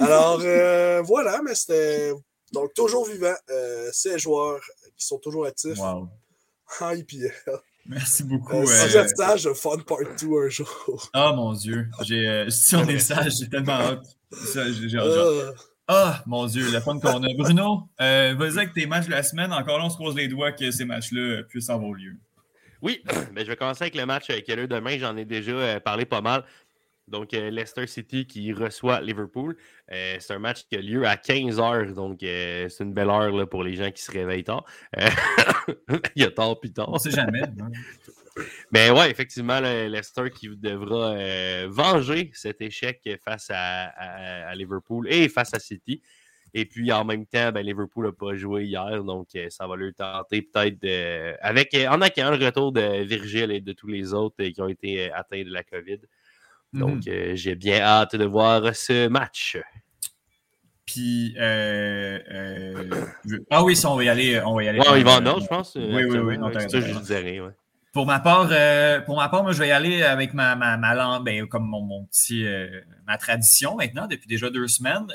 Alors 0.00 0.40
euh, 0.42 1.02
voilà, 1.02 1.40
mais 1.44 1.54
c'était 1.54 2.12
donc 2.52 2.72
toujours 2.74 3.06
vivant. 3.08 3.34
Euh, 3.50 3.88
ces 3.92 4.18
joueurs 4.18 4.60
qui 4.96 5.06
sont 5.06 5.18
toujours 5.18 5.46
actifs 5.46 5.78
Wow. 5.78 6.08
en 6.80 6.90
IPL. 6.94 7.32
Merci 7.86 8.22
beaucoup. 8.22 8.54
Euh, 8.56 8.62
euh, 8.62 8.66
Si 8.66 8.90
j'ai 8.90 9.08
stage 9.08 9.42
de 9.44 9.52
Fun 9.54 9.78
Part 9.78 9.98
2 10.20 10.46
un 10.46 10.48
jour. 10.48 11.10
Ah 11.12 11.32
mon 11.34 11.52
Dieu. 11.52 11.86
J'ai, 12.02 12.28
euh, 12.28 12.48
si 12.50 12.76
on 12.76 12.86
est 12.86 12.98
sage, 13.00 13.32
j'ai 13.40 13.48
tellement 13.48 13.72
hâte. 13.72 14.04
Euh, 14.56 15.52
Ah 15.88 16.22
mon 16.26 16.46
Dieu, 16.46 16.70
le 16.70 16.80
fun 16.80 16.98
qu'on 17.00 17.22
a. 17.24 17.28
Bruno, 17.36 17.88
euh, 18.00 18.34
vas-y 18.38 18.58
avec 18.58 18.72
tes 18.72 18.86
matchs 18.86 19.06
de 19.06 19.10
la 19.10 19.22
semaine. 19.24 19.52
Encore 19.52 19.78
là, 19.78 19.84
on 19.86 19.90
se 19.90 19.96
croise 19.96 20.14
les 20.14 20.28
doigts 20.28 20.52
que 20.52 20.70
ces 20.70 20.84
matchs-là 20.84 21.42
puissent 21.48 21.70
avoir 21.70 21.92
lieu. 21.92 22.14
Oui, 22.82 23.02
ben, 23.34 23.44
je 23.44 23.50
vais 23.50 23.56
commencer 23.56 23.82
avec 23.84 23.94
le 23.96 24.06
match 24.06 24.30
euh, 24.30 24.40
qui 24.40 24.52
a 24.52 24.56
lieu 24.56 24.68
demain. 24.68 24.96
J'en 24.98 25.16
ai 25.16 25.24
déjà 25.24 25.52
euh, 25.52 25.80
parlé 25.80 26.04
pas 26.04 26.20
mal. 26.20 26.44
Donc, 27.08 27.34
euh, 27.34 27.50
Leicester 27.50 27.86
City 27.86 28.26
qui 28.26 28.52
reçoit 28.52 29.00
Liverpool. 29.00 29.56
Euh, 29.90 30.16
c'est 30.20 30.32
un 30.32 30.38
match 30.38 30.62
qui 30.68 30.76
a 30.76 30.80
lieu 30.80 31.04
à 31.06 31.16
15h. 31.16 31.94
Donc, 31.94 32.22
euh, 32.22 32.68
c'est 32.68 32.84
une 32.84 32.94
belle 32.94 33.10
heure 33.10 33.30
là, 33.32 33.44
pour 33.46 33.64
les 33.64 33.74
gens 33.74 33.90
qui 33.90 34.02
se 34.02 34.10
réveillent 34.12 34.44
tard. 34.44 34.64
Il 36.16 36.22
y 36.22 36.24
a 36.24 36.30
tard 36.30 36.58
puis 36.60 36.72
tard. 36.72 36.88
On 36.90 36.98
sait 36.98 37.10
jamais. 37.10 37.42
hein. 37.42 37.70
Mais 38.70 38.90
ouais, 38.90 39.10
effectivement, 39.10 39.60
le 39.60 39.88
Leicester 39.88 40.30
qui 40.30 40.48
devra 40.56 41.14
venger 41.66 42.30
cet 42.32 42.62
échec 42.62 43.06
face 43.22 43.50
à, 43.50 43.84
à- 43.88 44.48
à 44.48 44.54
Liverpool 44.54 45.06
et 45.10 45.28
face 45.28 45.52
à 45.52 45.58
City. 45.58 46.00
Et 46.54 46.66
puis 46.66 46.92
en 46.92 47.04
même 47.04 47.26
temps, 47.26 47.50
ben, 47.52 47.64
Liverpool 47.64 48.06
n'a 48.06 48.12
pas 48.12 48.34
joué 48.36 48.64
hier, 48.64 49.02
donc 49.04 49.28
ça 49.48 49.66
va 49.66 49.74
leur 49.76 49.92
tenter 49.94 50.42
peut-être 50.42 50.80
de. 50.82 51.34
Avec, 51.40 51.74
en 51.74 52.00
accueillant 52.02 52.30
le 52.30 52.42
retour 52.44 52.72
de 52.72 53.02
Virgile 53.04 53.50
et 53.50 53.60
de 53.60 53.72
tous 53.72 53.86
les 53.88 54.12
autres 54.14 54.42
qui 54.44 54.60
ont 54.60 54.68
été 54.68 55.10
atteints 55.12 55.44
de 55.44 55.50
la 55.52 55.62
COVID. 55.64 55.98
Donc 56.72 57.06
Mhm. 57.06 57.12
euh, 57.12 57.32
j'ai 57.36 57.54
bien 57.54 57.80
hâte 57.80 58.16
de 58.16 58.24
voir 58.24 58.74
ce 58.74 59.08
match. 59.08 59.58
Puis, 60.86 61.34
euh, 61.38 62.18
euh, 62.30 62.74
je- 63.24 63.36
ah 63.50 63.62
oui, 63.62 63.76
ça, 63.76 63.90
on 63.90 63.96
va 63.96 64.04
y 64.04 64.08
aller. 64.08 64.40
On 64.44 64.54
va 64.54 64.64
y 64.64 64.68
aller 64.68 64.80
Ouais, 64.80 64.98
il 64.98 65.04
va 65.04 65.18
en 65.18 65.26
ordre, 65.26 65.42
je 65.42 65.46
pense. 65.48 65.74
Oui, 65.76 66.04
oui, 66.04 66.18
oui. 66.18 66.36
ça, 66.68 66.80
je 66.80 66.98
dirais. 67.00 67.40
Ouais. 67.40 67.50
Pour 67.92 68.06
ma 68.06 68.20
part, 68.20 68.48
euh, 68.50 69.00
pour 69.00 69.16
ma 69.16 69.28
part, 69.28 69.42
moi, 69.42 69.52
je 69.52 69.58
vais 69.58 69.68
y 69.68 69.70
aller 69.70 70.02
avec 70.02 70.32
ma, 70.34 70.56
ma, 70.56 70.76
ma 70.78 70.94
langue, 70.94 71.24
ben, 71.24 71.46
comme 71.46 71.66
mon, 71.66 71.82
mon 71.82 72.04
petit, 72.06 72.44
ma 73.06 73.16
tradition 73.18 73.76
maintenant, 73.76 74.06
depuis 74.06 74.26
déjà 74.26 74.50
deux 74.50 74.66
semaines. 74.66 75.06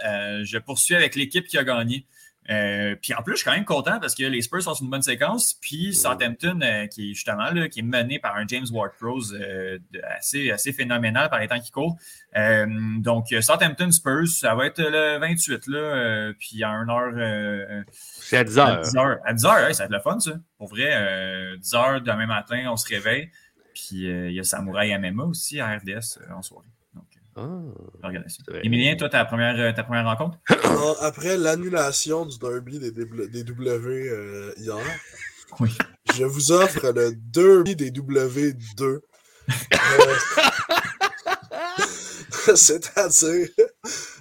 Je 0.44 0.58
poursuis 0.60 0.96
avec 0.96 1.16
l'équipe 1.16 1.48
qui 1.48 1.58
a 1.58 1.64
gagné. 1.64 2.06
Euh, 2.50 2.96
puis 3.02 3.14
en 3.14 3.22
plus, 3.24 3.34
je 3.34 3.38
suis 3.38 3.46
quand 3.46 3.56
même 3.56 3.66
content 3.66 4.00
parce 4.00 4.16
que 4.16 4.24
les 4.24 4.42
Spurs 4.42 4.62
sont 4.64 4.74
sur 4.74 4.86
une 4.86 4.90
bonne 4.90 5.02
séquence. 5.02 5.56
Puis 5.62 5.94
Southampton, 5.94 6.60
euh, 6.62 6.88
qui 6.88 7.12
est 7.12 7.14
justement 7.14 7.52
là, 7.52 7.68
qui 7.68 7.80
est 7.80 7.84
mené 7.84 8.20
par 8.20 8.36
un 8.38 8.48
James 8.48 8.66
Ward-Prowse 8.72 9.38
euh, 9.40 9.80
assez, 10.18 10.52
assez 10.52 10.72
phénoménal 10.72 11.30
par 11.30 11.40
les 11.40 11.48
temps 11.48 11.60
qui 11.60 11.72
courent. 11.72 11.98
Euh, 12.38 12.66
donc, 13.00 13.28
Southampton 13.42 13.92
Spurs, 13.92 14.28
ça 14.28 14.56
va 14.56 14.68
être 14.68 14.80
le 14.82 15.18
28, 15.20 15.68
là, 15.68 15.78
euh, 15.78 16.34
puis 16.40 16.64
à 16.64 16.70
1 16.70 16.90
heure. 16.90 17.14
euh, 17.18 17.84
C'est 17.92 18.38
à 18.38 18.44
10 18.44 18.58
heures. 18.60 18.68
À 18.68 18.82
10 18.82 18.96
heures, 18.98 19.18
à 19.26 19.34
10 19.34 19.46
heures, 19.46 19.68
ouais, 19.68 19.74
ça 19.74 19.84
va 19.84 19.86
être 19.86 19.92
le 19.92 20.00
fun, 20.00 20.20
ça. 20.20 20.32
Pour 20.58 20.68
vrai, 20.70 20.90
euh, 20.94 21.58
10 21.58 21.74
heures 21.76 22.02
demain 22.02 22.28
matin, 22.28 22.66
on 22.72 22.78
se 22.78 22.88
réveille. 22.88 23.30
Puis 23.74 24.06
il 24.08 24.32
y 24.32 24.40
a 24.40 24.44
Samouraï 24.44 24.98
MMA 24.98 25.24
aussi 25.26 25.60
à 25.60 25.68
RDS 25.78 26.20
en 26.36 26.42
soirée. 26.42 26.66
Ah. 27.40 27.62
Emilien, 28.64 28.96
toi, 28.96 29.10
ta 29.10 29.24
première, 29.26 29.56
euh, 29.60 29.72
ta 29.72 29.84
première 29.84 30.06
rencontre? 30.06 30.40
non, 30.66 30.96
après 31.02 31.38
l'annulation 31.38 32.26
du 32.26 32.38
derby 32.40 32.80
des, 32.80 32.92
W- 32.92 33.28
des 33.28 33.44
W 33.44 34.10
euh, 34.10 34.52
hier, 34.58 34.76
Oui. 35.60 35.70
je 36.16 36.24
vous 36.26 36.52
offre 36.52 36.92
le 36.92 37.14
derby 37.16 37.76
des 37.76 37.92
W2. 37.92 38.84
Euh, 38.84 39.00
C'est-à-dire 42.56 43.48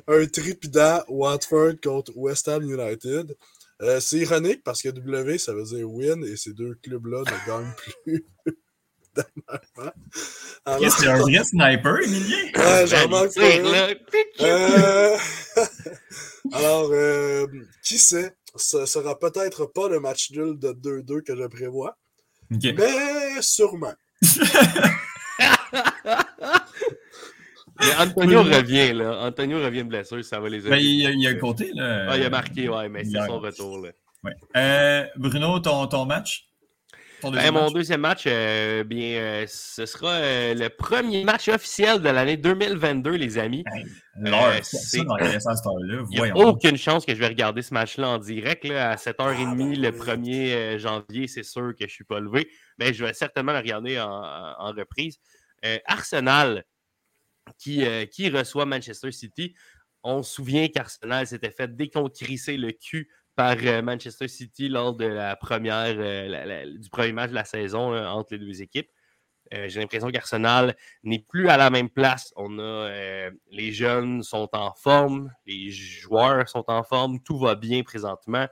un 0.09 0.27
tripidant 0.27 1.03
Watford 1.09 1.75
contre 1.83 2.13
West 2.17 2.49
Ham 2.49 2.63
United. 2.71 3.37
Euh, 3.83 4.01
c'est 4.01 4.19
ironique 4.19 4.63
parce 4.65 4.83
que 4.83 4.89
W, 4.89 5.39
ça 5.39 5.53
veut 5.53 5.65
dire 5.65 5.91
win 5.91 6.25
et 6.25 6.37
ces 6.37 6.53
deux 6.53 6.75
clubs-là 6.83 7.21
ne 7.21 7.47
gagnent 7.47 7.73
plus. 8.05 8.25
Alors- 10.65 10.81
Qu'est-ce 10.81 10.97
que 10.97 11.03
c'est 11.03 11.09
un 11.09 11.19
vrai 11.19 11.45
sniper, 11.45 11.99
Emilien? 12.03 12.37
Ouais, 12.57 12.87
j'en 12.87 13.09
manque 13.09 13.31
Tire, 13.31 13.67
un. 13.67 13.73
là. 13.73 13.89
Euh, 14.41 15.17
Alors, 16.53 16.89
euh, 16.93 17.47
qui 17.85 17.99
sait? 17.99 18.35
Ce 18.57 18.87
sera 18.87 19.19
peut-être 19.19 19.67
pas 19.67 19.89
le 19.89 20.01
match 20.01 20.31
nul 20.31 20.59
de 20.59 20.73
2-2 20.73 21.21
que 21.23 21.37
je 21.37 21.45
prévois, 21.47 21.97
mais 22.73 23.43
sûrement. 23.43 23.95
Mais 27.79 27.95
Antonio 27.99 28.43
revient, 28.43 28.93
là. 28.95 29.19
Antonio 29.27 29.59
revient 29.63 29.85
de 29.85 29.89
blessure, 29.89 30.25
ça 30.25 30.41
va 30.41 30.49
les 30.49 30.61
aider. 30.61 30.71
Ben, 30.71 30.79
il, 30.79 31.07
a- 31.07 31.11
il 31.11 31.27
a 31.27 31.35
compté, 31.35 31.71
là. 31.75 32.07
Ah, 32.11 32.17
il 32.17 32.25
a 32.25 32.31
marqué, 32.31 32.69
ouais, 32.71 32.89
mais 32.89 33.05
c'est 33.05 33.19
son 33.27 33.39
retour, 33.39 33.79
là. 33.79 33.91
Ouais. 34.25 35.11
Bruno, 35.17 35.61
ton, 35.61 35.87
ton 35.87 36.07
match? 36.07 36.46
Ben, 37.33 37.53
mon 37.53 37.71
deuxième 37.71 38.01
match, 38.01 38.25
euh, 38.27 38.85
bien, 38.85 39.19
euh, 39.19 39.45
ce 39.49 39.87
sera 39.87 40.15
euh, 40.15 40.55
le 40.55 40.69
premier 40.69 41.25
match 41.25 41.49
officiel 41.49 42.01
de 42.01 42.09
l'année 42.09 42.37
2022, 42.37 43.13
les 43.13 43.39
amis. 43.39 43.65
Il 44.17 44.25
n'y 44.25 44.31
a 46.31 46.37
aucune 46.37 46.77
chance 46.77 47.05
que 47.05 47.15
je 47.15 47.19
vais 47.19 47.29
regarder 47.29 47.63
ce 47.63 47.75
match-là 47.75 48.09
en 48.09 48.19
direct. 48.19 48.65
Là, 48.65 48.91
à 48.91 48.97
7h30 48.97 49.81
le 49.81 49.91
1er 49.91 50.79
janvier, 50.79 51.27
c'est 51.27 51.43
sûr 51.43 51.73
que 51.73 51.81
je 51.81 51.85
ne 51.85 51.91
suis 51.91 52.05
pas 52.05 52.21
levé. 52.21 52.49
Mais 52.79 52.93
je 52.93 53.05
vais 53.05 53.13
certainement 53.13 53.53
le 53.53 53.59
regarder 53.59 54.01
en, 54.01 54.73
reprise. 54.73 55.19
Arsenal, 55.87 56.65
qui, 57.59 57.85
qui 58.13 58.31
reçoit 58.31 58.67
Manchester 58.67 59.11
City. 59.11 59.55
On 60.03 60.23
se 60.23 60.35
souvient 60.35 60.69
qu'Arsenal 60.69 61.27
s'était 61.27 61.51
fait 61.51 61.75
déconcrisser 61.75 62.57
le 62.57 62.73
cul 62.73 63.09
par 63.37 63.57
euh, 63.63 63.83
Manchester 63.83 64.29
City 64.29 64.69
lors 64.69 64.95
de 64.95 65.05
la 65.05 65.37
première, 65.37 65.95
euh, 65.99 66.79
du 66.79 66.89
premier 66.89 67.13
match 67.13 67.31
de 67.31 67.35
la 67.35 67.45
saison 67.45 67.95
entre 67.95 68.35
les 68.35 68.39
deux 68.39 68.63
équipes. 68.63 68.89
Euh, 69.55 69.69
j'ai 69.69 69.79
l'impression 69.79 70.11
qu'Arsenal 70.11 70.75
n'est 71.05 71.21
plus 71.21 71.49
à 71.49 71.57
la 71.57 71.71
même 71.71 71.91
place. 71.91 72.33
On 72.35 72.59
a 72.59 72.91
les 73.51 73.73
jeunes 73.73 74.23
sont 74.23 74.49
en 74.55 74.73
forme, 74.75 75.31
les 75.47 75.71
joueurs 75.71 76.49
sont 76.49 76.65
en 76.67 76.83
forme, 76.83 77.21
tout 77.21 77.39
va 77.39 77.55
bien 77.55 77.83
présentement. 77.83 78.49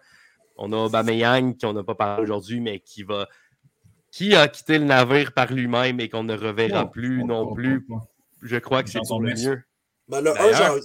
On 0.57 0.73
a 0.73 0.77
Aubameyang 0.77 1.57
qui 1.57 1.67
on 1.67 1.73
n'a 1.73 1.83
pas 1.83 1.97
parlé 1.97 2.23
aujourd'hui, 2.23 2.61
mais 2.61 2.79
qui 2.79 3.03
va 3.03 3.27
qui 4.13 4.37
a 4.37 4.47
quitté 4.47 4.79
le 4.79 4.85
navire 4.85 5.33
par 5.33 5.53
lui-même 5.53 5.99
et 5.99 6.09
qu'on 6.09 6.23
ne 6.23 6.37
reverra 6.37 6.89
plus 6.89 7.25
non 7.25 7.53
plus. 7.53 7.85
Je 8.43 8.57
crois 8.59 8.85
que 8.85 8.91
c'est 8.91 9.01
pour 9.09 9.21
le 9.21 9.35
mieux. 9.35 9.65
Ben, 10.07 10.21
le 10.21 10.39
1 10.39 10.53
janvier, 10.53 10.83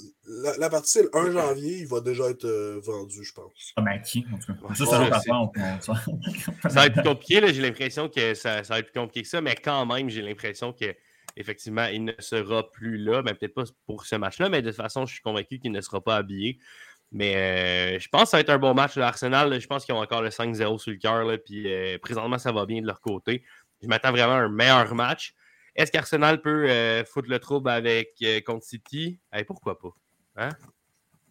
la, 0.59 0.69
partie, 0.69 0.91
c'est 0.91 1.03
le 1.03 1.09
1 1.13 1.31
janvier, 1.31 1.79
il 1.79 1.87
va 1.87 1.99
déjà 1.99 2.29
être 2.29 2.45
euh, 2.45 2.79
vendu, 2.81 3.23
je 3.23 3.33
pense. 3.33 3.73
Ah, 3.75 3.81
ben, 3.81 3.99
qui, 3.99 4.25
en 4.33 4.37
tout 4.37 4.53
cas. 4.53 4.75
Ça, 4.75 4.85
ça, 4.85 5.91
ça, 6.69 6.69
va 6.69 6.85
être 6.85 6.93
plus 6.93 7.03
compliqué, 7.03 7.53
j'ai 7.53 7.61
l'impression 7.61 8.07
que 8.07 8.33
ça, 8.33 8.63
ça, 8.63 8.75
va 8.75 8.79
être 8.79 8.91
plus 8.91 8.99
compliqué 8.99 9.23
que 9.23 9.27
ça, 9.27 9.41
mais 9.41 9.55
quand 9.55 9.85
même, 9.85 10.09
j'ai 10.09 10.21
l'impression 10.21 10.71
que 10.71 10.95
effectivement, 11.35 11.85
il 11.85 12.05
ne 12.05 12.13
sera 12.19 12.69
plus 12.71 12.97
là. 12.97 13.21
Ben, 13.21 13.33
peut-être 13.35 13.53
pas 13.53 13.63
pour 13.85 14.05
ce 14.05 14.15
match-là, 14.15 14.49
mais 14.49 14.61
de 14.61 14.69
toute 14.69 14.77
façon, 14.77 15.05
je 15.05 15.13
suis 15.13 15.21
convaincu 15.21 15.59
qu'il 15.59 15.71
ne 15.71 15.81
sera 15.81 16.01
pas 16.01 16.17
habillé. 16.17 16.59
Mais 17.11 17.35
euh, 17.35 17.99
je 17.99 18.07
pense 18.09 18.23
que 18.23 18.29
ça 18.29 18.37
va 18.37 18.41
être 18.41 18.49
un 18.49 18.59
bon 18.59 18.73
match. 18.73 18.95
L'Arsenal, 18.95 19.59
je 19.59 19.67
pense 19.67 19.85
qu'ils 19.85 19.95
ont 19.95 20.01
encore 20.01 20.21
le 20.21 20.29
5-0 20.29 20.77
sur 20.77 20.91
le 20.91 20.97
cœur. 20.97 21.25
Puis 21.43 21.73
euh, 21.73 21.97
présentement, 21.97 22.37
ça 22.37 22.51
va 22.51 22.65
bien 22.65 22.81
de 22.81 22.87
leur 22.87 23.01
côté. 23.01 23.43
Je 23.81 23.87
m'attends 23.87 24.11
vraiment 24.11 24.33
à 24.33 24.41
un 24.41 24.49
meilleur 24.49 24.93
match. 24.93 25.33
Est-ce 25.79 25.93
qu'Arsenal 25.93 26.41
peut 26.41 26.69
euh, 26.69 27.05
foutre 27.05 27.29
le 27.29 27.39
trouble 27.39 27.69
avec 27.69 28.09
euh, 28.21 28.41
contre 28.41 28.65
City? 28.65 29.17
pourquoi 29.47 29.79
pas? 29.79 29.95
Hein? 30.35 30.49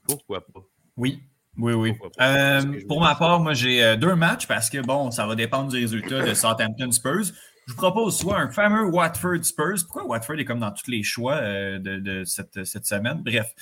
Pourquoi 0.04 0.40
pas? 0.40 0.60
Oui, 0.96 1.22
oui, 1.58 1.74
oui. 1.74 1.92
Euh, 2.18 2.62
pour 2.88 3.02
ma 3.02 3.14
part, 3.14 3.40
moi, 3.40 3.52
j'ai 3.52 3.98
deux 3.98 4.14
matchs 4.14 4.46
parce 4.46 4.70
que, 4.70 4.78
bon, 4.78 5.10
ça 5.10 5.26
va 5.26 5.34
dépendre 5.34 5.70
du 5.70 5.76
résultat 5.76 6.22
de 6.22 6.32
Southampton 6.32 6.90
Spurs. 6.90 7.26
Je 7.66 7.72
vous 7.74 7.76
propose 7.76 8.16
soit 8.18 8.38
un 8.38 8.50
fameux 8.50 8.86
Watford 8.86 9.44
Spurs. 9.44 9.84
Pourquoi 9.84 10.06
Watford 10.06 10.38
est 10.38 10.46
comme 10.46 10.60
dans 10.60 10.72
tous 10.72 10.90
les 10.90 11.02
choix 11.02 11.42
de, 11.42 12.24
cette, 12.24 12.86
semaine? 12.86 13.22
Bref, 13.22 13.52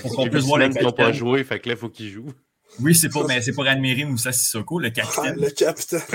pour 0.00 0.10
qu'on 0.16 0.26
puisse 0.30 0.46
voir 0.46 0.60
les 0.60 0.70
qui 0.70 0.82
n'ont 0.82 0.90
pas 0.90 1.12
joué, 1.12 1.44
fait 1.44 1.60
que 1.60 1.68
là, 1.68 1.74
il 1.74 1.78
faut 1.78 1.90
qu'ils 1.90 2.08
jouent. 2.08 2.32
Oui, 2.78 2.94
c'est 2.94 3.08
pour, 3.08 3.26
mais 3.26 3.42
c'est 3.42 3.52
pour 3.52 3.66
admirer 3.66 4.04
Moussa 4.04 4.32
Sissoko, 4.32 4.78
le 4.78 4.90
capitaine. 4.90 5.36
Ah, 5.36 5.44
le 5.44 5.50
capitaine. 5.50 6.00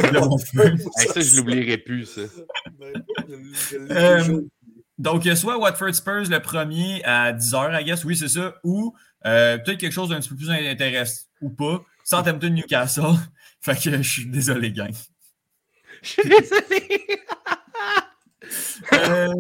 ça, 0.96 1.22
je 1.22 1.38
l'oublierai 1.38 1.78
plus, 1.78 2.06
ça. 2.06 2.22
Euh, 3.92 4.42
donc, 4.98 5.28
soit 5.36 5.58
Watford 5.58 5.94
Spurs 5.94 6.30
le 6.30 6.40
premier 6.40 7.04
à 7.04 7.34
10h, 7.34 7.82
I 7.82 7.84
guess, 7.84 8.06
oui, 8.06 8.16
c'est 8.16 8.30
ça, 8.30 8.56
ou 8.64 8.96
euh, 9.26 9.58
peut-être 9.58 9.80
quelque 9.80 9.92
chose 9.92 10.10
d'un 10.10 10.20
petit 10.20 10.30
peu 10.30 10.36
plus 10.36 10.50
intéressant, 10.50 11.24
ou 11.42 11.50
pas, 11.50 11.84
Southampton 12.04 12.50
Newcastle. 12.50 13.16
fait 13.62 13.76
que 13.76 13.98
je 14.02 14.10
suis 14.10 14.26
désolé, 14.28 14.72
gang. 14.72 14.94
Je 16.02 16.08
suis 16.08 16.30
désolé. 16.30 17.08
euh, 18.94 19.34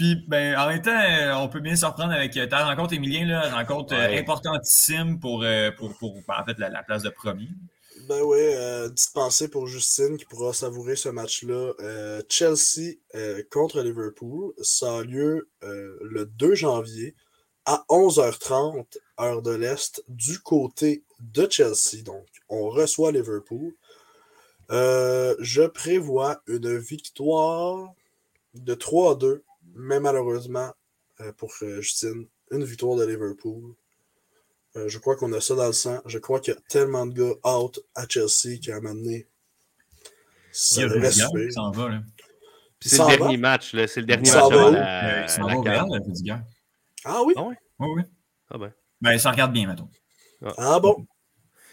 puis, 0.00 0.16
ben, 0.28 0.56
en 0.56 0.66
même 0.66 0.80
temps, 0.80 0.98
euh, 0.98 1.34
on 1.34 1.50
peut 1.50 1.60
bien 1.60 1.76
se 1.76 1.84
reprendre 1.84 2.14
avec 2.14 2.34
euh, 2.38 2.46
ta 2.46 2.64
rencontre, 2.64 2.94
Emilien, 2.94 3.26
là, 3.26 3.50
rencontre 3.50 3.92
euh, 3.92 4.18
importantissime 4.18 5.20
pour, 5.20 5.44
pour, 5.76 5.94
pour, 5.98 6.16
en 6.26 6.44
fait, 6.46 6.58
la, 6.58 6.82
place 6.82 7.02
de 7.02 7.10
premier. 7.10 7.48
Ben 8.08 8.22
oui, 8.22 8.38
euh, 8.40 8.88
petite 8.88 9.12
pensée 9.12 9.48
pour 9.48 9.66
Justine 9.66 10.16
qui 10.16 10.24
pourra 10.24 10.54
savourer 10.54 10.96
ce 10.96 11.10
match-là. 11.10 11.74
Chelsea 12.30 12.94
contre 13.50 13.82
Liverpool, 13.82 14.54
ça 14.62 15.00
a 15.00 15.02
lieu 15.02 15.50
le 15.60 16.24
2 16.24 16.54
janvier 16.54 17.14
à 17.66 17.84
11h30, 17.90 18.86
heure 19.20 19.42
de 19.42 19.50
l'Est, 19.50 20.02
du 20.08 20.38
côté 20.38 21.04
de 21.20 21.46
Chelsea. 21.50 22.02
Donc, 22.02 22.24
on 22.48 22.70
reçoit 22.70 23.12
Liverpool. 23.12 23.74
je 24.70 25.66
prévois 25.66 26.40
une 26.46 26.78
victoire 26.78 27.92
de 28.54 28.72
3 28.72 29.12
à 29.12 29.14
2 29.16 29.44
mais 29.80 30.00
malheureusement, 30.00 30.72
euh, 31.20 31.32
pour 31.32 31.52
euh, 31.62 31.80
Justine, 31.80 32.26
une 32.50 32.64
victoire 32.64 32.96
de 32.96 33.04
Liverpool. 33.04 33.74
Euh, 34.76 34.88
je 34.88 34.98
crois 34.98 35.16
qu'on 35.16 35.32
a 35.32 35.40
ça 35.40 35.54
dans 35.54 35.66
le 35.66 35.72
sang. 35.72 36.00
Je 36.06 36.18
crois 36.18 36.40
qu'il 36.40 36.54
y 36.54 36.56
a 36.56 36.60
tellement 36.68 37.06
de 37.06 37.12
gars 37.12 37.50
out 37.50 37.80
à 37.94 38.06
Chelsea 38.08 38.58
qui 38.60 38.70
a 38.70 38.76
amené. 38.76 39.26
Ça 41.50 41.70
va, 41.72 41.88
là. 41.88 42.02
C'est 42.80 42.98
le 42.98 43.18
dernier 43.18 43.36
match, 43.36 43.74
là. 43.74 43.86
C'est 43.86 44.00
le 44.00 44.06
dernier 44.06 44.30
match 44.30 44.42
avant 44.42 44.70
la, 44.70 45.26
la, 45.26 46.42
Ah 47.04 47.22
oui? 47.24 47.34
Ah 47.36 47.42
oui? 47.42 47.54
Oui, 47.78 47.88
oui. 47.96 48.02
Ah 48.50 48.58
ben. 48.58 48.72
Ben, 49.00 49.18
ça 49.18 49.30
regarde 49.30 49.52
bien, 49.52 49.66
maintenant. 49.66 49.90
Ah, 50.42 50.54
ah 50.56 50.80
bon? 50.80 51.06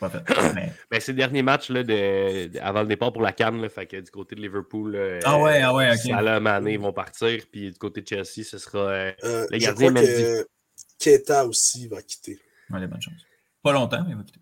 Mais... 0.56 0.74
Ben, 0.91 1.00
c'est 1.00 1.12
le 1.12 1.18
dernier 1.18 1.41
match 1.41 1.70
là, 1.70 1.84
de, 1.84 2.58
avant 2.60 2.82
le 2.82 2.88
départ 2.88 3.12
pour 3.12 3.22
la 3.22 3.32
Cannes. 3.32 3.68
fait 3.70 3.86
que 3.86 3.98
du 3.98 4.12
côté 4.12 4.36
de 4.36 4.41
Liverpool, 4.41 5.20
ah 5.24 5.39
ouais, 5.39 5.62
ah 5.62 5.74
ouais, 5.74 6.39
Mané, 6.39 6.78
vont 6.78 6.93
partir. 6.93 7.43
Puis 7.52 7.72
du 7.72 7.78
côté 7.78 8.02
de 8.02 8.08
Chelsea, 8.08 8.43
ce 8.43 8.58
sera 8.58 8.80
euh, 8.80 9.12
euh, 9.24 9.48
les 9.50 9.60
gardiens 9.60 9.93
que 9.93 10.48
Keita 11.00 11.45
aussi 11.45 11.88
va 11.88 12.02
quitter. 12.02 12.39
Allez, 12.74 12.88
bonne 12.88 13.02
chance. 13.02 13.26
Pas 13.64 13.72
longtemps, 13.72 14.04
mais 14.04 14.12
il 14.12 14.18
va 14.18 14.24
quitter. 14.24 14.39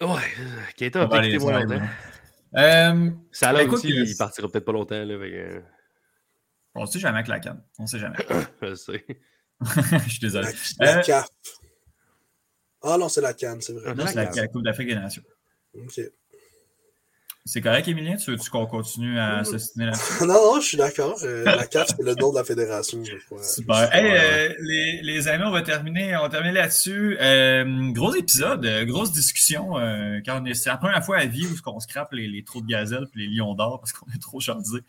Ouais, 0.00 0.72
Keita 0.76 1.06
va 1.06 1.22
quitter 1.22 1.38
moins 1.38 1.60
longtemps. 1.60 1.84
Euh, 2.56 3.10
ça 3.32 3.52
là 3.52 3.64
aussi, 3.64 3.88
il 3.88 4.16
partira 4.16 4.48
peut-être 4.48 4.64
pas 4.64 4.72
longtemps. 4.72 5.02
Là, 5.04 5.14
avec, 5.14 5.34
On 6.74 6.86
sait 6.86 7.00
jamais 7.00 7.18
avec 7.18 7.28
la 7.28 7.40
canne. 7.40 7.62
On 7.78 7.86
sait 7.86 7.98
jamais. 7.98 8.16
Je 8.62 8.74
sais. 8.74 9.04
Je 10.04 10.10
suis 10.10 10.20
désolé. 10.20 10.48
La, 10.78 11.02
la 11.02 11.24
ah 12.84 12.98
non, 12.98 13.08
c'est 13.08 13.20
la 13.20 13.32
Cannes, 13.32 13.60
c'est 13.60 13.72
vrai. 13.72 13.94
c'est 14.06 14.40
la, 14.40 14.48
Coupe 14.48 14.62
d'Afrique 14.62 14.88
des 14.88 14.94
Nations. 14.94 15.22
OK. 15.74 16.00
C'est 17.46 17.60
correct, 17.60 17.86
Emilien? 17.88 18.16
Tu 18.16 18.30
veux-tu 18.30 18.48
qu'on 18.48 18.64
continue 18.64 19.18
à 19.18 19.44
s'estimer 19.44 19.84
là-dessus? 19.84 20.20
non, 20.24 20.32
non, 20.32 20.60
je 20.60 20.66
suis 20.66 20.76
d'accord. 20.78 21.14
Euh, 21.24 21.44
la 21.44 21.66
CAF, 21.66 21.88
c'est 21.88 22.02
le 22.02 22.14
nom 22.14 22.30
de 22.30 22.38
la 22.38 22.44
fédération, 22.44 23.04
je 23.04 23.16
crois. 23.26 23.42
Super. 23.42 23.94
Hey, 23.94 24.06
euh, 24.06 24.54
les, 24.60 25.02
les, 25.02 25.28
amis, 25.28 25.44
on 25.46 25.50
va 25.50 25.60
terminer, 25.60 26.16
on 26.16 26.26
va 26.26 26.52
là-dessus. 26.52 27.18
Euh, 27.20 27.92
gros 27.92 28.14
épisode, 28.14 28.66
grosse 28.86 29.12
discussion. 29.12 29.74
car 30.24 30.42
c'est 30.54 30.70
la 30.70 30.78
première 30.78 31.04
fois 31.04 31.18
à 31.18 31.26
vie 31.26 31.44
où 31.44 31.54
on 31.66 31.80
scrape 31.80 32.12
les, 32.12 32.28
les 32.28 32.44
trous 32.44 32.62
de 32.62 32.66
gazelle 32.66 33.06
et 33.14 33.18
les 33.18 33.26
lions 33.26 33.52
d'or 33.52 33.78
parce 33.78 33.92
qu'on 33.92 34.06
est 34.06 34.22
trop 34.22 34.40
chargé. 34.40 34.80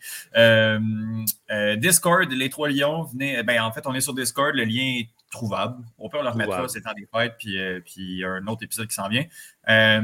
Discord, 1.76 2.32
les 2.32 2.48
trois 2.48 2.70
lions, 2.70 3.02
venez. 3.02 3.42
Ben, 3.42 3.60
en 3.60 3.70
fait, 3.70 3.86
on 3.86 3.92
est 3.92 4.00
sur 4.00 4.14
Discord. 4.14 4.54
Le 4.54 4.64
lien 4.64 5.00
est 5.00 5.08
trouvable. 5.30 5.84
On 5.98 6.08
peut 6.08 6.22
le 6.22 6.28
remettre 6.28 6.70
c'est 6.70 6.80
temps 6.80 6.92
des 6.96 7.08
fêtes, 7.12 7.34
puis, 7.38 7.58
euh, 7.58 7.80
puis 7.84 8.24
un 8.24 8.46
autre 8.46 8.62
épisode 8.62 8.86
qui 8.86 8.94
s'en 8.94 9.08
vient. 9.08 9.24
Euh, 9.68 10.00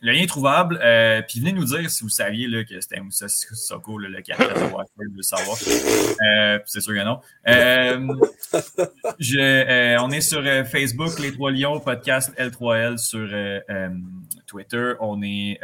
le 0.00 0.12
lien 0.12 0.22
est 0.22 0.26
trouvable. 0.26 0.80
Euh, 0.82 1.22
puis 1.22 1.40
venez 1.40 1.52
nous 1.52 1.64
dire 1.64 1.90
si 1.90 2.02
vous 2.02 2.08
saviez 2.08 2.48
là, 2.48 2.64
que 2.64 2.80
c'était 2.80 3.00
Moussa 3.00 3.28
Sissoko, 3.28 3.98
le 3.98 4.20
capitaine 4.22 4.54
de 4.54 4.72
Watford, 4.72 5.10
de 5.16 5.22
savoir. 5.22 5.56
c'est 6.66 6.80
sûr 6.80 6.94
que 6.94 7.04
non. 7.04 7.20
Je, 9.18 9.98
on 9.98 10.10
est 10.10 10.20
sur 10.20 10.42
Facebook, 10.66 11.18
Les 11.18 11.32
Trois 11.32 11.50
Lions, 11.50 11.80
podcast 11.80 12.32
L3L 12.38 12.98
sur 12.98 13.28
Twitter. 14.46 14.94
On 15.00 15.22
est, 15.22 15.58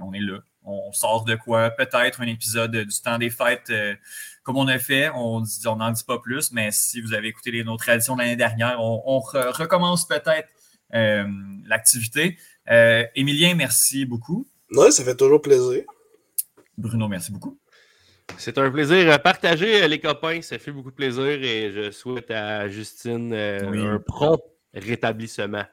on 0.00 0.12
est 0.12 0.20
là. 0.20 0.38
On 0.70 0.92
sort 0.92 1.24
de 1.24 1.34
quoi? 1.34 1.70
Peut-être 1.70 2.20
un 2.20 2.26
épisode 2.26 2.76
du 2.76 3.00
temps 3.00 3.16
des 3.16 3.30
fêtes 3.30 3.72
comme 4.48 4.56
on 4.56 4.68
a 4.68 4.78
fait, 4.78 5.10
on 5.14 5.42
n'en 5.76 5.90
dit 5.90 6.04
pas 6.04 6.18
plus, 6.20 6.52
mais 6.52 6.70
si 6.72 7.02
vous 7.02 7.12
avez 7.12 7.28
écouté 7.28 7.50
les, 7.50 7.64
nos 7.64 7.76
traditions 7.76 8.16
l'année 8.16 8.34
dernière, 8.34 8.78
on, 8.80 9.20
recommence 9.20 10.08
peut-être 10.08 10.48
euh, 10.94 11.26
l'activité. 11.66 12.38
Euh, 12.70 13.04
Émilien, 13.14 13.54
merci 13.54 14.06
beaucoup. 14.06 14.48
Oui, 14.70 14.90
ça 14.90 15.04
fait 15.04 15.16
toujours 15.16 15.42
plaisir. 15.42 15.84
Bruno, 16.78 17.08
merci 17.08 17.30
beaucoup. 17.30 17.58
C'est 18.38 18.56
un 18.56 18.70
plaisir 18.70 19.20
partager, 19.20 19.86
les 19.86 20.00
copains. 20.00 20.40
Ça 20.40 20.58
fait 20.58 20.72
beaucoup 20.72 20.92
de 20.92 20.96
plaisir 20.96 21.26
et 21.26 21.70
je 21.70 21.90
souhaite 21.90 22.30
à 22.30 22.68
Justine 22.68 23.34
euh, 23.34 23.96
un 23.96 23.98
prompt 23.98 24.40
rétablissement. 24.72 25.64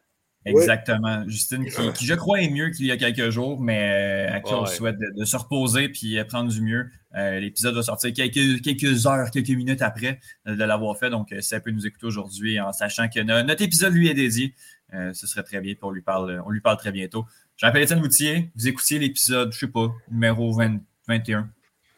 Exactement. 0.44 1.24
Justine, 1.30 1.66
qui, 1.94 2.06
je 2.06 2.14
crois 2.14 2.42
est 2.42 2.50
mieux 2.50 2.72
qu'il 2.72 2.88
y 2.88 2.92
a 2.92 2.98
quelques 2.98 3.30
jours, 3.30 3.62
mais 3.62 4.28
à 4.30 4.42
qui 4.42 4.54
on 4.54 4.66
souhaite 4.66 4.98
de, 5.00 5.24
se 5.24 5.38
reposer 5.38 5.88
puis 5.88 6.22
prendre 6.26 6.52
du 6.52 6.62
mieux. 6.62 6.90
Euh, 7.16 7.40
l'épisode 7.40 7.76
va 7.76 7.84
sortir 7.84 8.12
quelques, 8.14 8.62
quelques, 8.62 9.06
heures, 9.06 9.32
quelques 9.32 9.50
minutes 9.50 9.82
après 9.82 10.20
euh, 10.48 10.56
de 10.56 10.64
l'avoir 10.64 10.98
fait. 10.98 11.10
Donc, 11.10 11.32
euh, 11.32 11.42
si 11.42 11.56
elle 11.56 11.62
peut 11.62 11.72
nous 11.72 11.88
écouter 11.88 12.06
aujourd'hui 12.06 12.60
en 12.60 12.74
sachant 12.74 13.08
que 13.08 13.22
notre 13.22 13.62
épisode 13.62 13.94
lui 13.94 14.10
est 14.10 14.14
dédié, 14.14 14.54
ce 14.92 15.28
serait 15.28 15.44
très 15.44 15.60
bien. 15.60 15.74
Puis 15.74 15.84
on 15.84 15.92
lui 15.92 16.02
parle, 16.02 16.42
on 16.46 16.52
lui 16.52 16.62
parle 16.62 16.78
très 16.78 16.92
bientôt. 16.94 17.26
Je 17.58 17.66
m'appelle 17.66 17.84
Étienne 17.84 18.00
Moutier. 18.00 18.52
Vous 18.56 18.68
écoutiez 18.70 18.98
l'épisode, 18.98 19.52
je 19.52 19.58
ne 19.58 19.60
sais 19.60 19.68
pas, 19.68 19.94
numéro 20.10 20.54
21 20.54 21.50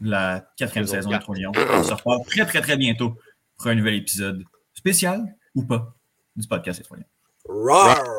de 0.02 0.10
la 0.10 0.52
quatrième 0.58 0.88
saison 0.88 1.12
de 1.12 1.16
On 1.18 1.84
se 1.84 1.94
reparle 1.94 2.26
très, 2.26 2.46
très, 2.46 2.62
très 2.62 2.76
bientôt 2.76 3.16
pour 3.56 3.68
un 3.68 3.76
nouvel 3.76 3.96
épisode 3.96 4.44
spécial 4.74 5.36
ou 5.54 5.64
pas 5.64 5.96
du 6.36 6.48
podcast 6.48 6.80
Les 6.80 7.04